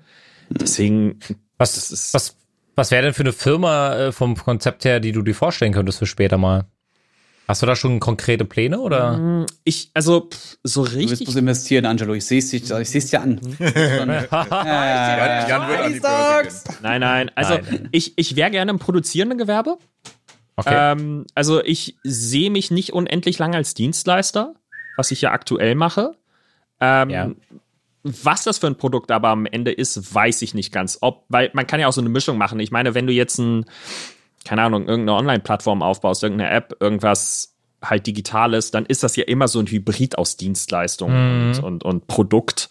Deswegen, 0.51 1.19
Was, 1.59 1.75
Das 1.75 1.91
ist- 1.91 2.15
was, 2.15 2.37
was 2.77 2.91
wäre 2.93 3.03
denn 3.03 3.15
für 3.15 3.23
eine 3.25 3.33
Firma 3.33 3.97
äh, 3.97 4.13
vom 4.13 4.37
Konzept 4.37 4.85
her, 4.85 5.01
die 5.01 5.13
du 5.13 5.23
dir 5.23 5.35
vorstellen 5.35 5.73
könntest 5.73 5.99
für 5.99 6.07
später 6.07 6.39
mal? 6.39 6.67
Hast 7.49 7.63
du 7.63 7.67
da 7.67 7.75
schon 7.75 7.99
konkrete 7.99 8.45
Pläne 8.45 8.79
oder? 8.79 9.47
ich, 9.65 9.91
also 9.95 10.29
pff, 10.31 10.59
so 10.63 10.85
Du 10.85 10.93
willst 10.93 11.13
richtig. 11.13 11.27
bloß 11.29 11.37
investieren, 11.37 11.87
Angelo. 11.87 12.13
Ich 12.13 12.27
sehe 12.27 12.39
es 12.41 12.53
ich 12.53 12.65
seh's 12.91 13.07
dir 13.09 13.23
an. 13.23 13.41
Nein, 16.83 17.01
nein. 17.01 17.31
Also 17.35 17.55
Nein. 17.55 17.89
ich, 17.93 18.13
ich 18.17 18.37
wäre 18.37 18.51
gerne 18.51 18.71
im 18.71 18.79
produzierenden 18.79 19.39
Gewerbe. 19.39 19.79
Okay. 20.57 20.75
Ähm, 20.93 21.25
also 21.35 21.63
ich 21.65 21.97
sehe 22.05 22.51
mich 22.51 22.71
nicht 22.71 22.93
unendlich 22.93 23.39
lange 23.39 23.57
als 23.57 23.75
Dienstleister, 23.75 24.55
was 24.99 25.13
ich 25.13 25.23
ja 25.23 25.31
aktuell 25.31 25.75
mache. 25.75 26.13
Ähm, 26.81 27.11
Ja. 27.11 27.31
Was 28.03 28.45
das 28.45 28.59
für 28.59 28.67
ein 28.69 28.77
Produkt 28.77 29.11
aber 29.11 29.29
am 29.29 29.47
Ende 29.47 29.73
ist, 29.73 30.15
weiß 30.15 30.43
ich 30.43 30.55
nicht 30.55 30.73
ganz. 30.73 30.99
Ob, 31.01 31.25
weil 31.29 31.51
man 31.53 31.67
kann 31.67 31.81
ja 31.81 31.89
auch 31.89 31.93
so 31.93 32.01
eine 32.01 32.09
Mischung 32.09 32.39
machen. 32.39 32.61
Ich 32.61 32.71
meine, 32.71 32.95
wenn 32.95 33.07
du 33.07 33.13
jetzt 33.13 33.39
ein, 33.39 33.65
keine 34.45 34.63
Ahnung, 34.63 34.89
irgendeine 34.89 35.19
Online-Plattform 35.19 35.83
aufbaust, 35.83 36.23
irgendeine 36.23 36.51
App, 36.51 36.77
irgendwas 36.81 37.57
halt 37.83 38.07
Digitales, 38.07 38.71
dann 38.71 38.87
ist 38.87 39.03
das 39.03 39.17
ja 39.17 39.25
immer 39.25 39.47
so 39.47 39.61
ein 39.61 39.67
Hybrid 39.67 40.17
aus 40.17 40.37
Dienstleistung 40.37 41.11
und, 41.13 41.59
und, 41.63 41.85
und 41.85 42.07
Produkt. 42.07 42.71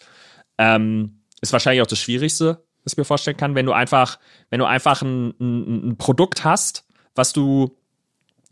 Ähm, 0.56 1.20
ist 1.40 1.52
wahrscheinlich 1.52 1.82
auch 1.82 1.86
das 1.86 2.00
Schwierigste, 2.00 2.64
was 2.84 2.94
ich 2.94 2.98
mir 2.98 3.04
vorstellen 3.04 3.36
kann, 3.36 3.54
wenn 3.54 3.66
du 3.66 3.72
einfach, 3.72 4.18
wenn 4.50 4.58
du 4.58 4.66
einfach 4.66 5.02
ein, 5.02 5.34
ein, 5.38 5.90
ein 5.90 5.96
Produkt 5.98 6.44
hast, 6.44 6.84
was 7.14 7.32
du 7.32 7.76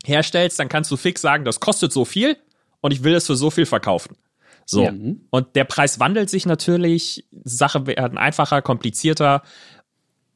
herstellst, 0.05 0.59
dann 0.59 0.69
kannst 0.69 0.91
du 0.91 0.97
fix 0.97 1.21
sagen, 1.21 1.45
das 1.45 1.59
kostet 1.61 1.93
so 1.93 2.05
viel 2.05 2.37
und 2.81 2.93
ich 2.93 3.03
will 3.05 3.15
es 3.15 3.27
für 3.27 3.37
so 3.37 3.51
viel 3.51 3.67
verkaufen. 3.67 4.17
So. 4.65 4.83
Ja. 4.83 4.93
Und 5.31 5.55
der 5.57 5.65
Preis 5.65 6.01
wandelt 6.01 6.29
sich 6.29 6.45
natürlich, 6.47 7.27
Sachen 7.45 7.87
werden 7.87 8.19
einfacher, 8.19 8.63
komplizierter. 8.63 9.43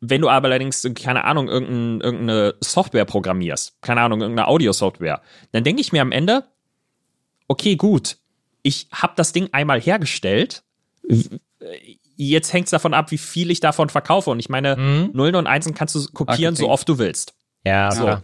Wenn 0.01 0.21
du 0.23 0.29
aber 0.31 0.47
allerdings, 0.49 0.87
keine 0.95 1.25
Ahnung, 1.25 1.49
irgendein, 1.49 2.01
irgendeine 2.01 2.55
Software 2.61 3.05
programmierst, 3.05 3.83
keine 3.83 4.01
Ahnung, 4.01 4.21
irgendeine 4.21 4.49
Audio-Software, 4.49 5.21
dann 5.53 5.65
denke 5.65 5.81
ich 5.83 5.93
mir 5.93 6.01
am 6.01 6.13
Ende, 6.13 6.45
okay, 7.49 7.77
gut, 7.77 8.17
ich 8.63 8.89
habe 8.93 9.13
das 9.17 9.33
Ding 9.33 9.49
einmal 9.53 9.81
hergestellt. 9.81 10.63
Jetzt 12.17 12.53
hängt 12.53 12.67
es 12.67 12.71
davon 12.71 12.95
ab, 12.95 13.11
wie 13.11 13.19
viel 13.19 13.51
ich 13.51 13.61
davon 13.61 13.89
verkaufe. 13.89 14.31
Und 14.31 14.39
ich 14.39 14.49
meine, 14.49 14.77
Nullen 15.13 15.35
und 15.35 15.47
Einsen 15.47 15.75
kannst 15.75 15.95
du 15.95 16.07
kopieren, 16.13 16.55
so 16.55 16.63
Marketing. 16.65 16.71
oft 16.71 16.89
du 16.89 16.99
willst. 16.99 17.35
ja, 17.65 17.91
So. 17.91 18.03
klar. 18.03 18.23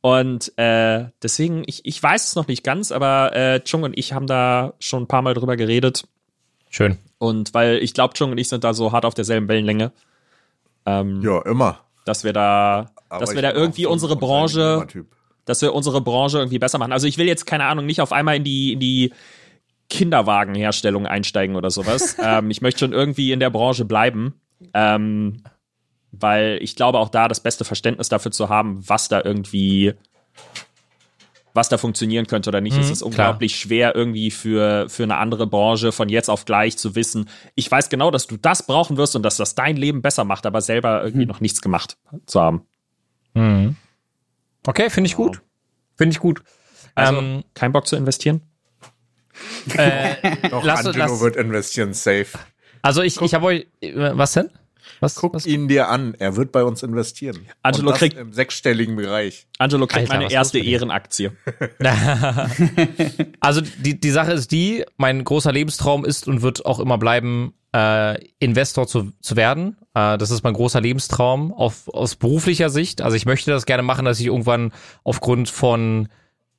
Und 0.00 0.56
äh, 0.56 1.06
deswegen, 1.22 1.64
ich, 1.66 1.84
ich 1.84 2.02
weiß 2.02 2.28
es 2.28 2.36
noch 2.36 2.46
nicht 2.46 2.62
ganz, 2.62 2.92
aber 2.92 3.34
äh, 3.34 3.60
Chung 3.64 3.82
und 3.82 3.98
ich 3.98 4.12
haben 4.12 4.26
da 4.26 4.74
schon 4.78 5.02
ein 5.04 5.08
paar 5.08 5.22
Mal 5.22 5.34
drüber 5.34 5.56
geredet. 5.56 6.06
Schön. 6.70 6.98
Und 7.18 7.52
weil 7.54 7.78
ich 7.78 7.94
glaube, 7.94 8.14
Chung 8.14 8.30
und 8.30 8.38
ich 8.38 8.48
sind 8.48 8.62
da 8.62 8.74
so 8.74 8.92
hart 8.92 9.04
auf 9.04 9.14
derselben 9.14 9.48
Wellenlänge, 9.48 9.92
ähm, 10.86 11.20
Ja, 11.22 11.42
immer. 11.42 11.80
dass 12.04 12.22
wir 12.22 12.32
da, 12.32 12.90
Aber 13.08 13.20
dass 13.20 13.34
wir 13.34 13.42
da 13.42 13.52
irgendwie 13.52 13.86
unsere 13.86 14.16
Branche, 14.16 14.86
dass 15.44 15.62
wir 15.62 15.74
unsere 15.74 16.00
Branche 16.00 16.38
irgendwie 16.38 16.58
besser 16.58 16.78
machen. 16.78 16.92
Also 16.92 17.06
ich 17.06 17.18
will 17.18 17.26
jetzt, 17.26 17.46
keine 17.46 17.64
Ahnung, 17.64 17.86
nicht 17.86 18.00
auf 18.00 18.12
einmal 18.12 18.36
in 18.36 18.44
die, 18.44 18.74
in 18.74 18.80
die 18.80 19.12
Kinderwagenherstellung 19.90 21.06
einsteigen 21.06 21.56
oder 21.56 21.70
sowas. 21.70 22.16
ähm, 22.22 22.50
ich 22.50 22.60
möchte 22.60 22.80
schon 22.80 22.92
irgendwie 22.92 23.32
in 23.32 23.40
der 23.40 23.50
Branche 23.50 23.84
bleiben. 23.84 24.34
Ähm, 24.74 25.42
weil 26.20 26.58
ich 26.62 26.76
glaube 26.76 26.98
auch 26.98 27.08
da 27.08 27.28
das 27.28 27.40
beste 27.40 27.64
Verständnis 27.64 28.08
dafür 28.08 28.30
zu 28.32 28.48
haben, 28.48 28.82
was 28.88 29.08
da 29.08 29.20
irgendwie, 29.24 29.94
was 31.54 31.68
da 31.68 31.78
funktionieren 31.78 32.26
könnte 32.26 32.50
oder 32.50 32.60
nicht. 32.60 32.76
es 32.76 32.90
ist 32.90 33.02
unglaublich 33.02 33.56
schwer 33.56 33.94
irgendwie 33.96 34.30
für, 34.30 34.88
für 34.88 35.02
eine 35.02 35.16
andere 35.16 35.46
Branche 35.46 35.90
von 35.92 36.08
jetzt 36.08 36.28
auf 36.30 36.44
gleich 36.44 36.76
zu 36.78 36.94
wissen. 36.94 37.28
Ich 37.56 37.70
weiß 37.70 37.88
genau, 37.88 38.10
dass 38.10 38.26
du 38.26 38.36
das 38.36 38.64
brauchen 38.66 38.96
wirst 38.96 39.16
und 39.16 39.22
dass 39.22 39.36
das 39.36 39.54
dein 39.54 39.76
Leben 39.76 40.02
besser 40.02 40.24
macht, 40.24 40.46
aber 40.46 40.60
selber 40.60 41.02
irgendwie 41.04 41.26
noch 41.26 41.40
nichts 41.40 41.60
gemacht 41.60 41.96
zu 42.26 42.40
haben. 42.40 42.62
Mhm. 43.34 43.76
Okay, 44.66 44.90
finde 44.90 45.08
ich 45.08 45.16
gut. 45.16 45.40
Finde 45.96 46.12
ich 46.12 46.20
gut. 46.20 46.42
Also, 46.94 47.18
Ähm, 47.18 47.44
kein 47.54 47.72
Bock 47.72 47.86
zu 47.86 47.96
investieren? 47.96 48.42
Doch, 50.50 50.64
Lass- 50.64 50.86
Angelo 50.86 51.04
lass- 51.06 51.20
wird 51.20 51.36
investieren, 51.36 51.92
safe. 51.94 52.26
also 52.82 53.02
ich, 53.02 53.20
ich 53.20 53.34
habe 53.34 53.46
euch, 53.46 53.66
äh, 53.80 53.92
was 53.94 54.32
denn? 54.32 54.50
Was? 55.00 55.14
Guck 55.16 55.34
was? 55.34 55.46
ihn 55.46 55.68
dir 55.68 55.88
an, 55.88 56.14
er 56.18 56.36
wird 56.36 56.52
bei 56.52 56.64
uns 56.64 56.82
investieren. 56.82 57.46
Angelo 57.62 57.92
kriegt- 57.92 58.16
im 58.16 58.32
sechsstelligen 58.32 58.96
Bereich. 58.96 59.46
Angelo 59.58 59.86
kriegt 59.86 60.10
Alter, 60.10 60.20
meine 60.22 60.32
erste? 60.32 60.58
Ehrenaktie. 60.58 61.32
Also 63.40 63.60
die, 63.60 63.98
die 64.00 64.10
Sache 64.10 64.32
ist 64.32 64.50
die, 64.52 64.84
mein 64.96 65.24
großer 65.24 65.52
Lebenstraum 65.52 66.04
ist 66.04 66.28
und 66.28 66.42
wird 66.42 66.66
auch 66.66 66.80
immer 66.80 66.98
bleiben, 66.98 67.54
äh, 67.74 68.18
Investor 68.38 68.86
zu, 68.86 69.12
zu 69.20 69.36
werden. 69.36 69.76
Äh, 69.94 70.18
das 70.18 70.30
ist 70.30 70.42
mein 70.42 70.54
großer 70.54 70.80
Lebenstraum 70.80 71.52
auf, 71.52 71.88
aus 71.88 72.16
beruflicher 72.16 72.70
Sicht. 72.70 73.00
Also 73.02 73.16
ich 73.16 73.26
möchte 73.26 73.50
das 73.50 73.66
gerne 73.66 73.82
machen, 73.82 74.04
dass 74.04 74.20
ich 74.20 74.26
irgendwann 74.26 74.72
aufgrund 75.04 75.48
von 75.50 76.08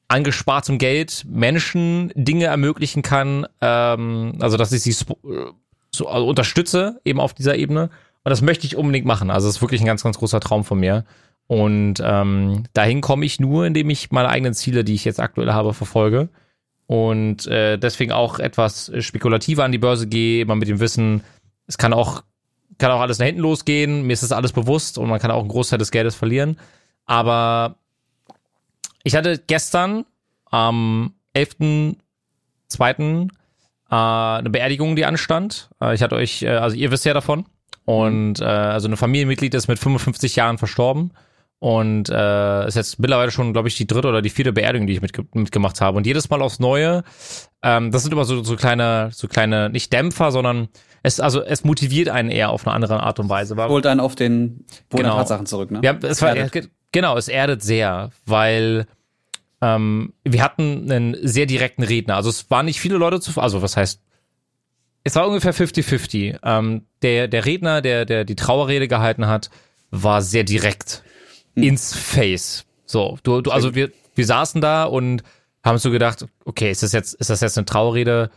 angespartem 0.07 0.77
Geld 0.77 1.25
Menschen 1.27 2.11
Dinge 2.15 2.45
ermöglichen 2.45 3.01
kann, 3.01 3.45
ähm, 3.61 4.37
also 4.39 4.57
dass 4.57 4.71
ich 4.71 4.81
sie 4.81 4.91
äh, 4.91 5.45
so, 5.93 6.07
also 6.07 6.27
unterstütze, 6.27 6.99
eben 7.05 7.19
auf 7.19 7.33
dieser 7.33 7.55
Ebene. 7.55 7.89
Und 8.23 8.29
das 8.29 8.41
möchte 8.41 8.67
ich 8.67 8.75
unbedingt 8.75 9.05
machen. 9.05 9.29
Also 9.29 9.47
das 9.47 9.57
ist 9.57 9.61
wirklich 9.61 9.81
ein 9.81 9.87
ganz, 9.87 10.03
ganz 10.03 10.17
großer 10.17 10.39
Traum 10.39 10.63
von 10.63 10.79
mir. 10.79 11.05
Und 11.47 11.95
ähm, 12.03 12.63
dahin 12.73 13.01
komme 13.01 13.25
ich 13.25 13.39
nur, 13.39 13.65
indem 13.65 13.89
ich 13.89 14.11
meine 14.11 14.29
eigenen 14.29 14.53
Ziele, 14.53 14.83
die 14.83 14.93
ich 14.93 15.05
jetzt 15.05 15.19
aktuell 15.19 15.51
habe, 15.51 15.73
verfolge. 15.73 16.29
Und 16.85 17.47
äh, 17.47 17.77
deswegen 17.77 18.11
auch 18.11 18.39
etwas 18.39 18.91
spekulativer 18.99 19.63
an 19.63 19.71
die 19.71 19.77
Börse 19.77 20.07
gehe, 20.07 20.41
immer 20.41 20.55
mit 20.55 20.67
dem 20.67 20.79
Wissen, 20.79 21.23
es 21.67 21.77
kann 21.77 21.93
auch, 21.93 22.23
kann 22.77 22.91
auch 22.91 22.99
alles 22.99 23.19
nach 23.19 23.27
hinten 23.27 23.41
losgehen, 23.41 24.03
mir 24.03 24.13
ist 24.13 24.23
das 24.23 24.31
alles 24.31 24.53
bewusst 24.53 24.97
und 24.97 25.07
man 25.07 25.19
kann 25.19 25.29
auch 25.31 25.41
einen 25.41 25.49
Großteil 25.49 25.77
des 25.77 25.91
Geldes 25.91 26.15
verlieren. 26.15 26.57
Aber 27.05 27.75
ich 29.03 29.15
hatte 29.15 29.39
gestern 29.45 30.05
am 30.45 31.13
11.2. 31.35 33.29
Äh, 33.91 33.95
eine 33.95 34.49
Beerdigung, 34.49 34.95
die 34.95 35.05
anstand. 35.05 35.69
Äh, 35.81 35.95
ich 35.95 36.01
hatte 36.01 36.15
euch, 36.15 36.43
äh, 36.43 36.49
also 36.49 36.75
ihr 36.75 36.91
wisst 36.91 37.05
ja 37.05 37.13
davon. 37.13 37.45
Und 37.89 38.39
äh, 38.39 38.43
also 38.43 38.87
eine 38.87 38.97
Familienmitglied 38.97 39.51
ist 39.55 39.67
mit 39.67 39.79
55 39.79 40.35
Jahren 40.35 40.59
verstorben. 40.59 41.09
Und 41.57 42.07
äh, 42.07 42.67
ist 42.67 42.75
jetzt 42.75 42.99
mittlerweile 42.99 43.31
schon, 43.31 43.51
glaube 43.51 43.67
ich, 43.67 43.75
die 43.77 43.87
dritte 43.87 44.07
oder 44.09 44.21
die 44.21 44.29
vierte 44.29 44.53
Beerdigung, 44.53 44.85
die 44.85 44.93
ich 44.93 45.01
mitge 45.01 45.25
mitgemacht 45.33 45.81
habe. 45.81 45.97
Und 45.97 46.05
jedes 46.05 46.29
Mal 46.29 46.39
aufs 46.43 46.59
Neue, 46.59 47.03
ähm, 47.63 47.89
das 47.91 48.03
sind 48.03 48.11
immer 48.11 48.25
so, 48.25 48.43
so 48.43 48.55
kleine, 48.57 49.09
so 49.11 49.27
kleine, 49.27 49.71
nicht 49.71 49.91
Dämpfer, 49.91 50.31
sondern 50.31 50.67
es, 51.01 51.19
also 51.19 51.41
es 51.41 51.63
motiviert 51.63 52.09
einen 52.09 52.29
eher 52.29 52.51
auf 52.51 52.67
eine 52.67 52.75
andere 52.75 53.01
Art 53.01 53.17
und 53.19 53.27
Weise. 53.27 53.55
Holt 53.57 53.87
einen 53.87 54.01
auf 54.01 54.15
den 54.15 54.65
Boden 54.89 55.03
Genau. 55.05 55.15
Tatsachen 55.15 55.47
zurück, 55.47 55.71
ne? 55.71 55.81
ja, 55.83 55.97
es 56.03 56.21
war, 56.21 56.35
Erdet. 56.35 56.69
genau, 56.91 57.17
es 57.17 57.27
erdet 57.27 57.63
sehr, 57.63 58.11
weil 58.27 58.85
ähm, 59.61 60.13
wir 60.23 60.43
hatten 60.43 60.91
einen 60.91 61.17
sehr 61.23 61.47
direkten 61.47 61.81
Redner. 61.81 62.17
Also 62.17 62.29
es 62.29 62.51
waren 62.51 62.67
nicht 62.67 62.79
viele 62.79 62.97
Leute 62.97 63.19
zu, 63.19 63.41
also 63.41 63.63
was 63.63 63.75
heißt, 63.75 63.99
es 65.03 65.15
war 65.15 65.27
ungefähr 65.27 65.53
50-50. 65.53 66.39
Ähm, 66.43 66.85
der, 67.01 67.27
der 67.27 67.45
Redner, 67.45 67.81
der, 67.81 68.05
der 68.05 68.25
die 68.25 68.35
Trauerrede 68.35 68.87
gehalten 68.87 69.27
hat, 69.27 69.49
war 69.91 70.21
sehr 70.21 70.43
direkt 70.43 71.03
ins 71.55 71.95
Face. 71.95 72.65
So, 72.85 73.17
du, 73.23 73.41
du, 73.41 73.51
also 73.51 73.75
wir, 73.75 73.91
wir 74.15 74.25
saßen 74.25 74.61
da 74.61 74.83
und 74.85 75.23
haben 75.63 75.77
so 75.77 75.91
gedacht, 75.91 76.25
okay, 76.45 76.71
ist 76.71 76.83
das 76.83 76.91
jetzt, 76.91 77.13
ist 77.15 77.29
das 77.29 77.41
jetzt 77.41 77.57
eine 77.57 77.65
Trauerrede 77.65 78.29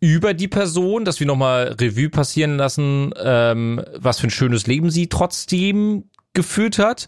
über 0.00 0.34
die 0.34 0.48
Person, 0.48 1.04
dass 1.04 1.20
wir 1.20 1.28
nochmal 1.28 1.76
Revue 1.80 2.10
passieren 2.10 2.56
lassen, 2.56 3.14
ähm, 3.22 3.84
was 3.94 4.18
für 4.18 4.26
ein 4.26 4.30
schönes 4.30 4.66
Leben 4.66 4.90
sie 4.90 5.08
trotzdem 5.08 6.10
geführt 6.34 6.78
hat. 6.78 7.06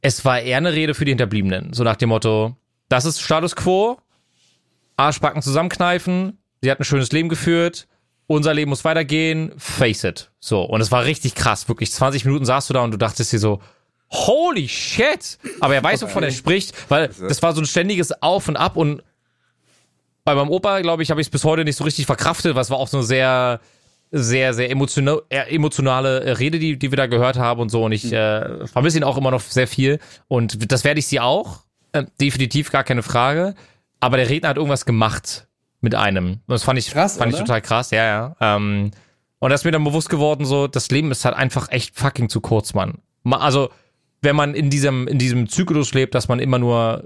es 0.00 0.24
war 0.24 0.40
eher 0.40 0.58
eine 0.58 0.72
Rede 0.72 0.94
für 0.94 1.04
die 1.04 1.10
Hinterbliebenen. 1.10 1.72
So 1.72 1.82
nach 1.84 1.96
dem 1.96 2.10
Motto, 2.10 2.56
das 2.88 3.04
ist 3.04 3.20
Status 3.20 3.56
Quo, 3.56 3.98
Arschbacken 4.96 5.42
zusammenkneifen, 5.42 6.38
sie 6.64 6.70
hat 6.70 6.80
ein 6.80 6.84
schönes 6.84 7.12
Leben 7.12 7.28
geführt, 7.28 7.86
unser 8.26 8.54
Leben 8.54 8.70
muss 8.70 8.84
weitergehen, 8.84 9.52
face 9.58 10.04
it. 10.04 10.30
So, 10.40 10.62
und 10.62 10.80
es 10.80 10.90
war 10.90 11.04
richtig 11.04 11.34
krass, 11.34 11.68
wirklich. 11.68 11.92
20 11.92 12.24
Minuten 12.24 12.44
saßt 12.44 12.70
du 12.70 12.74
da 12.74 12.82
und 12.82 12.90
du 12.90 12.96
dachtest 12.96 13.32
dir 13.32 13.38
so, 13.38 13.60
holy 14.10 14.68
shit! 14.68 15.38
Aber 15.60 15.74
er 15.74 15.82
weiß, 15.82 16.02
wovon 16.02 16.22
er 16.22 16.30
spricht, 16.30 16.90
weil 16.90 17.08
das 17.08 17.42
war 17.42 17.54
so 17.54 17.60
ein 17.60 17.66
ständiges 17.66 18.22
Auf 18.22 18.48
und 18.48 18.56
Ab 18.56 18.76
und 18.76 19.02
bei 20.24 20.34
meinem 20.34 20.48
Opa, 20.48 20.80
glaube 20.80 21.02
ich, 21.02 21.10
habe 21.10 21.20
ich 21.20 21.26
es 21.26 21.30
bis 21.30 21.44
heute 21.44 21.64
nicht 21.64 21.76
so 21.76 21.84
richtig 21.84 22.06
verkraftet, 22.06 22.54
was 22.54 22.70
war 22.70 22.78
auch 22.78 22.88
so 22.88 22.98
eine 22.98 23.06
sehr, 23.06 23.60
sehr, 24.10 24.54
sehr 24.54 24.70
emotional, 24.70 25.20
eher 25.28 25.52
emotionale 25.52 26.20
äh, 26.20 26.30
Rede, 26.32 26.58
die, 26.58 26.78
die 26.78 26.90
wir 26.90 26.96
da 26.96 27.06
gehört 27.06 27.36
haben 27.36 27.60
und 27.60 27.68
so. 27.68 27.84
Und 27.84 27.92
ich 27.92 28.10
äh, 28.10 28.66
vermisse 28.66 28.96
ihn 28.96 29.04
auch 29.04 29.18
immer 29.18 29.30
noch 29.30 29.42
sehr 29.42 29.68
viel. 29.68 29.98
Und 30.28 30.72
das 30.72 30.84
werde 30.84 30.98
ich 30.98 31.06
sie 31.06 31.20
auch. 31.20 31.64
Äh, 31.92 32.04
definitiv 32.18 32.72
gar 32.72 32.84
keine 32.84 33.02
Frage. 33.02 33.54
Aber 34.00 34.16
der 34.16 34.30
Redner 34.30 34.48
hat 34.48 34.56
irgendwas 34.56 34.86
gemacht 34.86 35.46
mit 35.84 35.94
einem. 35.94 36.40
Das 36.48 36.64
fand 36.64 36.78
ich, 36.78 36.90
Krass, 36.90 37.16
fand 37.18 37.32
ich 37.32 37.38
total 37.38 37.60
krass, 37.62 37.90
ja, 37.92 38.04
ja. 38.04 38.36
Ähm, 38.40 38.90
und 39.38 39.50
das 39.50 39.60
ist 39.60 39.64
mir 39.64 39.70
dann 39.70 39.84
bewusst 39.84 40.08
geworden, 40.10 40.44
so, 40.44 40.66
das 40.66 40.90
Leben 40.90 41.10
ist 41.12 41.24
halt 41.24 41.36
einfach 41.36 41.70
echt 41.70 41.96
fucking 41.96 42.28
zu 42.28 42.40
kurz, 42.40 42.74
Mann. 42.74 42.98
Ma- 43.22 43.38
Also, 43.38 43.68
wenn 44.22 44.34
man 44.34 44.54
in 44.54 44.70
diesem, 44.70 45.06
in 45.06 45.18
diesem 45.18 45.48
Zyklus 45.48 45.92
lebt, 45.94 46.14
dass 46.14 46.28
man 46.28 46.38
immer 46.40 46.58
nur 46.58 47.04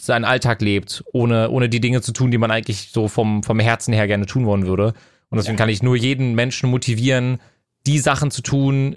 seinen 0.00 0.24
Alltag 0.24 0.62
lebt, 0.62 1.04
ohne, 1.12 1.50
ohne 1.50 1.68
die 1.68 1.80
Dinge 1.80 2.00
zu 2.02 2.12
tun, 2.12 2.30
die 2.30 2.38
man 2.38 2.50
eigentlich 2.50 2.90
so 2.92 3.08
vom, 3.08 3.42
vom 3.42 3.58
Herzen 3.60 3.92
her 3.92 4.06
gerne 4.06 4.26
tun 4.26 4.46
wollen 4.46 4.66
würde. 4.66 4.94
Und 5.28 5.38
deswegen 5.38 5.56
kann 5.56 5.68
ich 5.68 5.82
nur 5.82 5.96
jeden 5.96 6.34
Menschen 6.34 6.70
motivieren, 6.70 7.38
die 7.86 7.98
Sachen 7.98 8.30
zu 8.30 8.42
tun, 8.42 8.96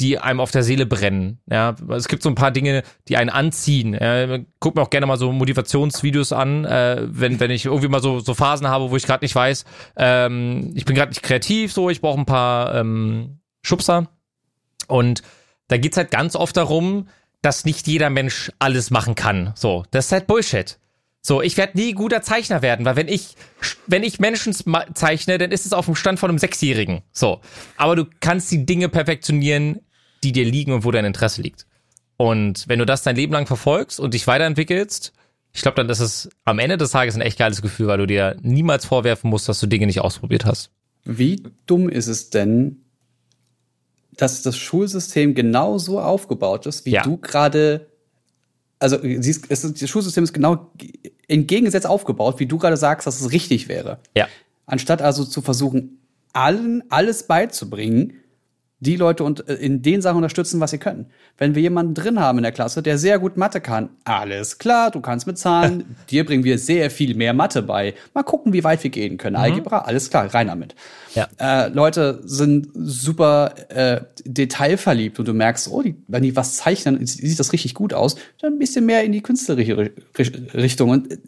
die 0.00 0.18
einem 0.18 0.40
auf 0.40 0.50
der 0.50 0.62
Seele 0.62 0.86
brennen. 0.86 1.38
Ja, 1.48 1.76
es 1.90 2.08
gibt 2.08 2.22
so 2.22 2.28
ein 2.28 2.34
paar 2.34 2.50
Dinge, 2.50 2.82
die 3.08 3.16
einen 3.16 3.30
anziehen. 3.30 3.94
Ja, 3.94 4.38
guck 4.58 4.74
mir 4.74 4.82
auch 4.82 4.90
gerne 4.90 5.06
mal 5.06 5.18
so 5.18 5.30
Motivationsvideos 5.32 6.32
an, 6.32 6.64
äh, 6.64 7.02
wenn 7.04 7.38
wenn 7.40 7.50
ich 7.50 7.66
irgendwie 7.66 7.88
mal 7.88 8.02
so 8.02 8.18
so 8.18 8.34
Phasen 8.34 8.68
habe, 8.68 8.90
wo 8.90 8.96
ich 8.96 9.06
gerade 9.06 9.24
nicht 9.24 9.34
weiß, 9.34 9.64
ähm, 9.96 10.72
ich 10.74 10.84
bin 10.84 10.96
gerade 10.96 11.10
nicht 11.10 11.22
kreativ, 11.22 11.72
so 11.72 11.90
ich 11.90 12.00
brauche 12.00 12.18
ein 12.18 12.26
paar 12.26 12.74
ähm, 12.74 13.38
Schubser. 13.62 14.08
Und 14.88 15.22
da 15.68 15.78
geht's 15.78 15.96
halt 15.96 16.10
ganz 16.10 16.36
oft 16.36 16.56
darum, 16.56 17.08
dass 17.40 17.64
nicht 17.64 17.86
jeder 17.86 18.10
Mensch 18.10 18.50
alles 18.58 18.90
machen 18.90 19.14
kann. 19.14 19.52
So, 19.54 19.84
das 19.90 20.06
ist 20.06 20.12
halt 20.12 20.26
Bullshit. 20.26 20.78
So, 21.26 21.40
ich 21.40 21.56
werde 21.56 21.78
nie 21.78 21.92
guter 21.94 22.20
Zeichner 22.20 22.60
werden, 22.60 22.84
weil 22.84 22.96
wenn 22.96 23.08
ich 23.08 23.34
wenn 23.86 24.02
ich 24.02 24.20
Menschen 24.20 24.54
zeichne, 24.92 25.38
dann 25.38 25.52
ist 25.52 25.64
es 25.64 25.72
auf 25.72 25.86
dem 25.86 25.94
Stand 25.94 26.18
von 26.18 26.28
einem 26.28 26.38
Sechsjährigen. 26.38 27.00
So, 27.12 27.40
aber 27.78 27.96
du 27.96 28.04
kannst 28.20 28.50
die 28.52 28.66
Dinge 28.66 28.90
perfektionieren, 28.90 29.80
die 30.22 30.32
dir 30.32 30.44
liegen 30.44 30.72
und 30.72 30.84
wo 30.84 30.90
dein 30.90 31.06
Interesse 31.06 31.40
liegt. 31.40 31.66
Und 32.18 32.68
wenn 32.68 32.78
du 32.78 32.84
das 32.84 33.04
dein 33.04 33.16
Leben 33.16 33.32
lang 33.32 33.46
verfolgst 33.46 34.00
und 34.00 34.12
dich 34.12 34.26
weiterentwickelst, 34.26 35.14
ich 35.54 35.62
glaube, 35.62 35.76
dann 35.76 35.88
ist 35.88 36.00
es 36.00 36.28
am 36.44 36.58
Ende 36.58 36.76
des 36.76 36.90
Tages 36.90 37.14
ein 37.14 37.22
echt 37.22 37.38
geiles 37.38 37.62
Gefühl, 37.62 37.86
weil 37.86 37.98
du 37.98 38.06
dir 38.06 38.36
niemals 38.42 38.84
vorwerfen 38.84 39.30
musst, 39.30 39.48
dass 39.48 39.60
du 39.60 39.66
Dinge 39.66 39.86
nicht 39.86 40.00
ausprobiert 40.02 40.44
hast. 40.44 40.72
Wie 41.04 41.42
dumm 41.64 41.88
ist 41.88 42.08
es 42.08 42.28
denn, 42.28 42.82
dass 44.12 44.42
das 44.42 44.58
Schulsystem 44.58 45.34
genau 45.34 45.78
so 45.78 46.00
aufgebaut 46.00 46.66
ist, 46.66 46.84
wie 46.84 46.90
Ja. 46.90 47.02
du 47.02 47.16
gerade, 47.16 47.86
also 48.78 48.98
das 48.98 49.88
Schulsystem 49.88 50.22
ist 50.24 50.34
genau 50.34 50.70
entgegengesetzt 51.28 51.86
aufgebaut, 51.86 52.38
wie 52.38 52.46
du 52.46 52.58
gerade 52.58 52.76
sagst, 52.76 53.06
dass 53.06 53.20
es 53.20 53.32
richtig 53.32 53.68
wäre. 53.68 53.98
Ja. 54.16 54.28
Anstatt 54.66 55.02
also 55.02 55.24
zu 55.24 55.42
versuchen, 55.42 55.98
allen 56.32 56.82
alles 56.90 57.26
beizubringen, 57.26 58.14
die 58.84 58.94
Leute 58.96 59.24
und 59.24 59.48
äh, 59.48 59.54
in 59.54 59.82
den 59.82 60.00
Sachen 60.00 60.18
unterstützen, 60.18 60.60
was 60.60 60.70
sie 60.70 60.78
können. 60.78 61.06
Wenn 61.36 61.56
wir 61.56 61.62
jemanden 61.62 61.94
drin 61.94 62.20
haben 62.20 62.38
in 62.38 62.42
der 62.44 62.52
Klasse, 62.52 62.80
der 62.82 62.96
sehr 62.98 63.18
gut 63.18 63.36
Mathe 63.36 63.60
kann, 63.60 63.88
alles 64.04 64.58
klar, 64.58 64.92
du 64.92 65.00
kannst 65.00 65.26
mit 65.26 65.36
Zahlen, 65.38 65.96
dir 66.10 66.24
bringen 66.24 66.44
wir 66.44 66.58
sehr 66.58 66.90
viel 66.90 67.16
mehr 67.16 67.34
Mathe 67.34 67.62
bei. 67.62 67.94
Mal 68.14 68.22
gucken, 68.22 68.52
wie 68.52 68.62
weit 68.62 68.84
wir 68.84 68.90
gehen 68.90 69.16
können. 69.18 69.34
Algebra, 69.36 69.78
alles 69.78 70.08
klar, 70.10 70.32
rein 70.32 70.46
damit. 70.46 70.76
Ja. 71.16 71.28
Äh, 71.38 71.68
Leute 71.70 72.20
sind 72.24 72.68
super 72.74 73.54
äh, 73.70 74.00
detailverliebt 74.24 75.18
und 75.18 75.26
du 75.26 75.32
merkst, 75.34 75.68
oh, 75.70 75.82
die, 75.82 75.96
wenn 76.06 76.22
die 76.22 76.36
was 76.36 76.56
zeichnen, 76.56 77.04
sieht 77.06 77.38
das 77.40 77.52
richtig 77.52 77.74
gut 77.74 77.92
aus, 77.94 78.16
dann 78.40 78.54
ein 78.54 78.58
bisschen 78.58 78.86
mehr 78.86 79.02
in 79.04 79.12
die 79.12 79.22
künstlerische 79.22 79.74
Ri- 79.74 80.54
Richtung. 80.54 80.90
Und 80.90 81.10
äh, 81.12 81.18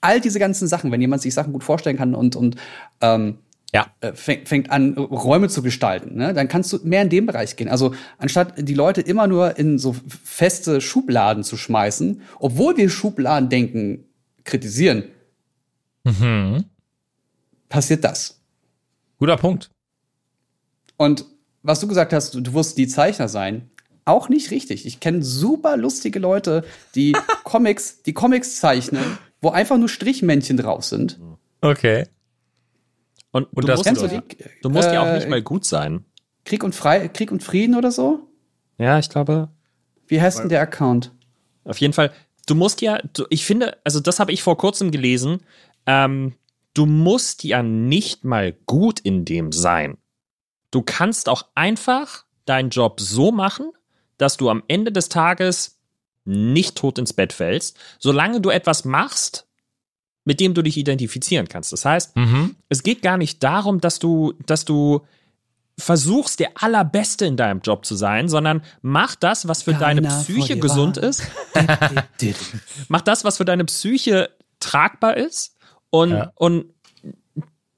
all 0.00 0.20
diese 0.20 0.38
ganzen 0.38 0.68
Sachen, 0.68 0.92
wenn 0.92 1.00
jemand 1.00 1.22
sich 1.22 1.34
Sachen 1.34 1.52
gut 1.52 1.64
vorstellen 1.64 1.96
kann 1.96 2.14
und, 2.14 2.36
und 2.36 2.56
ähm, 3.00 3.38
Ja. 3.74 3.88
äh, 4.00 4.12
fängt, 4.12 4.48
fängt 4.48 4.70
an, 4.70 4.94
Räume 4.94 5.48
zu 5.48 5.60
gestalten, 5.62 6.16
ne? 6.16 6.32
dann 6.32 6.48
kannst 6.48 6.72
du 6.72 6.78
mehr 6.84 7.02
in 7.02 7.10
den 7.10 7.26
Bereich 7.26 7.56
gehen. 7.56 7.68
Also 7.68 7.94
anstatt 8.16 8.54
die 8.56 8.74
Leute 8.74 9.00
immer 9.00 9.26
nur 9.26 9.58
in 9.58 9.78
so 9.78 9.94
feste 10.24 10.80
Schubladen 10.80 11.42
zu 11.44 11.56
schmeißen, 11.56 12.22
obwohl 12.38 12.76
wir 12.76 12.88
Schubladendenken 12.88 14.04
kritisieren, 14.44 15.04
Mhm. 16.04 16.64
passiert 17.68 18.04
das. 18.04 18.40
Guter 19.18 19.36
Punkt. 19.36 19.70
Und 20.96 21.24
was 21.62 21.80
du 21.80 21.88
gesagt 21.88 22.12
hast, 22.12 22.34
du, 22.34 22.40
du 22.40 22.54
wirst 22.54 22.78
die 22.78 22.86
Zeichner 22.86 23.28
sein, 23.28 23.70
auch 24.04 24.28
nicht 24.28 24.52
richtig. 24.52 24.86
Ich 24.86 25.00
kenne 25.00 25.22
super 25.24 25.76
lustige 25.76 26.20
Leute, 26.20 26.64
die 26.94 27.12
Comics, 27.44 28.02
die 28.04 28.12
Comics 28.12 28.60
zeichnen, 28.60 29.18
wo 29.40 29.50
einfach 29.50 29.76
nur 29.78 29.88
Strichmännchen 29.88 30.56
drauf 30.56 30.84
sind. 30.84 31.18
Okay. 31.60 32.06
Und, 33.36 33.44
Und 33.52 33.64
du, 33.64 33.66
das 33.66 33.84
musst, 33.84 34.02
du 34.02 34.08
die? 34.08 34.22
du 34.62 34.70
musst 34.70 34.90
ja 34.90 35.02
auch 35.02 35.06
Äh, 35.08 35.16
nicht 35.18 35.28
mal 35.28 35.42
gut 35.42 35.66
sein. 35.66 36.06
Krieg 36.46 36.64
und 36.64 36.74
Frei, 36.74 37.08
Krieg 37.08 37.30
und 37.30 37.42
Frieden 37.42 37.74
oder 37.74 37.90
so? 37.92 38.20
Ja, 38.78 38.98
ich 38.98 39.10
glaube, 39.10 39.50
Wie 40.06 40.22
heißt 40.22 40.38
denn 40.38 40.48
der 40.48 40.62
Account? 40.62 41.12
Auf 41.64 41.78
jeden 41.78 41.92
Fall. 41.92 42.12
Du 42.46 42.54
musst 42.54 42.80
ja, 42.80 42.98
du, 43.12 43.26
ich 43.28 43.44
finde, 43.44 43.76
also 43.84 44.00
das 44.00 44.20
habe 44.20 44.32
ich 44.32 44.42
vor 44.42 44.56
kurzem 44.56 44.90
gelesen. 44.90 45.40
Ähm, 45.84 46.34
du 46.72 46.86
musst 46.86 47.44
ja 47.44 47.62
nicht 47.62 48.24
mal 48.24 48.52
gut 48.64 49.00
in 49.00 49.26
dem 49.26 49.52
sein. 49.52 49.98
Du 50.70 50.80
kannst 50.80 51.28
auch 51.28 51.44
einfach 51.54 52.24
deinen 52.46 52.70
Job 52.70 53.00
so 53.00 53.32
machen, 53.32 53.70
dass 54.16 54.38
du 54.38 54.48
am 54.48 54.62
Ende 54.68 54.92
des 54.92 55.10
Tages 55.10 55.78
nicht 56.24 56.76
tot 56.78 56.98
ins 56.98 57.12
Bett 57.12 57.34
fällst, 57.34 57.76
solange 57.98 58.40
du 58.40 58.48
etwas 58.48 58.84
machst, 58.86 59.45
mit 60.26 60.40
dem 60.40 60.52
du 60.52 60.60
dich 60.60 60.76
identifizieren 60.76 61.48
kannst. 61.48 61.72
Das 61.72 61.86
heißt, 61.86 62.14
Mhm. 62.16 62.56
es 62.68 62.82
geht 62.82 63.00
gar 63.00 63.16
nicht 63.16 63.42
darum, 63.42 63.80
dass 63.80 63.98
du, 63.98 64.34
dass 64.44 64.66
du 64.66 65.00
versuchst, 65.78 66.40
der 66.40 66.50
Allerbeste 66.62 67.26
in 67.26 67.36
deinem 67.36 67.60
Job 67.60 67.84
zu 67.86 67.94
sein, 67.96 68.28
sondern 68.28 68.62
mach 68.82 69.14
das, 69.14 69.46
was 69.46 69.62
für 69.62 69.74
deine 69.74 70.02
Keiner 70.02 70.20
Psyche 70.22 70.38
vor 70.38 70.46
dir 70.48 70.60
gesund 70.60 70.96
war. 70.96 71.04
ist. 71.04 71.22
Mach 72.88 73.02
das, 73.02 73.24
was 73.24 73.36
für 73.36 73.44
deine 73.44 73.64
Psyche 73.66 74.30
tragbar 74.60 75.16
ist. 75.16 75.54
Und, 75.90 76.10
Ja. 76.12 76.32
und 76.34 76.66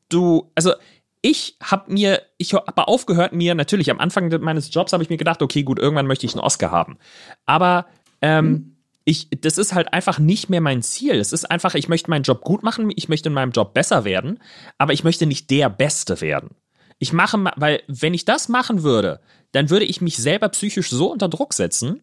du, 0.09 0.51
also 0.55 0.73
ich 1.21 1.57
habe 1.63 1.93
mir, 1.93 2.23
ich 2.39 2.55
habe 2.55 2.87
aufgehört, 2.89 3.33
mir 3.33 3.55
natürlich 3.55 3.91
am 3.91 3.99
Anfang 3.99 4.29
meines 4.41 4.73
Jobs 4.73 4.93
habe 4.93 5.03
ich 5.03 5.11
mir 5.11 5.17
gedacht, 5.17 5.43
okay, 5.43 5.65
gut, 5.65 5.79
irgendwann 5.79 6.07
möchte 6.07 6.25
ich 6.27 6.33
einen 6.35 6.41
Oscar 6.41 6.71
haben. 6.71 6.99
Aber 7.47 7.87
ähm, 8.23 8.77
ich, 9.09 9.29
das 9.41 9.57
ist 9.57 9.73
halt 9.73 9.95
einfach 9.95 10.19
nicht 10.19 10.51
mehr 10.51 10.61
mein 10.61 10.83
Ziel. 10.83 11.15
Es 11.15 11.33
ist 11.33 11.51
einfach, 11.51 11.75
ich 11.75 11.89
möchte 11.89 12.11
meinen 12.11 12.25
Job 12.25 12.43
gut 12.43 12.63
machen, 12.63 12.93
ich 12.95 13.09
möchte 13.09 13.31
in 13.31 13.33
meinem 13.33 13.53
Job 13.53 13.73
besser 13.73 14.05
werden, 14.05 14.39
aber 14.77 14.93
ich 14.93 15.03
möchte 15.03 15.25
nicht 15.25 15.49
der 15.49 15.71
Beste 15.71 16.21
werden. 16.21 16.51
Ich 16.99 17.15
mache, 17.15 17.39
ma- 17.39 17.55
weil 17.57 17.83
wenn 17.87 18.13
ich 18.13 18.27
das 18.27 18.51
machen 18.51 18.83
würde, 18.83 19.21
dann 19.53 19.71
würde 19.71 19.87
ich 19.87 20.03
mich 20.03 20.19
selber 20.19 20.51
psychisch 20.51 20.91
so 20.91 21.11
unter 21.11 21.31
Druck 21.31 21.55
setzen 21.55 22.03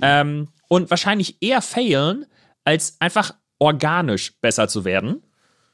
ähm, 0.00 0.48
und 0.68 0.88
wahrscheinlich 0.88 1.36
eher 1.42 1.60
failen, 1.60 2.24
als 2.64 2.96
einfach 2.98 3.34
organisch 3.58 4.40
besser 4.40 4.68
zu 4.68 4.86
werden. 4.86 5.22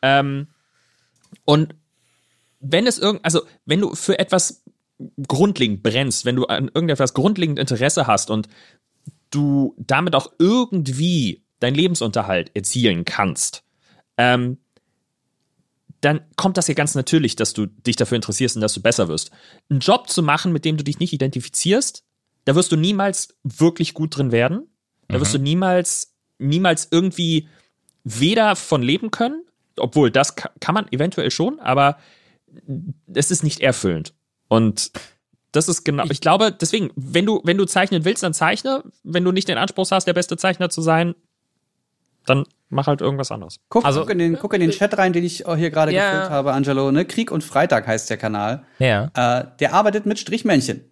Ähm, 0.03 0.49
und 1.45 1.77
wenn 2.59 2.89
es 2.89 2.99
irgend, 2.99 3.25
also 3.25 3.43
wenn 3.65 3.81
du 3.81 3.95
für 3.95 4.19
etwas 4.19 4.65
grundlegend 5.29 5.85
brennst, 5.85 6.25
wenn 6.25 6.35
du 6.35 6.47
an 6.47 6.65
irgendetwas 6.75 7.15
grundlegend 7.15 7.61
Interesse 7.61 8.09
hast 8.09 8.31
und 8.31 8.49
du 9.35 9.75
damit 9.79 10.15
auch 10.15 10.33
irgendwie 10.39 11.45
deinen 11.61 11.75
Lebensunterhalt 11.75 12.51
erzielen 12.55 13.05
kannst, 13.05 13.65
ähm, 14.17 14.59
dann 16.01 16.21
kommt 16.37 16.59
das 16.59 16.69
ja 16.69 16.75
ganz 16.75 16.95
natürlich, 16.95 17.35
dass 17.35 17.55
du 17.55 17.67
dich 17.67 17.97
dafür 17.97 18.17
interessierst 18.17 18.57
und 18.57 18.63
dass 18.63 18.75
du 18.75 18.83
besser 18.83 19.09
wirst. 19.09 19.31
Einen 19.71 19.81
Job 19.81 20.09
zu 20.11 20.23
machen, 20.23 20.53
mit 20.53 20.65
dem 20.67 20.77
du 20.77 20.85
dich 20.85 20.99
nicht 20.99 21.15
identifizierst, 21.15 22.05
da 22.45 22.55
wirst 22.55 22.71
du 22.73 22.77
niemals 22.77 23.35
wirklich 23.43 23.95
gut 23.95 24.17
drin 24.17 24.31
werden. 24.31 24.69
Da 25.09 25.21
wirst 25.21 25.33
du 25.35 25.39
niemals, 25.39 26.15
niemals 26.39 26.89
irgendwie 26.91 27.49
weder 28.05 28.55
von 28.57 28.83
leben 28.83 29.11
können, 29.11 29.45
obwohl 29.79 30.11
das 30.11 30.37
ka- 30.37 30.51
kann 30.61 30.75
man 30.75 30.91
eventuell 30.93 31.31
schon, 31.31 31.59
aber 31.61 31.99
es 33.13 33.31
ist 33.31 33.43
nicht 33.43 33.61
erfüllend. 33.61 34.15
Und 34.49 34.91
das 35.55 35.69
ist 35.69 35.85
genau, 35.85 36.05
ich 36.11 36.21
glaube, 36.21 36.53
deswegen, 36.53 36.91
wenn 36.97 37.27
du, 37.27 37.41
wenn 37.45 37.57
du 37.57 37.65
zeichnen 37.65 38.05
willst, 38.05 38.23
dann 38.23 38.35
zeichne. 38.35 38.83
Wenn 39.03 39.25
du 39.25 39.33
nicht 39.33 39.49
den 39.49 39.59
Anspruch 39.59 39.91
hast, 39.91 40.07
der 40.07 40.13
beste 40.13 40.37
Zeichner 40.37 40.71
zu 40.71 40.83
sein, 40.83 41.15
dann 42.27 42.45
mach 42.71 42.87
halt 42.87 43.01
irgendwas 43.01 43.31
anderes. 43.31 43.61
Guck, 43.69 43.85
Also- 43.85 44.01
guck, 44.01 44.11
in 44.11 44.19
den, 44.19 44.39
guck 44.39 44.55
in 44.55 44.61
den 44.61 44.71
Chat 44.71 44.97
rein, 44.97 45.13
den 45.13 45.25
ich 45.25 45.47
auch 45.47 45.57
hier 45.57 45.71
gerade 45.71 45.93
Ja. 45.93 46.11
gefüllt 46.13 46.31
habe, 46.31 46.53
Angelo. 46.53 46.91
Ne? 46.91 47.05
Krieg 47.05 47.31
und 47.31 47.45
Freitag 47.45 47.87
heißt 47.87 48.09
der 48.11 48.17
Kanal. 48.17 48.65
Ja. 48.79 49.11
Äh, 49.15 49.45
der 49.61 49.75
arbeitet 49.75 50.07
mit 50.07 50.19
Strichmännchen. 50.19 50.85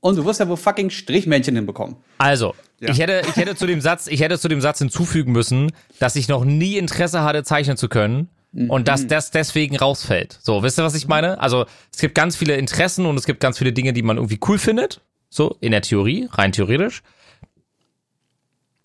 Und 0.00 0.16
du 0.16 0.24
wirst 0.24 0.40
ja 0.40 0.48
wohl 0.48 0.56
fucking 0.56 0.90
Strichmännchen 0.90 1.54
hinbekommen. 1.56 1.96
Also, 2.18 2.54
ich 2.80 2.98
hätte, 2.98 3.22
ich 3.28 3.36
hätte 3.36 3.56
zu 3.56 3.66
dem 3.66 3.80
Satz, 3.80 4.06
ich 4.08 4.20
hätte 4.20 4.38
zu 4.38 4.48
dem 4.48 4.60
Satz 4.60 4.78
hinzufügen 4.78 5.32
müssen, 5.32 5.72
dass 5.98 6.16
ich 6.16 6.28
noch 6.28 6.44
nie 6.44 6.76
Interesse 6.76 7.22
hatte, 7.22 7.42
zeichnen 7.44 7.76
zu 7.76 7.88
können. 7.88 8.28
Und 8.56 8.88
dass 8.88 9.06
das 9.06 9.30
deswegen 9.30 9.76
rausfällt. 9.76 10.38
So, 10.42 10.62
wisst 10.62 10.78
ihr, 10.78 10.84
was 10.84 10.94
ich 10.94 11.06
meine? 11.06 11.40
Also, 11.40 11.66
es 11.92 12.00
gibt 12.00 12.14
ganz 12.14 12.36
viele 12.36 12.56
Interessen 12.56 13.04
und 13.04 13.16
es 13.16 13.26
gibt 13.26 13.40
ganz 13.40 13.58
viele 13.58 13.72
Dinge, 13.72 13.92
die 13.92 14.02
man 14.02 14.16
irgendwie 14.16 14.40
cool 14.48 14.58
findet. 14.58 15.02
So, 15.28 15.56
in 15.60 15.72
der 15.72 15.82
Theorie, 15.82 16.28
rein 16.32 16.52
theoretisch. 16.52 17.02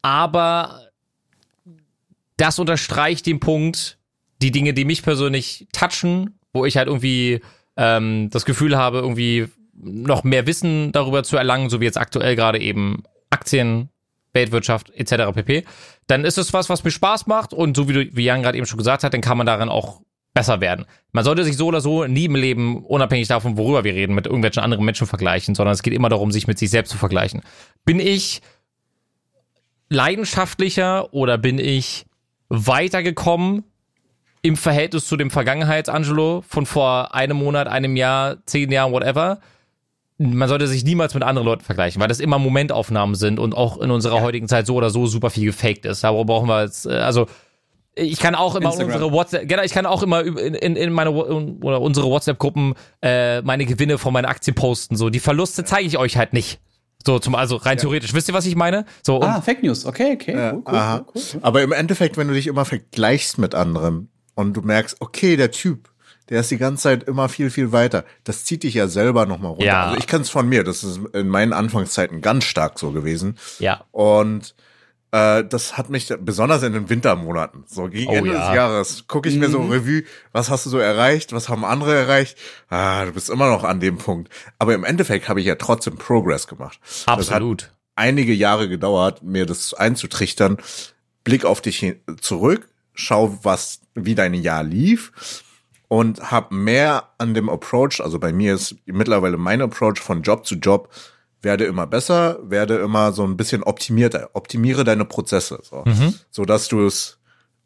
Aber 0.01 0.81
das 2.35 2.59
unterstreicht 2.59 3.25
den 3.27 3.39
Punkt, 3.39 3.97
die 4.41 4.51
Dinge, 4.51 4.73
die 4.73 4.83
mich 4.83 5.03
persönlich 5.03 5.67
touchen, 5.71 6.39
wo 6.51 6.65
ich 6.65 6.75
halt 6.75 6.87
irgendwie 6.87 7.41
ähm, 7.77 8.29
das 8.31 8.45
Gefühl 8.45 8.77
habe, 8.77 8.97
irgendwie 8.97 9.47
noch 9.73 10.23
mehr 10.23 10.47
Wissen 10.47 10.91
darüber 10.91 11.23
zu 11.23 11.37
erlangen, 11.37 11.69
so 11.69 11.79
wie 11.79 11.85
jetzt 11.85 11.97
aktuell 11.97 12.35
gerade 12.35 12.59
eben 12.59 13.03
Aktien, 13.29 13.89
Weltwirtschaft 14.33 14.89
etc. 14.91 15.33
pp. 15.33 15.65
Dann 16.11 16.25
ist 16.25 16.37
es 16.37 16.51
was, 16.51 16.67
was 16.67 16.83
mir 16.83 16.91
Spaß 16.91 17.27
macht 17.27 17.53
und 17.53 17.77
so 17.77 17.87
wie, 17.87 17.93
du, 17.93 18.05
wie 18.17 18.25
Jan 18.25 18.41
gerade 18.41 18.57
eben 18.57 18.67
schon 18.67 18.77
gesagt 18.77 19.05
hat, 19.05 19.13
dann 19.13 19.21
kann 19.21 19.37
man 19.37 19.47
darin 19.47 19.69
auch 19.69 20.01
besser 20.33 20.59
werden. 20.59 20.85
Man 21.13 21.23
sollte 21.23 21.45
sich 21.45 21.55
so 21.55 21.67
oder 21.67 21.79
so 21.79 22.05
nie 22.05 22.25
im 22.25 22.35
Leben, 22.35 22.83
unabhängig 22.83 23.29
davon, 23.29 23.55
worüber 23.55 23.85
wir 23.85 23.93
reden, 23.93 24.13
mit 24.13 24.25
irgendwelchen 24.25 24.61
anderen 24.61 24.83
Menschen 24.83 25.07
vergleichen, 25.07 25.55
sondern 25.55 25.71
es 25.71 25.83
geht 25.83 25.93
immer 25.93 26.09
darum, 26.09 26.33
sich 26.33 26.47
mit 26.47 26.59
sich 26.59 26.69
selbst 26.69 26.89
zu 26.89 26.97
vergleichen. 26.97 27.43
Bin 27.85 28.01
ich 28.01 28.41
leidenschaftlicher 29.87 31.13
oder 31.13 31.37
bin 31.37 31.59
ich 31.59 32.05
weitergekommen 32.49 33.63
im 34.41 34.57
Verhältnis 34.57 35.07
zu 35.07 35.15
dem 35.15 35.31
Vergangenheits-Angelo 35.31 36.43
von 36.45 36.65
vor 36.65 37.15
einem 37.15 37.37
Monat, 37.37 37.69
einem 37.69 37.95
Jahr, 37.95 38.45
zehn 38.45 38.69
Jahren, 38.69 38.91
whatever? 38.91 39.39
Man 40.21 40.47
sollte 40.47 40.67
sich 40.67 40.83
niemals 40.83 41.13
mit 41.13 41.23
anderen 41.23 41.45
Leuten 41.45 41.63
vergleichen, 41.63 42.01
weil 42.01 42.07
das 42.07 42.19
immer 42.19 42.37
Momentaufnahmen 42.39 43.15
sind 43.15 43.39
und 43.39 43.55
auch 43.55 43.79
in 43.79 43.91
unserer 43.91 44.21
heutigen 44.21 44.47
Zeit 44.47 44.67
so 44.67 44.75
oder 44.75 44.89
so 44.89 45.07
super 45.07 45.29
viel 45.29 45.45
gefaked 45.45 45.85
ist. 45.85 46.03
Darüber 46.03 46.25
brauchen 46.25 46.47
wir 46.47 46.63
jetzt, 46.63 46.85
äh, 46.85 46.91
also 46.91 47.27
ich 47.95 48.19
kann 48.19 48.35
auch 48.35 48.55
immer 48.55 48.69
Instagram. 48.69 48.93
unsere 48.93 49.11
WhatsApp, 49.11 49.47
genau, 49.49 49.63
ich 49.63 49.73
kann 49.73 49.85
auch 49.85 50.01
immer 50.03 50.21
in, 50.23 50.53
in, 50.55 50.75
in 50.75 50.93
meine 50.93 51.11
oder 51.11 51.81
unsere 51.81 52.07
WhatsApp-Gruppen 52.07 52.73
äh, 53.01 53.41
meine 53.41 53.65
Gewinne 53.65 53.97
von 53.97 54.13
meinen 54.13 54.25
Aktien 54.25 54.55
posten. 54.55 54.95
So, 54.95 55.09
die 55.09 55.19
Verluste 55.19 55.65
zeige 55.65 55.87
ich 55.87 55.97
euch 55.97 56.17
halt 56.17 56.33
nicht. 56.33 56.59
So 57.05 57.19
zum, 57.19 57.35
also 57.35 57.55
rein 57.55 57.77
theoretisch. 57.77 58.13
Wisst 58.13 58.27
ihr, 58.29 58.33
was 58.33 58.45
ich 58.45 58.55
meine? 58.55 58.85
So 59.03 59.17
und 59.17 59.23
Ah, 59.23 59.41
Fake 59.41 59.63
News. 59.63 59.85
Okay, 59.85 60.13
okay. 60.13 60.35
Ja, 60.35 60.53
cool, 60.53 60.63
cool, 60.67 60.73
cool, 60.73 61.05
cool. 61.15 61.39
Aber 61.41 61.61
im 61.63 61.71
Endeffekt, 61.71 62.15
wenn 62.15 62.27
du 62.27 62.33
dich 62.33 62.47
immer 62.47 62.63
vergleichst 62.63 63.37
mit 63.39 63.55
anderen 63.55 64.09
und 64.35 64.53
du 64.53 64.61
merkst, 64.61 64.97
okay, 65.01 65.35
der 65.35 65.51
Typ, 65.51 65.89
der 66.29 66.41
ist 66.41 66.51
die 66.51 66.57
ganze 66.57 66.83
Zeit 66.83 67.03
immer 67.03 67.27
viel, 67.29 67.49
viel 67.49 67.71
weiter, 67.71 68.05
das 68.23 68.45
zieht 68.45 68.63
dich 68.63 68.73
ja 68.75 68.87
selber 68.87 69.25
nochmal 69.25 69.51
runter. 69.51 69.65
Ja. 69.65 69.83
Also 69.87 69.97
ich 69.97 70.07
kenne 70.07 70.23
es 70.23 70.29
von 70.29 70.47
mir, 70.47 70.63
das 70.63 70.83
ist 70.83 70.99
in 71.13 71.27
meinen 71.27 71.53
Anfangszeiten 71.53 72.21
ganz 72.21 72.43
stark 72.45 72.79
so 72.79 72.91
gewesen. 72.91 73.37
ja. 73.59 73.83
Und 73.91 74.55
äh, 75.13 75.43
das 75.43 75.77
hat 75.77 75.89
mich 75.89 76.07
besonders 76.21 76.63
in 76.63 76.71
den 76.71 76.89
Wintermonaten, 76.89 77.65
so 77.67 77.89
gegen 77.89 78.09
Oh, 78.09 78.13
Ende 78.15 78.31
ja. 78.33 78.47
des 78.47 78.55
Jahres, 78.55 79.07
gucke 79.07 79.27
ich 79.27 79.35
mir 79.35 79.49
so 79.49 79.59
Mhm. 79.59 79.71
Revue, 79.71 80.03
was 80.31 80.49
hast 80.49 80.65
du 80.65 80.69
so 80.69 80.77
erreicht, 80.77 81.33
was 81.33 81.49
haben 81.49 81.65
andere 81.65 81.93
erreicht? 81.93 82.37
Ah, 82.69 83.03
du 83.03 83.11
bist 83.11 83.29
immer 83.29 83.49
noch 83.49 83.65
an 83.65 83.81
dem 83.81 83.97
Punkt. 83.97 84.31
Aber 84.57 84.73
im 84.73 84.85
Endeffekt 84.85 85.27
habe 85.27 85.41
ich 85.41 85.47
ja 85.47 85.55
trotzdem 85.55 85.97
Progress 85.97 86.47
gemacht. 86.47 86.79
Absolut. 87.07 87.71
einige 87.95 88.31
Jahre 88.33 88.69
gedauert, 88.69 89.21
mir 89.21 89.45
das 89.45 89.73
einzutrichtern. 89.73 90.57
Blick 91.25 91.43
auf 91.43 91.59
dich 91.59 91.77
hin- 91.79 91.99
zurück, 92.21 92.69
schau, 92.93 93.37
was, 93.43 93.81
wie 93.95 94.15
dein 94.15 94.33
Jahr 94.33 94.63
lief 94.63 95.11
und 95.91 96.31
hab 96.31 96.53
mehr 96.53 97.09
an 97.17 97.33
dem 97.33 97.49
Approach, 97.49 97.99
also 97.99 98.17
bei 98.17 98.31
mir 98.31 98.53
ist 98.53 98.75
mittlerweile 98.85 99.35
mein 99.35 99.61
Approach 99.61 99.99
von 99.99 100.21
Job 100.21 100.45
zu 100.45 100.55
Job, 100.55 100.87
werde 101.41 101.65
immer 101.65 101.85
besser, 101.85 102.39
werde 102.43 102.77
immer 102.77 103.11
so 103.11 103.25
ein 103.25 103.35
bisschen 103.35 103.61
optimierter, 103.61 104.29
optimiere 104.31 104.85
deine 104.85 105.03
Prozesse, 105.03 105.59
so, 105.63 105.83
so 106.29 106.45
dass 106.45 106.69
du 106.69 106.85
es 106.87 107.17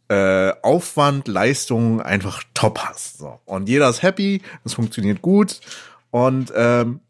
äh, 0.10 0.52
Aufwand, 0.64 1.28
Leistung 1.28 2.02
einfach 2.02 2.42
top 2.56 2.80
hast. 2.80 3.20
So. 3.20 3.40
Und 3.46 3.70
jeder 3.70 3.90
ist 3.92 4.02
happy, 4.02 4.42
es 4.64 4.74
funktioniert 4.74 5.22
gut. 5.22 5.60
Und 6.10 6.52
ähm, 6.56 7.02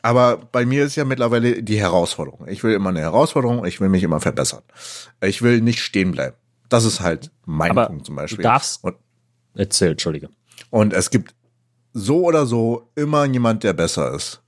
aber 0.00 0.38
bei 0.52 0.64
mir 0.64 0.84
ist 0.84 0.96
ja 0.96 1.04
mittlerweile 1.04 1.62
die 1.62 1.78
Herausforderung. 1.78 2.48
Ich 2.48 2.64
will 2.64 2.72
immer 2.72 2.88
eine 2.90 3.00
Herausforderung, 3.00 3.66
ich 3.66 3.78
will 3.80 3.90
mich 3.90 4.02
immer 4.04 4.20
verbessern. 4.20 4.62
Ich 5.20 5.42
will 5.42 5.60
nicht 5.60 5.80
stehen 5.80 6.12
bleiben. 6.12 6.36
Das 6.70 6.84
ist 6.86 7.00
halt 7.00 7.30
mein 7.44 7.72
Aber 7.72 7.86
Punkt 7.88 8.06
zum 8.06 8.16
du 8.16 8.22
Beispiel. 8.22 8.42
darfst- 8.42 8.82
Und, 8.82 8.96
Erzähl, 9.54 9.90
Entschuldige. 9.92 10.30
Und 10.72 10.92
es 10.92 11.10
gibt 11.10 11.34
so 11.92 12.24
oder 12.24 12.46
so 12.46 12.88
immer 12.96 13.24
jemand, 13.26 13.62
der 13.62 13.74
besser 13.74 14.12
ist. 14.14 14.42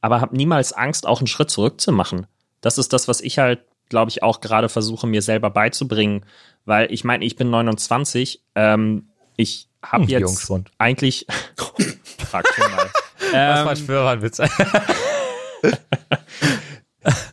aber 0.00 0.20
hab 0.20 0.32
niemals 0.32 0.72
Angst, 0.72 1.06
auch 1.06 1.20
einen 1.20 1.26
Schritt 1.26 1.50
zurück 1.50 1.80
zu 1.80 1.92
machen. 1.92 2.26
Das 2.62 2.78
ist 2.78 2.92
das, 2.92 3.06
was 3.08 3.20
ich 3.20 3.38
halt, 3.38 3.60
glaube 3.90 4.10
ich, 4.10 4.22
auch 4.22 4.40
gerade 4.40 4.68
versuche, 4.68 5.06
mir 5.06 5.22
selber 5.22 5.50
beizubringen. 5.50 6.24
Weil 6.64 6.92
ich 6.92 7.04
meine, 7.04 7.24
ich 7.24 7.36
bin 7.36 7.50
29, 7.50 8.42
ähm, 8.54 9.08
ich 9.36 9.68
habe 9.82 10.04
Hm, 10.04 10.08
jetzt 10.10 10.20
Jungspund. 10.22 10.70
eigentlich. 10.78 11.26
Frag 12.30 12.46
schon 12.54 12.70
mal. 12.72 12.90
Das 13.20 13.32
war 13.32 13.68
ein 13.68 13.68
ähm, 13.78 13.84
Schwörerwitz. 13.84 14.40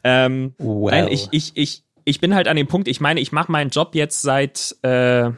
ähm, 0.04 0.54
Wow. 0.58 0.92
Nein, 0.92 1.08
ich, 1.10 1.28
ich, 1.32 1.52
ich, 1.56 1.84
ich 2.04 2.20
bin 2.22 2.36
halt 2.36 2.48
an 2.48 2.56
dem 2.58 2.68
Punkt, 2.68 2.88
ich 2.88 3.02
meine, 3.02 3.20
ich 3.20 3.32
mache 3.32 3.52
meinen 3.52 3.70
Job 3.72 3.96
jetzt 3.96 4.22
seit 4.22 4.76
äh, 4.84 5.32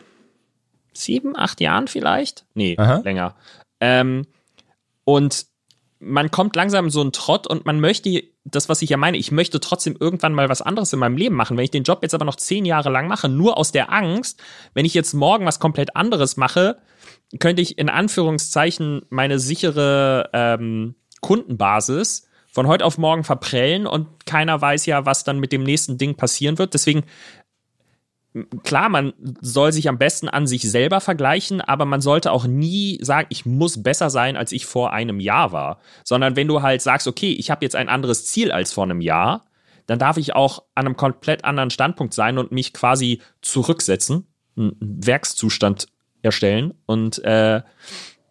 sieben, 0.98 1.38
acht 1.38 1.62
Jahren 1.62 1.88
vielleicht. 1.88 2.46
Nee, 2.54 2.76
Aha. 2.78 3.02
länger. 3.04 3.36
Ähm, 3.80 4.26
und 5.04 5.46
man 6.00 6.30
kommt 6.32 6.56
langsam 6.56 6.86
in 6.86 6.92
so 6.92 7.02
einen 7.02 7.12
Trott 7.12 7.48
und 7.48 7.66
man 7.66 7.80
möchte, 7.80 8.24
das, 8.44 8.70
was 8.70 8.82
ich 8.82 8.90
ja 8.90 8.98
meine, 8.98 9.18
ich 9.18 9.32
möchte 9.32 9.60
trotzdem 9.60 9.98
irgendwann 10.00 10.34
mal 10.34 10.50
was 10.50 10.62
anderes 10.62 10.94
in 10.94 11.00
meinem 11.00 11.18
Leben 11.18 11.36
machen. 11.36 11.58
Wenn 11.58 11.64
ich 11.64 11.72
den 11.72 11.84
Job 11.84 12.00
jetzt 12.02 12.14
aber 12.14 12.26
noch 12.26 12.36
zehn 12.36 12.66
Jahre 12.66 12.90
lang 12.90 13.08
mache, 13.08 13.30
nur 13.30 13.58
aus 13.58 13.72
der 13.72 13.92
Angst, 13.92 14.42
wenn 14.74 14.86
ich 14.86 14.94
jetzt 14.94 15.14
morgen 15.14 15.46
was 15.46 15.60
komplett 15.60 15.96
anderes 15.96 16.38
mache, 16.38 16.78
könnte 17.40 17.62
ich 17.62 17.78
in 17.78 17.90
Anführungszeichen 17.90 19.02
meine 19.10 19.40
sichere 19.40 20.30
ähm, 20.34 20.96
Kundenbasis 21.22 22.28
von 22.52 22.68
heute 22.68 22.86
auf 22.86 22.98
morgen 22.98 23.24
verprellen 23.24 23.86
und 23.86 24.26
keiner 24.26 24.60
weiß 24.62 24.86
ja, 24.86 25.06
was 25.06 25.24
dann 25.24 25.40
mit 25.40 25.52
dem 25.52 25.64
nächsten 25.64 25.98
Ding 25.98 26.16
passieren 26.16 26.58
wird. 26.58 26.74
Deswegen, 26.74 27.04
klar, 28.64 28.90
man 28.90 29.14
soll 29.42 29.72
sich 29.72 29.90
am 29.90 29.98
besten 29.98 30.30
an 30.30 30.48
sich 30.48 30.70
selber 30.70 31.02
vergleichen, 31.02 31.62
aber 31.62 31.86
man 31.86 32.02
sollte 32.02 32.32
auch 32.32 32.46
nie 32.46 33.00
sagen, 33.02 33.28
ich 33.30 33.46
muss 33.46 33.84
besser 33.84 34.10
sein, 34.10 34.38
als 34.38 34.52
ich 34.52 34.66
vor 34.66 34.94
einem 34.94 35.20
Jahr 35.20 35.52
war. 35.52 35.80
Sondern 36.04 36.36
wenn 36.36 36.48
du 36.48 36.62
halt 36.62 36.82
sagst, 36.82 37.08
okay, 37.08 37.32
ich 37.32 37.52
habe 37.52 37.66
jetzt 37.66 37.76
ein 37.76 37.90
anderes 37.90 38.26
Ziel 38.26 38.52
als 38.52 38.74
vor 38.74 38.84
einem 38.84 39.02
Jahr, 39.02 39.46
dann 39.86 40.00
darf 40.00 40.18
ich 40.18 40.36
auch 40.36 40.64
an 40.76 40.86
einem 40.86 40.98
komplett 40.98 41.46
anderen 41.46 41.70
Standpunkt 41.70 42.14
sein 42.14 42.38
und 42.38 42.52
mich 42.52 42.74
quasi 42.74 43.22
zurücksetzen, 43.42 44.28
einen 44.58 44.76
Werkszustand 44.80 45.88
erstellen 46.22 46.74
und 46.86 47.24
äh, 47.24 47.62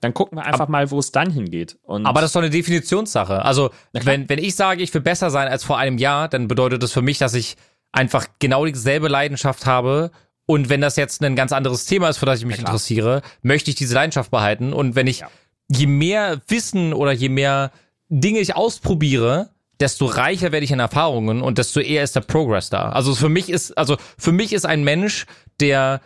dann 0.01 0.13
gucken 0.15 0.39
wir 0.39 0.45
einfach 0.45 0.69
mal, 0.69 0.91
wo 0.91 0.99
es 0.99 1.11
dann 1.11 1.31
hingeht. 1.31 1.79
Und 1.83 2.07
Aber 2.07 2.21
das 2.21 2.29
ist 2.29 2.37
doch 2.37 2.43
eine 2.43 2.51
Definitionssache. 2.51 3.43
Also, 3.43 3.71
wenn, 3.93 4.29
wenn 4.29 4.39
ich 4.39 4.55
sage, 4.55 4.83
ich 4.83 4.93
will 4.93 5.01
besser 5.01 5.31
sein 5.31 5.49
als 5.49 5.65
vor 5.65 5.79
einem 5.79 5.99
Jahr, 5.99 6.29
dann 6.29 6.49
bedeutet 6.49 6.83
das 6.83 6.93
für 6.93 7.03
mich, 7.03 7.19
dass 7.19 7.35
ich 7.35 7.57
einfach 7.93 8.26
genau 8.39 8.66
dieselbe 8.66 9.09
Leidenschaft 9.09 9.66
habe. 9.66 10.11
Und 10.47 10.68
wenn 10.68 10.80
das 10.80 10.97
jetzt 10.97 11.22
ein 11.22 11.37
ganz 11.37 11.53
anderes 11.53 11.87
Thema 11.87 12.09
ist, 12.09 12.18
für 12.18 12.26
das 12.26 12.39
ich 12.39 12.47
mich 12.47 12.59
interessiere, 12.59 13.22
möchte 13.43 13.70
ich 13.70 13.76
diese 13.76 13.95
Leidenschaft 13.95 14.30
behalten. 14.30 14.72
Und 14.72 14.95
wenn 14.95 15.07
ich, 15.07 15.24
je 15.68 15.87
mehr 15.87 16.41
Wissen 16.49 16.93
oder 16.93 17.12
je 17.12 17.28
mehr 17.28 17.72
Dinge 18.09 18.39
ich 18.39 18.55
ausprobiere, 18.55 19.51
desto 19.80 20.07
reicher 20.07 20.53
werde 20.53 20.64
ich 20.64 20.70
in 20.70 20.78
Erfahrungen 20.78 21.43
und 21.43 21.59
desto 21.59 21.80
eher 21.80 22.03
ist 22.03 22.16
der 22.16 22.20
Progress 22.20 22.70
da. 22.70 22.91
Also 22.91 23.14
für 23.14 23.28
mich 23.28 23.51
ist, 23.51 23.76
also 23.76 23.97
für 24.16 24.32
mich 24.32 24.53
ist 24.53 24.64
ein 24.64 24.84
Mensch, 24.84 25.26
der 25.61 26.01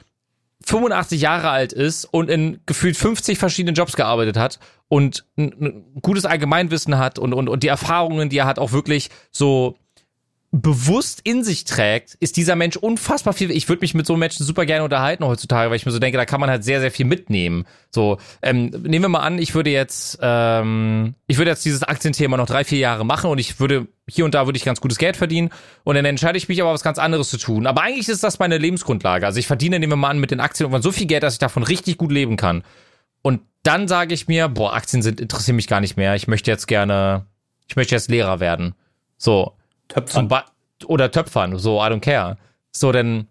85 0.64 1.20
Jahre 1.20 1.50
alt 1.50 1.72
ist 1.72 2.04
und 2.04 2.28
in 2.30 2.60
gefühlt 2.66 2.96
50 2.96 3.38
verschiedenen 3.38 3.74
Jobs 3.74 3.96
gearbeitet 3.96 4.36
hat 4.36 4.58
und 4.88 5.24
ein, 5.36 5.52
ein 5.60 6.00
gutes 6.02 6.24
Allgemeinwissen 6.24 6.98
hat 6.98 7.18
und, 7.18 7.32
und, 7.32 7.48
und 7.48 7.62
die 7.62 7.68
Erfahrungen, 7.68 8.28
die 8.28 8.38
er 8.38 8.46
hat, 8.46 8.58
auch 8.58 8.72
wirklich 8.72 9.10
so 9.30 9.76
bewusst 10.52 11.20
in 11.22 11.44
sich 11.44 11.64
trägt, 11.64 12.14
ist 12.14 12.36
dieser 12.36 12.56
Mensch 12.56 12.76
unfassbar 12.76 13.32
viel. 13.32 13.52
Ich 13.52 13.68
würde 13.68 13.82
mich 13.82 13.94
mit 13.94 14.04
so 14.04 14.16
Menschen 14.16 14.44
super 14.44 14.66
gerne 14.66 14.82
unterhalten 14.82 15.24
heutzutage, 15.24 15.70
weil 15.70 15.76
ich 15.76 15.86
mir 15.86 15.92
so 15.92 16.00
denke, 16.00 16.18
da 16.18 16.24
kann 16.24 16.40
man 16.40 16.50
halt 16.50 16.64
sehr, 16.64 16.80
sehr 16.80 16.90
viel 16.90 17.06
mitnehmen. 17.06 17.66
So, 17.90 18.18
ähm, 18.42 18.70
nehmen 18.82 19.04
wir 19.04 19.08
mal 19.08 19.20
an, 19.20 19.38
ich 19.38 19.54
würde 19.54 19.70
jetzt, 19.70 20.18
ähm, 20.20 21.14
ich 21.28 21.38
würde 21.38 21.52
jetzt 21.52 21.64
dieses 21.64 21.84
Aktienthema 21.84 22.36
noch 22.36 22.46
drei, 22.46 22.64
vier 22.64 22.80
Jahre 22.80 23.06
machen 23.06 23.30
und 23.30 23.38
ich 23.38 23.60
würde, 23.60 23.86
hier 24.08 24.24
und 24.24 24.34
da 24.34 24.46
würde 24.46 24.56
ich 24.56 24.64
ganz 24.64 24.80
gutes 24.80 24.98
Geld 24.98 25.16
verdienen 25.16 25.50
und 25.84 25.94
dann 25.94 26.04
entscheide 26.04 26.36
ich 26.36 26.48
mich 26.48 26.60
aber 26.60 26.72
was 26.72 26.82
ganz 26.82 26.98
anderes 26.98 27.30
zu 27.30 27.38
tun. 27.38 27.68
Aber 27.68 27.82
eigentlich 27.82 28.08
ist 28.08 28.24
das 28.24 28.40
meine 28.40 28.58
Lebensgrundlage. 28.58 29.24
Also 29.24 29.38
ich 29.38 29.46
verdiene, 29.46 29.78
nehmen 29.78 29.92
wir 29.92 29.96
mal 29.96 30.10
an, 30.10 30.18
mit 30.18 30.32
den 30.32 30.40
Aktien 30.40 30.64
irgendwann 30.64 30.82
so 30.82 30.90
viel 30.90 31.06
Geld, 31.06 31.22
dass 31.22 31.34
ich 31.34 31.38
davon 31.38 31.62
richtig 31.62 31.96
gut 31.96 32.10
leben 32.10 32.36
kann. 32.36 32.64
Und 33.22 33.40
dann 33.62 33.86
sage 33.86 34.14
ich 34.14 34.26
mir, 34.26 34.48
boah, 34.48 34.74
Aktien 34.74 35.02
sind, 35.02 35.20
interessieren 35.20 35.54
mich 35.56 35.68
gar 35.68 35.80
nicht 35.80 35.96
mehr. 35.96 36.16
Ich 36.16 36.26
möchte 36.26 36.50
jetzt 36.50 36.66
gerne, 36.66 37.26
ich 37.68 37.76
möchte 37.76 37.94
jetzt 37.94 38.10
Lehrer 38.10 38.40
werden. 38.40 38.74
So, 39.16 39.54
Töpfern. 39.90 40.30
Oder 40.86 41.10
Töpfern, 41.10 41.58
so, 41.58 41.78
I 41.78 41.88
don't 41.88 42.00
care. 42.00 42.38
So, 42.72 42.90
dann 42.90 43.26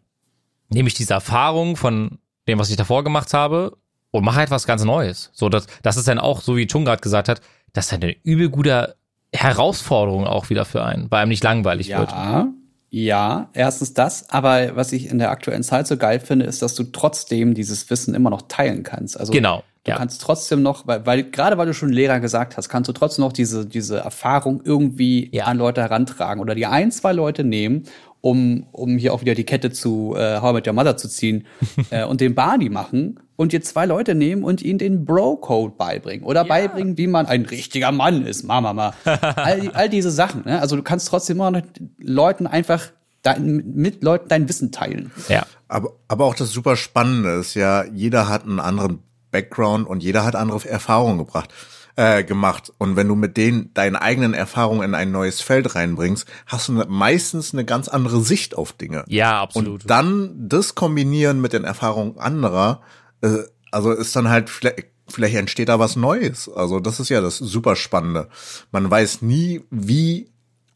nehme 0.70 0.88
ich 0.88 0.94
diese 0.94 1.14
Erfahrung 1.16 1.76
von 1.76 2.20
dem, 2.48 2.60
was 2.60 2.70
ich 2.70 2.76
davor 2.76 3.04
gemacht 3.04 3.34
habe 3.34 3.76
und 4.12 4.24
mache 4.24 4.38
halt 4.38 4.52
was 4.52 4.68
ganz 4.68 4.84
Neues. 4.84 5.32
So, 5.34 5.50
das, 5.50 5.66
das 5.82 5.98
ist 5.98 6.08
dann 6.08 6.20
auch, 6.20 6.42
so 6.42 6.58
wie 6.58 6.68
Chung 6.68 6.86
gerade 6.86 7.02
gesagt 7.02 7.28
hat, 7.28 7.42
das 7.74 7.88
ist 7.88 7.92
halt 7.92 8.04
ein 8.04 8.16
übel 8.24 8.50
guter 8.50 8.96
Herausforderung 9.34 10.26
auch 10.26 10.50
wieder 10.50 10.66
für 10.66 10.84
einen, 10.84 11.10
weil 11.10 11.22
einem 11.22 11.30
nicht 11.30 11.44
langweilig 11.44 11.90
wird. 11.90 12.12
Ja, 12.12 12.48
ja, 12.92 13.50
erstens 13.54 13.94
das, 13.94 14.30
aber 14.30 14.76
was 14.76 14.92
ich 14.92 15.10
in 15.10 15.20
der 15.20 15.30
aktuellen 15.30 15.62
Zeit 15.62 15.86
so 15.86 15.96
geil 15.98 16.20
finde, 16.20 16.46
ist, 16.46 16.64
dass 16.64 16.74
du 16.74 16.86
trotzdem 16.86 17.54
dieses 17.54 17.90
Wissen 17.92 18.16
immer 18.16 18.32
noch 18.32 18.44
teilen 18.44 18.82
kannst. 18.84 19.20
Also 19.20 19.32
Genau. 19.32 19.64
Du 19.90 19.94
Ja. 19.94 19.98
kannst 19.98 20.22
trotzdem 20.22 20.62
noch, 20.62 20.88
weil, 20.88 21.06
weil 21.06 21.24
gerade 21.24 21.58
weil 21.58 21.68
du 21.68 21.74
schon 21.74 21.90
Lehrer 21.90 22.20
gesagt 22.20 22.58
hast, 22.58 22.70
kannst 22.70 22.88
du 22.88 22.94
trotzdem 22.94 23.24
noch 23.26 23.34
diese 23.34 23.66
diese 23.66 23.98
Erfahrung 23.98 24.62
irgendwie 24.64 25.30
Ja. 25.34 25.46
an 25.46 25.58
Leute 25.58 25.82
herantragen 25.82 26.42
oder 26.42 26.56
die 26.56 26.66
ein 26.66 26.92
zwei 26.92 27.12
Leute 27.14 27.44
nehmen, 27.44 27.84
um 28.22 28.66
um 28.72 28.98
hier 28.98 29.14
auch 29.14 29.22
wieder 29.22 29.36
die 29.36 29.46
Kette 29.46 29.72
zu 29.72 30.16
äh, 30.18 30.40
How 30.42 30.52
I 30.52 30.54
Met 30.56 30.68
Your 30.68 30.74
Mother 30.74 30.98
zu 30.98 31.08
ziehen 31.10 31.46
äh, 31.92 32.04
und 32.06 32.22
den 32.22 32.36
Barney 32.36 32.70
machen 32.70 33.20
und 33.36 33.54
dir 33.54 33.62
zwei 33.62 33.86
Leute 33.86 34.16
nehmen 34.16 34.44
und 34.44 34.62
ihnen 34.62 34.80
den 34.80 35.06
Bro-Code 35.06 35.76
beibringen 35.78 36.26
oder 36.26 36.44
beibringen, 36.44 36.98
wie 36.98 37.08
man 37.08 37.26
ein 37.26 37.44
richtiger 37.46 37.92
Mann 37.94 38.26
ist, 38.26 38.44
Mama, 38.44 38.74
Mama. 38.74 38.94
all, 39.06 39.72
all 39.74 39.88
diese 39.90 40.12
Sachen. 40.12 40.44
Ne? 40.46 40.60
Also 40.60 40.76
du 40.76 40.84
kannst 40.84 41.08
trotzdem 41.08 41.38
immer 41.38 41.52
noch 41.52 41.62
Leuten 42.00 42.48
einfach 42.48 42.88
dein, 43.22 43.64
mit 43.76 44.04
Leuten 44.04 44.28
dein 44.28 44.50
Wissen 44.50 44.74
teilen. 44.74 45.12
Ja. 45.30 45.46
Aber, 45.70 45.92
aber 46.10 46.26
auch 46.26 46.36
das 46.36 46.52
super 46.52 46.76
Spannende 46.76 47.30
ist 47.40 47.54
ja, 47.54 47.86
jeder 47.86 48.28
hat 48.28 48.44
einen 48.44 48.60
anderen 48.60 49.04
Background 49.32 49.88
und 49.88 50.04
jeder 50.04 50.26
hat 50.26 50.36
andere 50.36 50.68
Erfahrungen 50.68 51.18
gebracht, 51.18 51.54
äh, 51.96 52.24
gemacht. 52.24 52.72
Und 52.78 52.96
wenn 52.96 53.08
du 53.08 53.16
mit 53.16 53.38
denen 53.38 53.74
deine 53.74 54.02
eigenen 54.02 54.34
Erfahrungen 54.34 54.84
in 54.84 54.96
ein 54.96 55.12
neues 55.12 55.42
Feld 55.42 55.76
reinbringst, 55.76 56.26
hast 56.46 56.68
du 56.70 56.74
ne- 56.74 56.86
meistens 56.90 57.54
eine 57.54 57.66
ganz 57.66 57.88
andere 57.88 58.22
Sicht 58.22 58.56
auf 58.58 58.74
Dinge. 58.74 59.04
Ja, 59.08 59.42
absolut. 59.42 59.84
Und 59.84 59.90
dann 59.90 60.36
das 60.50 60.76
kombinieren 60.76 61.42
mit 61.42 61.54
den 61.54 61.64
Erfahrungen 61.64 62.18
anderer, 62.18 62.82
äh, 63.22 63.40
also 63.72 63.92
ist 63.92 64.16
dann 64.16 64.30
halt 64.30 64.50
vielleicht, 64.50 64.88
vielleicht 65.08 65.36
entsteht 65.36 65.70
da 65.70 65.80
was 65.80 65.96
Neues. 65.96 66.50
Also 66.50 66.80
das 66.80 67.00
ist 67.00 67.10
ja 67.10 67.22
das 67.22 67.38
super 67.38 67.76
Spannende. 67.76 68.30
Man 68.72 68.90
weiß 68.90 69.22
nie, 69.22 69.62
wie 69.70 70.32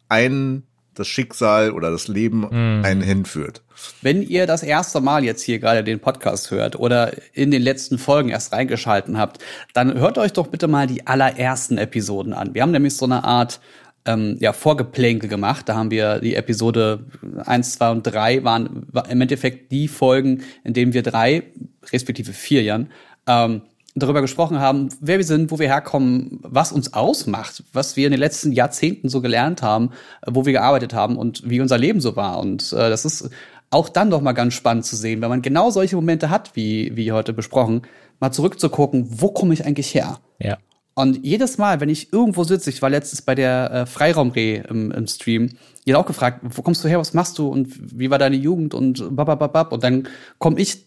ein 0.10 0.64
das 0.96 1.08
Schicksal 1.08 1.72
oder 1.72 1.92
das 1.92 2.08
Leben 2.08 2.48
einen 2.52 3.02
hinführt. 3.02 3.62
Wenn 4.02 4.22
ihr 4.22 4.48
das 4.48 4.64
erste 4.64 5.02
Mal 5.02 5.24
jetzt 5.24 5.42
hier 5.42 5.60
gerade 5.60 5.84
den 5.84 6.00
Podcast 6.00 6.52
hört 6.52 6.78
oder 6.78 7.12
in 7.34 7.52
den 7.52 7.62
letzten 7.62 7.98
Folgen 7.98 8.30
erst 8.30 8.54
reingeschalten 8.54 9.18
habt, 9.18 9.44
dann 9.74 10.00
hört 10.00 10.18
euch 10.18 10.34
doch 10.34 10.48
bitte 10.48 10.68
mal 10.68 10.88
die 10.88 11.08
allerersten 11.08 11.78
Episoden 11.78 12.34
an. 12.34 12.54
Wir 12.54 12.62
haben 12.62 12.72
nämlich 12.72 12.96
so 12.96 13.06
eine 13.06 13.24
Art 13.24 13.60
ähm, 14.06 14.38
ja, 14.40 14.54
Vorgeplänkel 14.54 15.30
gemacht. 15.30 15.68
Da 15.70 15.76
haben 15.76 15.92
wir 15.92 16.20
die 16.20 16.36
Episode 16.36 17.06
1, 17.46 17.74
2 17.74 17.92
und 17.92 18.04
3 18.04 18.44
waren 18.44 18.88
war 18.92 19.10
im 19.10 19.22
Endeffekt 19.22 19.72
die 19.72 19.88
Folgen, 19.88 20.44
in 20.64 20.74
denen 20.74 20.94
wir 20.94 21.04
drei, 21.04 21.44
respektive 21.92 22.34
vier 22.34 22.64
Jahren, 22.64 22.92
ähm, 23.28 23.62
darüber 23.96 24.22
gesprochen 24.22 24.60
haben, 24.60 24.90
wer 25.00 25.18
wir 25.18 25.26
sind, 25.26 25.52
wo 25.52 25.60
wir 25.60 25.68
herkommen, 25.68 26.40
was 26.42 26.72
uns 26.72 26.94
ausmacht, 26.94 27.64
was 27.74 27.96
wir 27.96 28.06
in 28.06 28.12
den 28.12 28.20
letzten 28.20 28.52
Jahrzehnten 28.52 29.10
so 29.10 29.22
gelernt 29.22 29.62
haben, 29.62 29.92
äh, 30.22 30.32
wo 30.32 30.46
wir 30.46 30.54
gearbeitet 30.54 30.94
haben 30.94 31.18
und 31.18 31.50
wie 31.50 31.62
unser 31.62 31.78
Leben 31.78 32.02
so 32.02 32.16
war. 32.16 32.40
Und 32.40 32.74
äh, 32.74 32.90
das 32.90 33.06
ist 33.06 33.30
auch 33.70 33.90
dann 33.90 34.10
doch 34.10 34.22
mal 34.22 34.34
ganz 34.34 34.54
spannend 34.54 34.86
zu 34.86 34.96
sehen, 34.96 35.22
wenn 35.22 35.30
man 35.30 35.42
genau 35.42 35.70
solche 35.70 35.96
Momente 35.96 36.30
hat, 36.30 36.56
wie, 36.56 36.96
wie 36.96 37.12
heute 37.12 37.34
besprochen, 37.34 37.84
mal 38.20 38.32
zurückzugucken, 38.32 39.08
wo 39.10 39.30
komme 39.30 39.54
ich 39.54 39.66
eigentlich 39.66 39.94
her? 39.94 40.20
ja. 40.40 40.58
Und 40.96 41.26
jedes 41.26 41.58
Mal, 41.58 41.82
wenn 41.82 41.90
ich 41.90 42.14
irgendwo 42.14 42.44
sitze, 42.44 42.70
ich 42.70 42.82
war 42.84 42.90
letztens 42.90 43.24
bei 43.24 43.34
der 43.34 43.72
äh, 43.72 43.86
Freiraumreh 43.88 44.62
im, 44.70 44.92
im 44.92 45.08
Stream, 45.08 45.50
jeder 45.86 45.98
auch 45.98 46.06
gefragt, 46.06 46.42
wo 46.44 46.62
kommst 46.62 46.84
du 46.84 46.88
her, 46.88 47.00
was 47.00 47.16
machst 47.16 47.40
du 47.40 47.48
und 47.48 47.98
wie 47.98 48.12
war 48.12 48.20
deine 48.20 48.36
Jugend 48.36 48.76
und 48.76 49.16
babababab. 49.16 49.72
Und 49.72 49.84
dann 49.84 50.08
komme 50.38 50.60
ich 50.60 50.86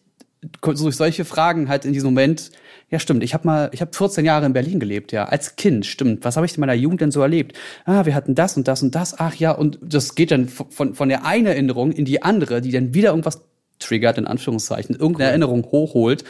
durch 0.63 0.97
solche 0.97 1.25
Fragen 1.25 1.69
halt 1.69 1.85
in 1.85 1.93
diesem 1.93 2.09
Moment, 2.09 2.51
ja 2.91 2.99
stimmt, 2.99 3.23
ich 3.23 3.35
habe 3.35 3.47
mal, 3.47 3.71
ich 3.73 3.81
habe 3.81 3.95
14 3.95 4.25
Jahre 4.25 4.47
in 4.47 4.53
Berlin 4.53 4.81
gelebt, 4.81 5.13
ja, 5.13 5.25
als 5.25 5.57
Kind, 5.57 5.87
stimmt. 5.87 6.25
Was 6.25 6.37
habe 6.37 6.47
ich 6.47 6.55
in 6.55 6.61
meiner 6.61 6.75
Jugend 6.75 7.01
denn 7.01 7.11
so 7.11 7.21
erlebt? 7.21 7.57
Ah, 7.85 8.05
wir 8.05 8.15
hatten 8.15 8.35
das 8.35 8.57
und 8.57 8.69
das 8.69 8.83
und 8.83 8.95
das, 8.95 9.19
ach 9.19 9.35
ja, 9.35 9.53
und 9.53 9.79
das 9.83 10.15
geht 10.15 10.31
dann 10.31 10.49
von, 10.49 10.95
von 10.95 11.09
der 11.09 11.25
einen 11.25 11.47
Erinnerung 11.47 11.93
in 11.93 12.05
die 12.05 12.23
andere, 12.23 12.61
die 12.61 12.71
dann 12.71 12.95
wieder 12.95 13.11
irgendwas 13.11 13.43
triggert, 13.79 14.19
in 14.19 14.27
Anführungszeichen, 14.27 14.97
irgendeine 14.97 15.31
Erinnerung 15.31 15.65
hochholt. 15.65 16.25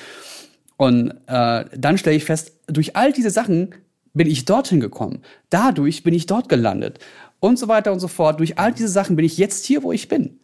Und 0.76 1.12
äh, 1.26 1.64
dann 1.76 1.98
stelle 1.98 2.16
ich 2.16 2.24
fest, 2.24 2.52
durch 2.66 2.96
all 2.96 3.12
diese 3.12 3.30
Sachen 3.30 3.74
bin 4.12 4.28
ich 4.28 4.44
dorthin 4.44 4.80
gekommen. 4.80 5.20
Dadurch 5.50 6.02
bin 6.02 6.14
ich 6.14 6.26
dort 6.26 6.48
gelandet. 6.48 6.98
Und 7.38 7.58
so 7.58 7.68
weiter 7.68 7.92
und 7.92 8.00
so 8.00 8.08
fort. 8.08 8.40
Durch 8.40 8.58
all 8.58 8.72
diese 8.72 8.88
Sachen 8.88 9.14
bin 9.14 9.24
ich 9.24 9.36
jetzt 9.36 9.66
hier, 9.66 9.82
wo 9.82 9.92
ich 9.92 10.08
bin. 10.08 10.40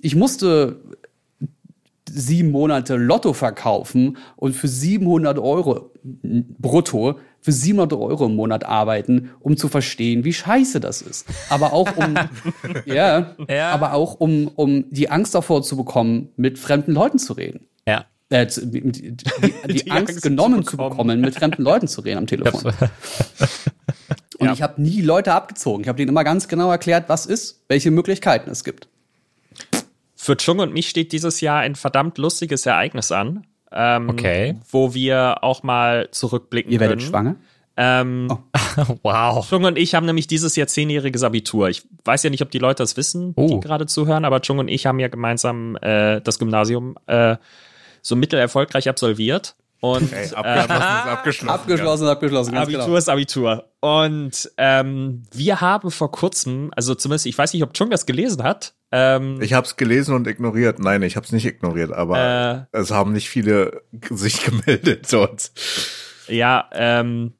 Ich 0.00 0.16
musste 0.16 0.80
sieben 2.14 2.50
Monate 2.50 2.96
Lotto 2.96 3.32
verkaufen 3.32 4.16
und 4.36 4.54
für 4.54 4.68
700 4.68 5.38
Euro 5.38 5.90
brutto, 6.58 7.18
für 7.40 7.52
700 7.52 7.98
Euro 7.98 8.26
im 8.26 8.36
Monat 8.36 8.64
arbeiten, 8.64 9.30
um 9.40 9.56
zu 9.56 9.68
verstehen, 9.68 10.24
wie 10.24 10.32
scheiße 10.32 10.78
das 10.80 11.02
ist. 11.02 11.26
Aber 11.48 11.72
auch 11.72 11.88
um, 11.96 12.14
ja, 12.86 13.34
Ja. 13.48 13.70
aber 13.70 13.94
auch 13.94 14.14
um, 14.14 14.48
um 14.54 14.84
die 14.90 15.10
Angst 15.10 15.34
davor 15.34 15.62
zu 15.62 15.76
bekommen, 15.76 16.28
mit 16.36 16.58
fremden 16.58 16.92
Leuten 16.92 17.18
zu 17.18 17.32
reden 17.32 17.66
Ja. 17.88 18.04
äh, 18.30 18.46
zu- 18.46 18.66
die, 18.66 18.80
die, 18.92 19.12
die, 19.16 19.22
Die 19.72 19.90
Angst, 19.90 20.10
Angst 20.10 20.22
genommen 20.22 20.62
zu 20.64 20.70
zu 20.72 20.76
bekommen. 20.76 20.90
bekommen, 20.90 21.20
mit 21.20 21.34
fremden 21.34 21.62
Leuten 21.62 21.88
zu 21.88 22.00
reden 22.02 22.18
am 22.18 22.26
Telefon. 22.26 22.72
Und 24.38 24.46
Ja. 24.48 24.52
ich 24.52 24.62
habe 24.62 24.80
nie 24.82 25.00
Leute 25.02 25.32
abgezogen. 25.32 25.82
Ich 25.82 25.88
habe 25.88 25.96
denen 25.96 26.08
immer 26.08 26.24
ganz 26.24 26.48
genau 26.48 26.70
erklärt, 26.70 27.08
was 27.08 27.26
ist, 27.26 27.62
welche 27.68 27.90
Möglichkeiten 27.90 28.50
es 28.50 28.64
gibt. 28.64 28.88
Für 30.22 30.36
Chung 30.36 30.60
und 30.60 30.72
mich 30.72 30.88
steht 30.88 31.10
dieses 31.10 31.40
Jahr 31.40 31.58
ein 31.62 31.74
verdammt 31.74 32.16
lustiges 32.16 32.64
Ereignis 32.64 33.10
an. 33.10 33.44
Ähm, 33.72 34.08
Okay. 34.08 34.54
Wo 34.70 34.94
wir 34.94 35.42
auch 35.42 35.64
mal 35.64 36.08
zurückblicken 36.12 36.70
Ihr 36.70 36.78
werdet 36.78 37.00
können. 37.00 37.10
schwanger? 37.10 37.34
Ähm, 37.76 38.28
Wow. 39.02 39.48
Chung 39.48 39.64
und 39.64 39.76
ich 39.76 39.96
haben 39.96 40.06
nämlich 40.06 40.28
dieses 40.28 40.54
Jahr 40.54 40.68
zehnjähriges 40.68 41.24
Abitur. 41.24 41.70
Ich 41.70 41.82
weiß 42.04 42.22
ja 42.22 42.30
nicht, 42.30 42.42
ob 42.42 42.52
die 42.52 42.60
Leute 42.60 42.84
das 42.84 42.96
wissen, 42.96 43.32
Oh. 43.34 43.48
die 43.48 43.58
gerade 43.60 43.86
zuhören, 43.86 44.24
aber 44.24 44.40
Chung 44.42 44.58
und 44.58 44.68
ich 44.68 44.86
haben 44.86 45.00
ja 45.00 45.08
gemeinsam 45.08 45.76
äh, 45.82 46.20
das 46.20 46.38
Gymnasium 46.38 46.96
äh, 47.08 47.36
so 48.00 48.14
mittelerfolgreich 48.14 48.88
absolviert. 48.88 49.56
Und 49.80 50.12
äh, 50.12 50.30
abgeschlossen 50.36 50.36
ist 50.36 50.36
abgeschlossen. 50.36 51.48
Abgeschlossen, 51.48 52.06
abgeschlossen, 52.08 52.54
Abitur 52.56 52.84
genau. 52.84 52.96
ist 52.96 53.08
Abitur. 53.08 53.64
Und 53.80 54.52
ähm, 54.56 55.24
wir 55.32 55.60
haben 55.60 55.90
vor 55.90 56.12
kurzem, 56.12 56.70
also 56.76 56.94
zumindest, 56.94 57.26
ich 57.26 57.36
weiß 57.36 57.52
nicht, 57.54 57.64
ob 57.64 57.74
Chung 57.74 57.90
das 57.90 58.06
gelesen 58.06 58.44
hat. 58.44 58.74
Ähm, 58.92 59.40
Ich 59.40 59.54
habe 59.54 59.66
es 59.66 59.76
gelesen 59.76 60.14
und 60.14 60.26
ignoriert. 60.26 60.78
Nein, 60.78 61.02
ich 61.02 61.16
habe 61.16 61.24
es 61.24 61.32
nicht 61.32 61.46
ignoriert, 61.46 61.92
aber 61.92 62.66
Äh. 62.72 62.78
es 62.78 62.90
haben 62.90 63.12
nicht 63.12 63.28
viele 63.30 63.82
sich 64.10 64.44
gemeldet 64.44 65.06
sonst. 65.08 65.52
Ja, 66.28 66.68
ähm, 66.72 67.32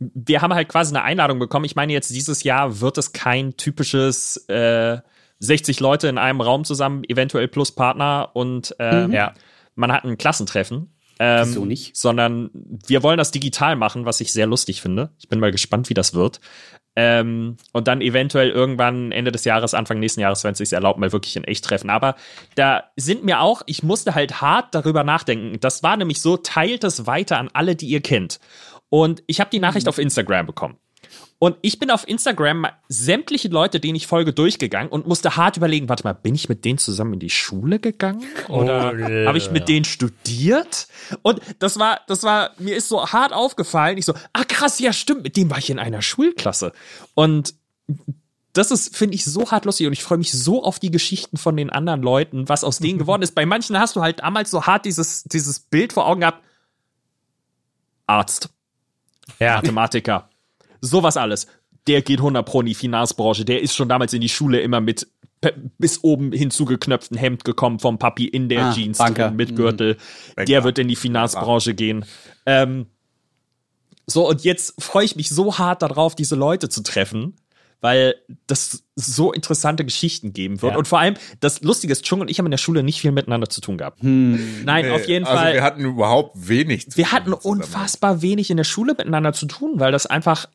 wir 0.00 0.42
haben 0.42 0.52
halt 0.54 0.68
quasi 0.68 0.94
eine 0.94 1.04
Einladung 1.04 1.38
bekommen. 1.38 1.64
Ich 1.64 1.76
meine, 1.76 1.92
jetzt 1.92 2.10
dieses 2.10 2.42
Jahr 2.42 2.80
wird 2.80 2.98
es 2.98 3.12
kein 3.12 3.56
typisches 3.56 4.36
äh, 4.48 4.98
60 5.38 5.80
Leute 5.80 6.08
in 6.08 6.18
einem 6.18 6.40
Raum 6.40 6.64
zusammen, 6.64 7.04
eventuell 7.04 7.48
plus 7.48 7.72
Partner 7.72 8.30
und 8.34 8.74
äh, 8.78 9.06
Ja. 9.08 9.34
man 9.74 9.92
hat 9.92 10.04
ein 10.04 10.18
Klassentreffen. 10.18 10.90
Ähm, 11.20 11.46
Wieso 11.48 11.64
nicht? 11.64 11.96
Sondern 11.96 12.50
wir 12.54 13.02
wollen 13.04 13.18
das 13.18 13.30
digital 13.30 13.76
machen, 13.76 14.04
was 14.04 14.20
ich 14.20 14.32
sehr 14.32 14.46
lustig 14.46 14.82
finde. 14.82 15.10
Ich 15.18 15.28
bin 15.28 15.38
mal 15.38 15.52
gespannt, 15.52 15.88
wie 15.88 15.94
das 15.94 16.12
wird. 16.14 16.40
Ähm, 16.96 17.56
und 17.72 17.88
dann 17.88 18.00
eventuell 18.00 18.50
irgendwann 18.50 19.10
Ende 19.10 19.32
des 19.32 19.44
Jahres, 19.44 19.74
Anfang 19.74 19.98
nächsten 19.98 20.20
Jahres, 20.20 20.44
wenn 20.44 20.52
es 20.52 20.58
sich 20.58 20.72
erlaubt, 20.72 20.98
mal 20.98 21.12
wirklich 21.12 21.36
in 21.36 21.44
echt 21.44 21.64
treffen. 21.64 21.90
Aber 21.90 22.14
da 22.54 22.84
sind 22.96 23.24
mir 23.24 23.40
auch, 23.40 23.62
ich 23.66 23.82
musste 23.82 24.14
halt 24.14 24.40
hart 24.40 24.74
darüber 24.74 25.02
nachdenken. 25.02 25.58
Das 25.60 25.82
war 25.82 25.96
nämlich 25.96 26.20
so, 26.20 26.36
teilt 26.36 26.84
es 26.84 27.06
weiter 27.06 27.38
an 27.38 27.50
alle, 27.52 27.74
die 27.74 27.86
ihr 27.86 28.00
kennt. 28.00 28.38
Und 28.90 29.24
ich 29.26 29.40
habe 29.40 29.50
die 29.50 29.58
Nachricht 29.58 29.88
auf 29.88 29.98
Instagram 29.98 30.46
bekommen. 30.46 30.76
Und 31.38 31.56
ich 31.60 31.78
bin 31.78 31.90
auf 31.90 32.08
Instagram 32.08 32.66
sämtliche 32.88 33.48
Leute, 33.48 33.78
denen 33.78 33.96
ich 33.96 34.06
folge, 34.06 34.32
durchgegangen 34.32 34.90
und 34.90 35.06
musste 35.06 35.36
hart 35.36 35.56
überlegen, 35.58 35.88
warte 35.88 36.04
mal, 36.04 36.14
bin 36.14 36.34
ich 36.34 36.48
mit 36.48 36.64
denen 36.64 36.78
zusammen 36.78 37.14
in 37.14 37.20
die 37.20 37.28
Schule 37.28 37.80
gegangen? 37.80 38.24
Oder 38.48 38.94
Oh, 38.94 39.26
habe 39.26 39.36
ich 39.36 39.50
mit 39.50 39.68
denen 39.68 39.84
studiert? 39.84 40.86
Und 41.22 41.40
das 41.58 41.78
war, 41.78 42.00
das 42.06 42.22
war, 42.22 42.52
mir 42.58 42.76
ist 42.76 42.88
so 42.88 43.06
hart 43.06 43.32
aufgefallen. 43.32 43.98
Ich 43.98 44.06
so, 44.06 44.14
ah 44.32 44.44
krass, 44.44 44.78
ja 44.78 44.92
stimmt, 44.92 45.22
mit 45.24 45.36
dem 45.36 45.50
war 45.50 45.58
ich 45.58 45.68
in 45.68 45.78
einer 45.78 46.00
Schulklasse. 46.00 46.72
Und 47.14 47.54
das 48.54 48.70
ist, 48.70 48.96
finde 48.96 49.16
ich, 49.16 49.24
so 49.24 49.50
hart 49.50 49.64
lustig 49.64 49.86
und 49.88 49.92
ich 49.92 50.02
freue 50.04 50.18
mich 50.18 50.30
so 50.32 50.62
auf 50.62 50.78
die 50.78 50.92
Geschichten 50.92 51.36
von 51.36 51.56
den 51.56 51.70
anderen 51.70 52.02
Leuten, 52.02 52.48
was 52.48 52.64
aus 52.64 52.78
denen 52.78 52.98
geworden 53.00 53.22
ist. 53.22 53.34
Bei 53.34 53.44
manchen 53.44 53.78
hast 53.78 53.96
du 53.96 54.00
halt 54.00 54.20
damals 54.20 54.50
so 54.50 54.64
hart 54.64 54.86
dieses, 54.86 55.24
dieses 55.24 55.58
Bild 55.60 55.92
vor 55.92 56.06
Augen 56.06 56.20
gehabt. 56.20 56.42
Arzt, 58.06 58.50
Ja. 59.40 59.56
Mathematiker, 59.56 60.28
sowas 60.84 61.16
alles. 61.16 61.46
Der 61.86 62.02
geht 62.02 62.18
100 62.18 62.46
pro 62.46 62.60
in 62.60 62.66
die 62.66 62.74
Finanzbranche. 62.74 63.44
Der 63.44 63.60
ist 63.62 63.74
schon 63.74 63.88
damals 63.88 64.12
in 64.12 64.20
die 64.20 64.28
Schule 64.28 64.60
immer 64.60 64.80
mit 64.80 65.06
bis 65.78 66.02
oben 66.02 66.32
hinzugeknöpften 66.32 67.18
Hemd 67.18 67.44
gekommen 67.44 67.78
vom 67.78 67.98
Papi 67.98 68.26
in 68.26 68.48
der 68.48 68.66
Ah, 68.66 68.72
Jeans 68.72 68.96
drin, 68.98 69.36
mit 69.36 69.54
Gürtel. 69.56 69.96
Banker. 70.36 70.44
Der 70.46 70.64
wird 70.64 70.78
in 70.78 70.88
die 70.88 70.96
Finanzbranche 70.96 71.74
gehen. 71.74 72.04
Ähm, 72.46 72.86
so, 74.06 74.28
und 74.28 74.42
jetzt 74.44 74.80
freue 74.82 75.04
ich 75.04 75.16
mich 75.16 75.28
so 75.28 75.58
hart 75.58 75.82
darauf, 75.82 76.14
diese 76.14 76.34
Leute 76.34 76.68
zu 76.70 76.82
treffen, 76.82 77.36
weil 77.82 78.14
das 78.46 78.84
so 78.94 79.32
interessante 79.32 79.84
Geschichten 79.84 80.32
geben 80.32 80.62
wird. 80.62 80.72
Ja. 80.72 80.78
Und 80.78 80.88
vor 80.88 80.98
allem, 81.00 81.14
das 81.40 81.60
Lustige 81.62 81.92
ist, 81.92 82.04
Chung 82.06 82.20
und 82.20 82.30
ich 82.30 82.38
haben 82.38 82.46
in 82.46 82.50
der 82.50 82.56
Schule 82.58 82.82
nicht 82.82 83.00
viel 83.00 83.12
miteinander 83.12 83.50
zu 83.50 83.60
tun 83.60 83.76
gehabt. 83.76 83.98
Nein, 84.02 84.90
auf 84.92 85.06
jeden 85.06 85.26
also 85.26 85.38
Fall. 85.38 85.52
wir 85.54 85.62
hatten 85.62 85.84
überhaupt 85.84 86.48
wenig. 86.48 86.90
zu 86.90 86.96
Wir 86.96 87.04
tun 87.04 87.12
hatten 87.12 87.32
zusammen. 87.34 87.60
unfassbar 87.60 88.22
wenig 88.22 88.50
in 88.50 88.56
der 88.56 88.64
Schule 88.64 88.94
miteinander 88.96 89.34
zu 89.34 89.44
tun, 89.46 89.74
weil 89.76 89.92
das 89.92 90.06
einfach 90.06 90.46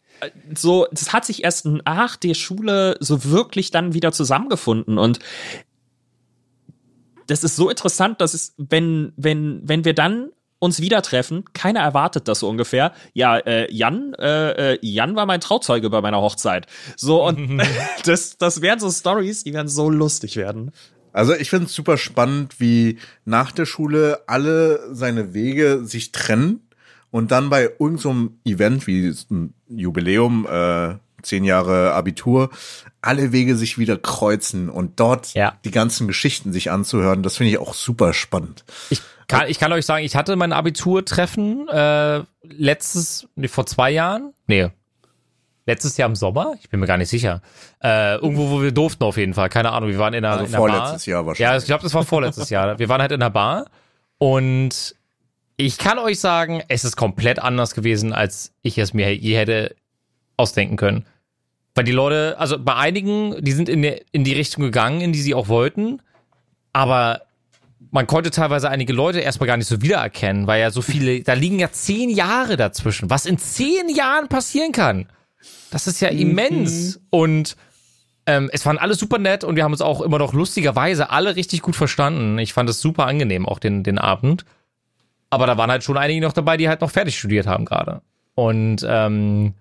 so, 0.55 0.87
das 0.91 1.13
hat 1.13 1.25
sich 1.25 1.43
erst 1.43 1.65
nach 1.65 2.15
der 2.15 2.33
Schule 2.33 2.97
so 2.99 3.25
wirklich 3.25 3.71
dann 3.71 3.93
wieder 3.93 4.11
zusammengefunden 4.11 4.97
und 4.97 5.19
das 7.27 7.43
ist 7.43 7.55
so 7.55 7.69
interessant, 7.69 8.21
dass 8.21 8.33
es, 8.33 8.55
wenn, 8.57 9.13
wenn, 9.15 9.61
wenn 9.63 9.85
wir 9.85 9.93
dann 9.93 10.29
uns 10.57 10.81
wieder 10.81 11.01
treffen, 11.01 11.45
keiner 11.53 11.79
erwartet 11.79 12.27
das 12.27 12.39
so 12.39 12.49
ungefähr. 12.49 12.91
Ja, 13.13 13.37
äh, 13.37 13.71
Jan, 13.71 14.13
äh, 14.15 14.73
äh, 14.73 14.79
Jan 14.81 15.15
war 15.15 15.25
mein 15.25 15.39
Trauzeuge 15.39 15.89
bei 15.89 16.01
meiner 16.01 16.21
Hochzeit. 16.21 16.67
So, 16.97 17.25
und 17.25 17.61
das, 18.05 18.37
das 18.37 18.61
wären 18.61 18.79
so 18.79 18.91
Stories, 18.91 19.43
die 19.43 19.53
werden 19.53 19.69
so 19.69 19.89
lustig 19.89 20.35
werden. 20.35 20.71
Also 21.11 21.33
ich 21.33 21.49
finde 21.49 21.65
es 21.65 21.73
super 21.73 21.97
spannend, 21.97 22.59
wie 22.59 22.99
nach 23.25 23.51
der 23.51 23.65
Schule 23.65 24.23
alle 24.27 24.93
seine 24.93 25.33
Wege 25.33 25.85
sich 25.85 26.11
trennen 26.11 26.67
und 27.09 27.31
dann 27.31 27.49
bei 27.49 27.63
irgendeinem 27.63 28.39
so 28.43 28.51
Event 28.51 28.85
wie 28.85 29.13
ein 29.31 29.53
Jubiläum, 29.69 30.47
äh, 30.49 30.95
zehn 31.21 31.43
Jahre 31.43 31.93
Abitur, 31.93 32.49
alle 33.01 33.31
Wege 33.31 33.55
sich 33.55 33.77
wieder 33.77 33.97
kreuzen 33.97 34.69
und 34.69 34.99
dort 34.99 35.33
Ja. 35.33 35.53
die 35.65 35.71
ganzen 35.71 36.07
Geschichten 36.07 36.51
sich 36.53 36.71
anzuhören, 36.71 37.23
das 37.23 37.37
finde 37.37 37.51
ich 37.51 37.57
auch 37.59 37.73
super 37.73 38.13
spannend. 38.13 38.63
Ich 38.89 39.01
kann, 39.27 39.47
ich 39.47 39.59
kann 39.59 39.71
euch 39.73 39.85
sagen, 39.85 40.03
ich 40.03 40.15
hatte 40.15 40.35
mein 40.35 40.53
Abiturtreffen 40.53 41.67
äh, 41.69 42.23
letztes, 42.43 43.27
nee, 43.35 43.47
vor 43.47 43.65
zwei 43.65 43.91
Jahren. 43.91 44.33
Nee. 44.47 44.69
Letztes 45.65 45.97
Jahr 45.97 46.09
im 46.09 46.15
Sommer? 46.15 46.55
Ich 46.61 46.69
bin 46.69 46.79
mir 46.79 46.87
gar 46.87 46.97
nicht 46.97 47.09
sicher. 47.09 47.41
Äh, 47.83 48.15
irgendwo, 48.15 48.49
wo 48.49 48.61
wir 48.63 48.71
durften 48.71 49.03
auf 49.03 49.17
jeden 49.17 49.35
Fall. 49.35 49.49
Keine 49.49 49.71
Ahnung, 49.71 49.89
wir 49.91 49.99
waren 49.99 50.15
in 50.15 50.25
einer, 50.25 50.33
Also 50.39 50.45
in 50.45 50.55
einer 50.55 50.65
Bar. 50.65 50.69
vorletztes 50.77 51.05
Jahr 51.05 51.21
Ja, 51.21 51.25
wahrscheinlich. 51.27 51.63
ich 51.63 51.67
glaube, 51.67 51.83
das 51.83 51.93
war 51.93 52.03
vorletztes 52.05 52.49
Jahr. 52.49 52.79
Wir 52.79 52.89
waren 52.89 53.01
halt 53.01 53.11
in 53.11 53.21
einer 53.21 53.29
Bar 53.29 53.65
und 54.17 54.95
ich 55.59 55.77
kann 55.77 55.99
euch 55.99 56.21
sagen, 56.21 56.63
es 56.69 56.85
ist 56.85 56.95
komplett 56.95 57.37
anders 57.39 57.75
gewesen, 57.75 58.13
als 58.13 58.53
ich 58.61 58.77
es 58.77 58.93
mir 58.93 59.13
je 59.13 59.35
hätte 59.35 59.75
ausdenken 60.37 60.77
können. 60.77 61.05
Weil 61.75 61.83
die 61.83 61.91
Leute, 61.91 62.37
also 62.39 62.57
bei 62.57 62.75
einigen, 62.75 63.43
die 63.43 63.51
sind 63.51 63.67
in 63.67 63.81
die, 63.81 64.01
in 64.13 64.23
die 64.23 64.31
Richtung 64.31 64.63
gegangen, 64.63 65.01
in 65.01 65.11
die 65.11 65.21
sie 65.21 65.33
auch 65.33 65.49
wollten, 65.49 66.01
aber 66.71 67.23
man 67.91 68.07
konnte 68.07 68.31
teilweise 68.31 68.69
einige 68.69 68.93
Leute 68.93 69.19
erstmal 69.19 69.47
gar 69.47 69.57
nicht 69.57 69.67
so 69.67 69.81
wiedererkennen, 69.81 70.47
weil 70.47 70.61
ja 70.61 70.71
so 70.71 70.81
viele, 70.81 71.23
da 71.23 71.33
liegen 71.33 71.59
ja 71.59 71.69
zehn 71.73 72.09
Jahre 72.09 72.55
dazwischen, 72.55 73.09
was 73.09 73.25
in 73.25 73.37
zehn 73.37 73.89
Jahren 73.89 74.29
passieren 74.29 74.71
kann. 74.71 75.07
Das 75.71 75.87
ist 75.87 75.99
ja 75.99 76.07
immens. 76.07 77.01
Und 77.09 77.57
ähm, 78.25 78.49
es 78.53 78.65
waren 78.65 78.77
alle 78.77 78.93
super 78.95 79.17
nett 79.17 79.43
und 79.43 79.57
wir 79.57 79.65
haben 79.65 79.73
uns 79.73 79.81
auch 79.81 79.99
immer 79.99 80.19
noch 80.19 80.31
lustigerweise 80.31 81.09
alle 81.09 81.35
richtig 81.35 81.61
gut 81.63 81.75
verstanden. 81.75 82.39
Ich 82.39 82.53
fand 82.53 82.69
es 82.69 82.79
super 82.79 83.07
angenehm, 83.07 83.45
auch 83.45 83.59
den, 83.59 83.83
den 83.83 83.97
Abend. 83.97 84.45
Aber 85.29 85.45
da 85.45 85.57
waren 85.57 85.69
halt 85.69 85.83
schon 85.83 85.97
einige 85.97 86.21
noch 86.21 86.33
dabei, 86.33 86.57
die 86.57 86.69
halt 86.69 86.81
noch 86.81 86.91
fertig 86.91 87.17
studiert 87.17 87.47
haben 87.47 87.65
gerade. 87.65 88.01
Und 88.35 88.85
ähm, 88.87 89.53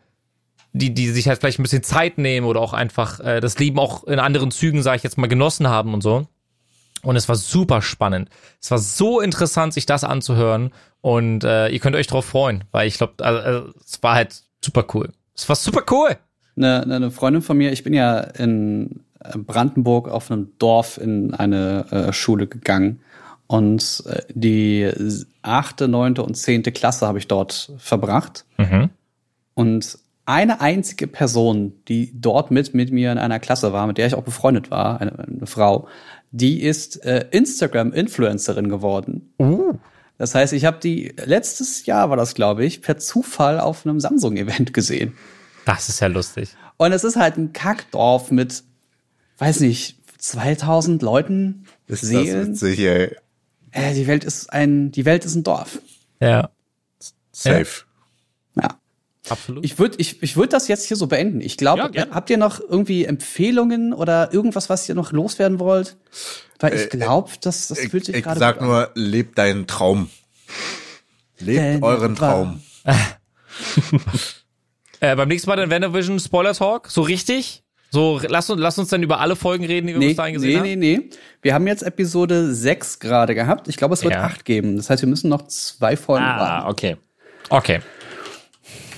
die, 0.72 0.94
die 0.94 1.08
sich 1.08 1.28
halt 1.28 1.40
vielleicht 1.40 1.58
ein 1.58 1.62
bisschen 1.62 1.82
Zeit 1.82 2.18
nehmen 2.18 2.46
oder 2.46 2.60
auch 2.60 2.72
einfach 2.72 3.20
äh, 3.20 3.40
das 3.40 3.58
Leben 3.58 3.78
auch 3.78 4.04
in 4.04 4.18
anderen 4.18 4.50
Zügen, 4.50 4.82
sage 4.82 4.98
ich 4.98 5.02
jetzt 5.02 5.18
mal, 5.18 5.26
genossen 5.26 5.68
haben 5.68 5.94
und 5.94 6.02
so. 6.02 6.26
Und 7.02 7.16
es 7.16 7.28
war 7.28 7.36
super 7.36 7.82
spannend. 7.82 8.28
Es 8.60 8.70
war 8.70 8.78
so 8.78 9.20
interessant, 9.20 9.72
sich 9.72 9.86
das 9.86 10.04
anzuhören. 10.04 10.72
Und 11.00 11.44
äh, 11.44 11.68
ihr 11.68 11.78
könnt 11.78 11.96
euch 11.96 12.08
drauf 12.08 12.24
freuen, 12.24 12.64
weil 12.72 12.88
ich 12.88 12.98
glaube, 12.98 13.14
also, 13.24 13.40
also, 13.40 13.72
es 13.84 14.02
war 14.02 14.14
halt 14.14 14.42
super 14.64 14.84
cool. 14.94 15.12
Es 15.34 15.48
war 15.48 15.54
super 15.54 15.84
cool. 15.90 16.16
eine, 16.56 16.82
eine 16.82 17.10
Freundin 17.12 17.42
von 17.42 17.56
mir, 17.56 17.72
ich 17.72 17.84
bin 17.84 17.94
ja 17.94 18.18
in 18.18 19.00
Brandenburg 19.36 20.08
auf 20.08 20.30
einem 20.30 20.52
Dorf 20.58 20.98
in 20.98 21.34
eine 21.34 21.86
äh, 21.90 22.12
Schule 22.12 22.46
gegangen 22.46 23.00
und 23.48 24.04
äh, 24.06 24.22
die 24.32 24.88
achte, 25.42 25.88
neunte 25.88 26.22
und 26.22 26.36
zehnte 26.36 26.70
Klasse 26.70 27.06
habe 27.06 27.18
ich 27.18 27.26
dort 27.26 27.72
verbracht. 27.78 28.44
Mhm. 28.58 28.90
Und 29.54 29.98
eine 30.26 30.60
einzige 30.60 31.06
Person, 31.06 31.72
die 31.88 32.12
dort 32.14 32.50
mit, 32.50 32.74
mit 32.74 32.92
mir 32.92 33.10
in 33.10 33.18
einer 33.18 33.40
Klasse 33.40 33.72
war, 33.72 33.86
mit 33.86 33.96
der 33.96 34.06
ich 34.06 34.14
auch 34.14 34.22
befreundet 34.22 34.70
war, 34.70 35.00
eine, 35.00 35.18
eine 35.18 35.46
Frau, 35.46 35.88
die 36.30 36.62
ist 36.62 37.02
äh, 37.04 37.26
Instagram-Influencerin 37.30 38.68
geworden. 38.68 39.32
Uh. 39.38 39.72
Das 40.18 40.34
heißt, 40.34 40.52
ich 40.52 40.66
habe 40.66 40.78
die 40.78 41.14
letztes 41.24 41.86
Jahr 41.86 42.10
war 42.10 42.18
das, 42.18 42.34
glaube 42.34 42.66
ich, 42.66 42.82
per 42.82 42.98
Zufall 42.98 43.58
auf 43.58 43.86
einem 43.86 43.98
Samsung-Event 43.98 44.74
gesehen. 44.74 45.14
Das 45.64 45.88
ist 45.88 46.00
ja 46.00 46.08
lustig. 46.08 46.54
Und 46.76 46.92
es 46.92 47.04
ist 47.04 47.16
halt 47.16 47.38
ein 47.38 47.54
Kackdorf 47.54 48.30
mit, 48.30 48.62
weiß 49.38 49.60
nicht, 49.60 49.96
2000 50.18 51.00
Leuten, 51.00 51.64
Ist 51.86 52.02
das 52.02 52.10
Seelen. 52.10 52.48
witzig, 52.48 52.80
ey. 52.80 53.16
Äh, 53.72 53.94
die 53.94 54.06
Welt 54.06 54.24
ist 54.24 54.52
ein, 54.52 54.90
die 54.92 55.04
Welt 55.04 55.24
ist 55.24 55.34
ein 55.34 55.44
Dorf. 55.44 55.80
Ja, 56.20 56.50
Safe. 57.32 57.66
Ja. 58.60 58.78
absolut. 59.28 59.64
Ich 59.64 59.78
würde 59.78 59.96
ich, 59.98 60.22
ich 60.22 60.36
würd 60.36 60.52
das 60.52 60.68
jetzt 60.68 60.86
hier 60.86 60.96
so 60.96 61.06
beenden. 61.06 61.40
Ich 61.40 61.56
glaube, 61.56 61.90
Ja, 61.94 62.06
habt 62.10 62.30
ihr 62.30 62.38
noch 62.38 62.60
irgendwie 62.60 63.04
Empfehlungen 63.04 63.92
oder 63.92 64.32
irgendwas, 64.32 64.68
was 64.68 64.88
ihr 64.88 64.94
noch 64.94 65.12
loswerden 65.12 65.58
wollt? 65.60 65.96
Weil 66.58 66.74
ich 66.74 66.82
Äh, 66.86 66.88
glaube, 66.88 67.30
das, 67.40 67.68
das 67.68 67.78
Ich, 67.78 67.90
fühlt 67.90 68.04
sich 68.06 68.16
ich 68.16 68.24
gerade 68.24 68.40
sag 68.40 68.56
gut 68.56 68.62
an. 68.62 68.68
nur, 68.68 68.90
lebt 68.94 69.38
deinen 69.38 69.66
Traum. 69.68 70.10
Lebt 71.38 71.58
Denn 71.58 71.82
euren. 71.84 72.16
Traum. 72.16 72.62
Äh, 75.00 75.14
beim 75.14 75.28
nächsten 75.28 75.48
Mal 75.48 75.54
dann 75.56 75.70
Vendavision 75.70 76.18
Spoiler 76.18 76.54
Talk, 76.54 76.88
so 76.90 77.02
richtig? 77.02 77.62
So, 77.90 78.20
lass 78.28 78.50
uns, 78.50 78.60
lass 78.60 78.78
uns 78.78 78.88
dann 78.88 79.02
über 79.02 79.18
alle 79.20 79.34
Folgen 79.34 79.64
reden, 79.64 79.86
die 79.86 79.94
wir 79.94 79.98
Nee, 79.98 80.08
bis 80.08 80.16
dahin 80.16 80.34
gesehen 80.34 80.62
nee, 80.62 80.76
nee, 80.76 80.96
nee. 80.98 81.10
Wir 81.40 81.54
haben 81.54 81.66
jetzt 81.66 81.82
Episode 81.82 82.54
6 82.54 82.98
gerade 82.98 83.34
gehabt. 83.34 83.66
Ich 83.68 83.76
glaube, 83.78 83.94
es 83.94 84.02
wird 84.04 84.12
Ja. 84.14 84.24
8 84.24 84.44
geben. 84.44 84.76
Das 84.76 84.90
heißt, 84.90 85.02
wir 85.02 85.08
müssen 85.08 85.30
noch 85.30 85.46
zwei 85.48 85.96
Folgen 85.96 86.24
Ah, 86.24 86.38
warten. 86.38 86.68
okay. 86.70 86.90
haben. 87.50 87.58
Okay. 87.58 87.80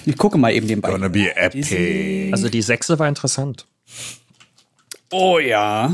Ich 0.06 0.16
gucke 0.16 0.38
mal 0.38 0.50
eben 0.52 0.66
den 0.66 0.80
Gonna 0.82 1.08
beiden. 1.08 1.12
be 1.12 1.36
epic. 1.36 2.30
Also 2.32 2.48
die 2.48 2.62
sechste 2.62 2.98
war 2.98 3.06
interessant. 3.06 3.66
Oh 5.12 5.38
ja. 5.38 5.92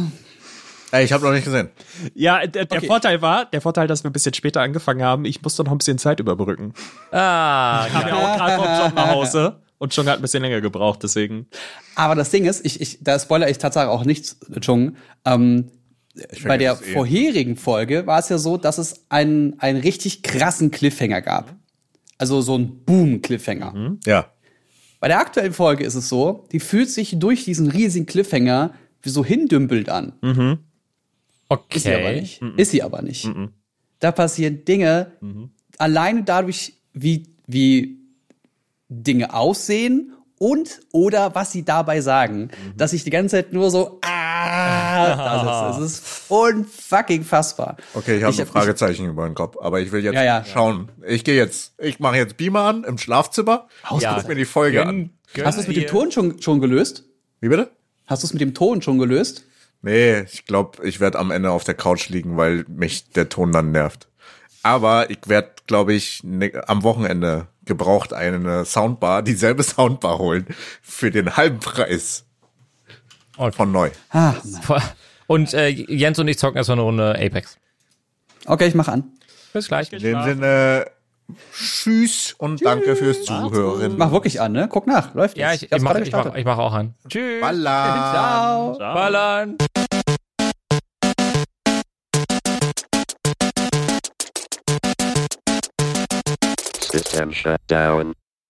Ey, 0.93 1.05
ich 1.05 1.13
habe 1.13 1.25
noch 1.25 1.33
nicht 1.33 1.45
gesehen. 1.45 1.69
Ja, 2.15 2.47
der, 2.47 2.65
der 2.65 2.79
Okay. 2.79 2.87
Vorteil 2.87 3.21
war, 3.21 3.45
der 3.47 3.61
Vorteil, 3.61 3.89
dass 3.89 4.05
wir 4.05 4.11
ein 4.11 4.13
bisschen 4.13 4.33
später 4.35 4.61
angefangen 4.63 5.03
haben, 5.03 5.25
ich 5.25 5.43
musste 5.43 5.65
noch 5.65 5.73
ein 5.73 5.79
bisschen 5.79 5.99
Zeit 5.99 6.21
überbrücken. 6.21 6.73
Ah, 7.11 7.87
Ich 7.89 7.95
habe 7.95 8.09
ja 8.09 8.15
auch 8.17 8.37
gerade 8.37 8.57
vom 8.57 8.85
Job 8.87 8.95
nach 8.95 9.09
Hause 9.11 9.57
und 9.79 9.95
schon 9.95 10.09
hat 10.09 10.17
ein 10.17 10.23
bisschen 10.23 10.43
länger 10.43 10.61
gebraucht, 10.61 11.03
deswegen. 11.03 11.47
Aber 11.95 12.15
das 12.15 12.31
Ding 12.31 12.45
ist, 12.45 12.65
ich, 12.65 12.81
ich, 12.81 12.99
da 13.03 13.19
spoiler 13.19 13.49
ich 13.49 13.59
tatsächlich 13.59 13.91
auch 13.91 14.05
nichts, 14.05 14.39
Chung. 14.61 14.97
Ähm, 15.25 15.71
bei 16.45 16.57
der 16.57 16.73
eh. 16.73 16.93
vorherigen 16.93 17.57
Folge 17.57 18.07
war 18.07 18.19
es 18.19 18.29
ja 18.29 18.39
so, 18.39 18.57
dass 18.57 18.79
es 18.79 19.05
einen, 19.11 19.61
einen 19.61 19.81
richtig 19.81 20.23
krassen 20.23 20.71
Cliffhanger 20.71 21.21
gab. 21.21 21.55
Also 22.19 22.41
so 22.41 22.57
ein 22.57 22.85
Boom-Cliffhanger. 22.85 23.99
Ja. 24.07 24.33
Bei 25.01 25.09
der 25.09 25.19
aktuellen 25.19 25.53
Folge 25.53 25.85
ist 25.85 25.95
es 25.95 26.09
so, 26.09 26.47
die 26.53 26.61
fühlt 26.61 26.91
sich 26.91 27.19
durch 27.19 27.45
diesen 27.45 27.71
riesigen 27.71 28.07
Cliffhanger 28.07 28.73
wie 29.03 29.11
so 29.11 29.25
hindümpelt 29.25 29.91
an. 29.91 30.15
okay. 31.49 31.77
Ist 31.77 31.83
sie 31.85 31.95
aber 31.95 32.13
nicht. 32.13 32.43
Ist 32.57 32.71
sie 32.71 32.83
aber 32.83 33.03
nicht. 33.03 33.31
Da 34.01 34.13
passieren 34.13 34.65
Dinge, 34.65 35.13
alleine 35.77 36.23
dadurch, 36.25 36.73
wie, 36.95 37.35
wie 37.47 37.99
Dinge 38.89 39.35
aussehen 39.35 40.13
und 40.39 40.81
oder 40.93 41.35
was 41.35 41.53
sie 41.53 41.65
dabei 41.65 42.01
sagen, 42.03 42.51
dass 42.77 42.93
ich 42.93 43.05
die 43.05 43.11
ganze 43.11 43.37
Zeit 43.37 43.53
nur 43.53 43.71
so, 43.71 44.01
ah, 44.03 45.71
das 45.77 45.77
ist, 45.79 45.83
es 45.83 45.99
ist 46.01 46.31
unfucking 46.31 47.25
fassbar. 47.25 47.77
Okay, 47.95 48.19
ich 48.19 48.23
habe 48.23 48.33
Ich 48.33 48.41
ein 48.41 48.47
Fragezeichen 48.47 49.07
über 49.07 49.27
den 49.27 49.35
Kopf, 49.35 49.57
aber 49.61 49.81
ich 49.81 49.93
will 49.93 50.05
jetzt 50.05 50.15
Ja, 50.15 50.23
ja. 50.25 50.45
schauen. 50.45 50.91
Ich 51.07 51.25
gehe 51.25 51.37
jetzt, 51.37 51.73
ich 51.79 52.01
mache 52.01 52.17
jetzt 52.17 52.37
Beamer 52.37 52.61
an 52.63 52.85
im 52.85 52.99
Schlafzimmer. 52.99 53.69
Ja. 53.99 54.15
Guck 54.15 54.29
mir 54.29 54.35
die 54.35 54.45
Folge 54.45 54.83
an. 54.83 54.87
Gönn, 54.97 55.11
gönn 55.35 55.47
Hast 55.47 55.57
du 55.57 55.63
es 55.63 55.69
mit 55.69 55.77
dem. 55.77 55.87
Ton 55.87 56.13
schon, 56.13 56.41
schon 56.43 56.61
gelöst? 56.61 57.05
Wie 57.41 57.49
bitte? 57.49 57.71
Hast 58.07 58.23
du 58.23 58.27
es 58.27 58.33
mit 58.33 58.41
dem 58.43 58.55
Ton 58.55 58.83
schon 58.83 58.99
gelöst? 58.99 59.45
Nee, 59.83 60.21
ich 60.21 60.47
glaube, 60.47 60.87
ich 60.87 61.01
werde 61.01 61.19
am 61.19 61.31
Ende 61.31 61.51
auf 61.51 61.65
der 61.65 61.75
Couch 61.75 62.09
liegen, 62.09 62.37
weil 62.37 62.65
mich 62.69 63.11
der 63.11 63.29
Ton 63.29 63.53
dann 63.53 63.73
nervt. 63.73 64.09
Aber 64.63 65.11
ich 65.11 65.19
werde, 65.27 65.51
glaube 65.67 65.93
ich, 65.95 66.23
ne, 66.25 66.53
am 66.67 66.83
Wochenende 66.83 67.47
gebraucht 67.67 68.13
eine 68.13 68.65
Soundbar, 68.65 69.23
dieselbe 69.23 69.63
Soundbar 69.63 70.19
holen 70.19 70.47
für 70.83 71.11
den 71.11 71.37
halben 71.37 71.61
Preis 71.61 72.25
Okay. 73.37 73.55
von 73.55 73.71
neu. 73.71 73.91
Ah, 74.11 74.33
Und 75.27 75.53
äh, 75.53 75.69
Jens 75.69 76.19
und 76.19 76.27
ich 76.29 76.39
zocken 76.39 76.57
erstmal 76.57 76.77
eine 76.79 76.83
Runde 76.87 77.11
Apex. 77.21 77.59
okay, 78.47 78.67
ich 78.69 78.75
mach 78.75 78.89
an. 78.89 79.05
Bis 79.53 79.69
gleich. 79.69 79.93
In 79.93 80.01
dem 80.01 80.23
Sinne, 80.23 80.87
tschüss 81.53 82.35
und 82.39 82.65
danke 82.65 82.97
fürs 82.97 83.25
Zuhören. 83.25 83.97
Mach 83.99 84.13
wirklich 84.13 84.41
an, 84.41 84.53
ne? 84.53 84.69
Guck 84.71 84.87
nach, 84.87 85.15
läuft 85.15 85.37
Ja, 85.37 85.53
ich, 85.53 85.65
ich 85.71 85.83
mache 85.83 86.01
mach, 86.11 86.35
ich 86.37 86.45
mach 86.45 86.59
auch 86.59 86.73
an. 86.73 86.95
Tschüss. 87.09 87.41
Balla. 87.41 88.75
Ciao. 88.77 88.95
Ballern. 88.95 89.57
System 96.87 97.33
shut 97.33 97.61
down. 97.67 98.15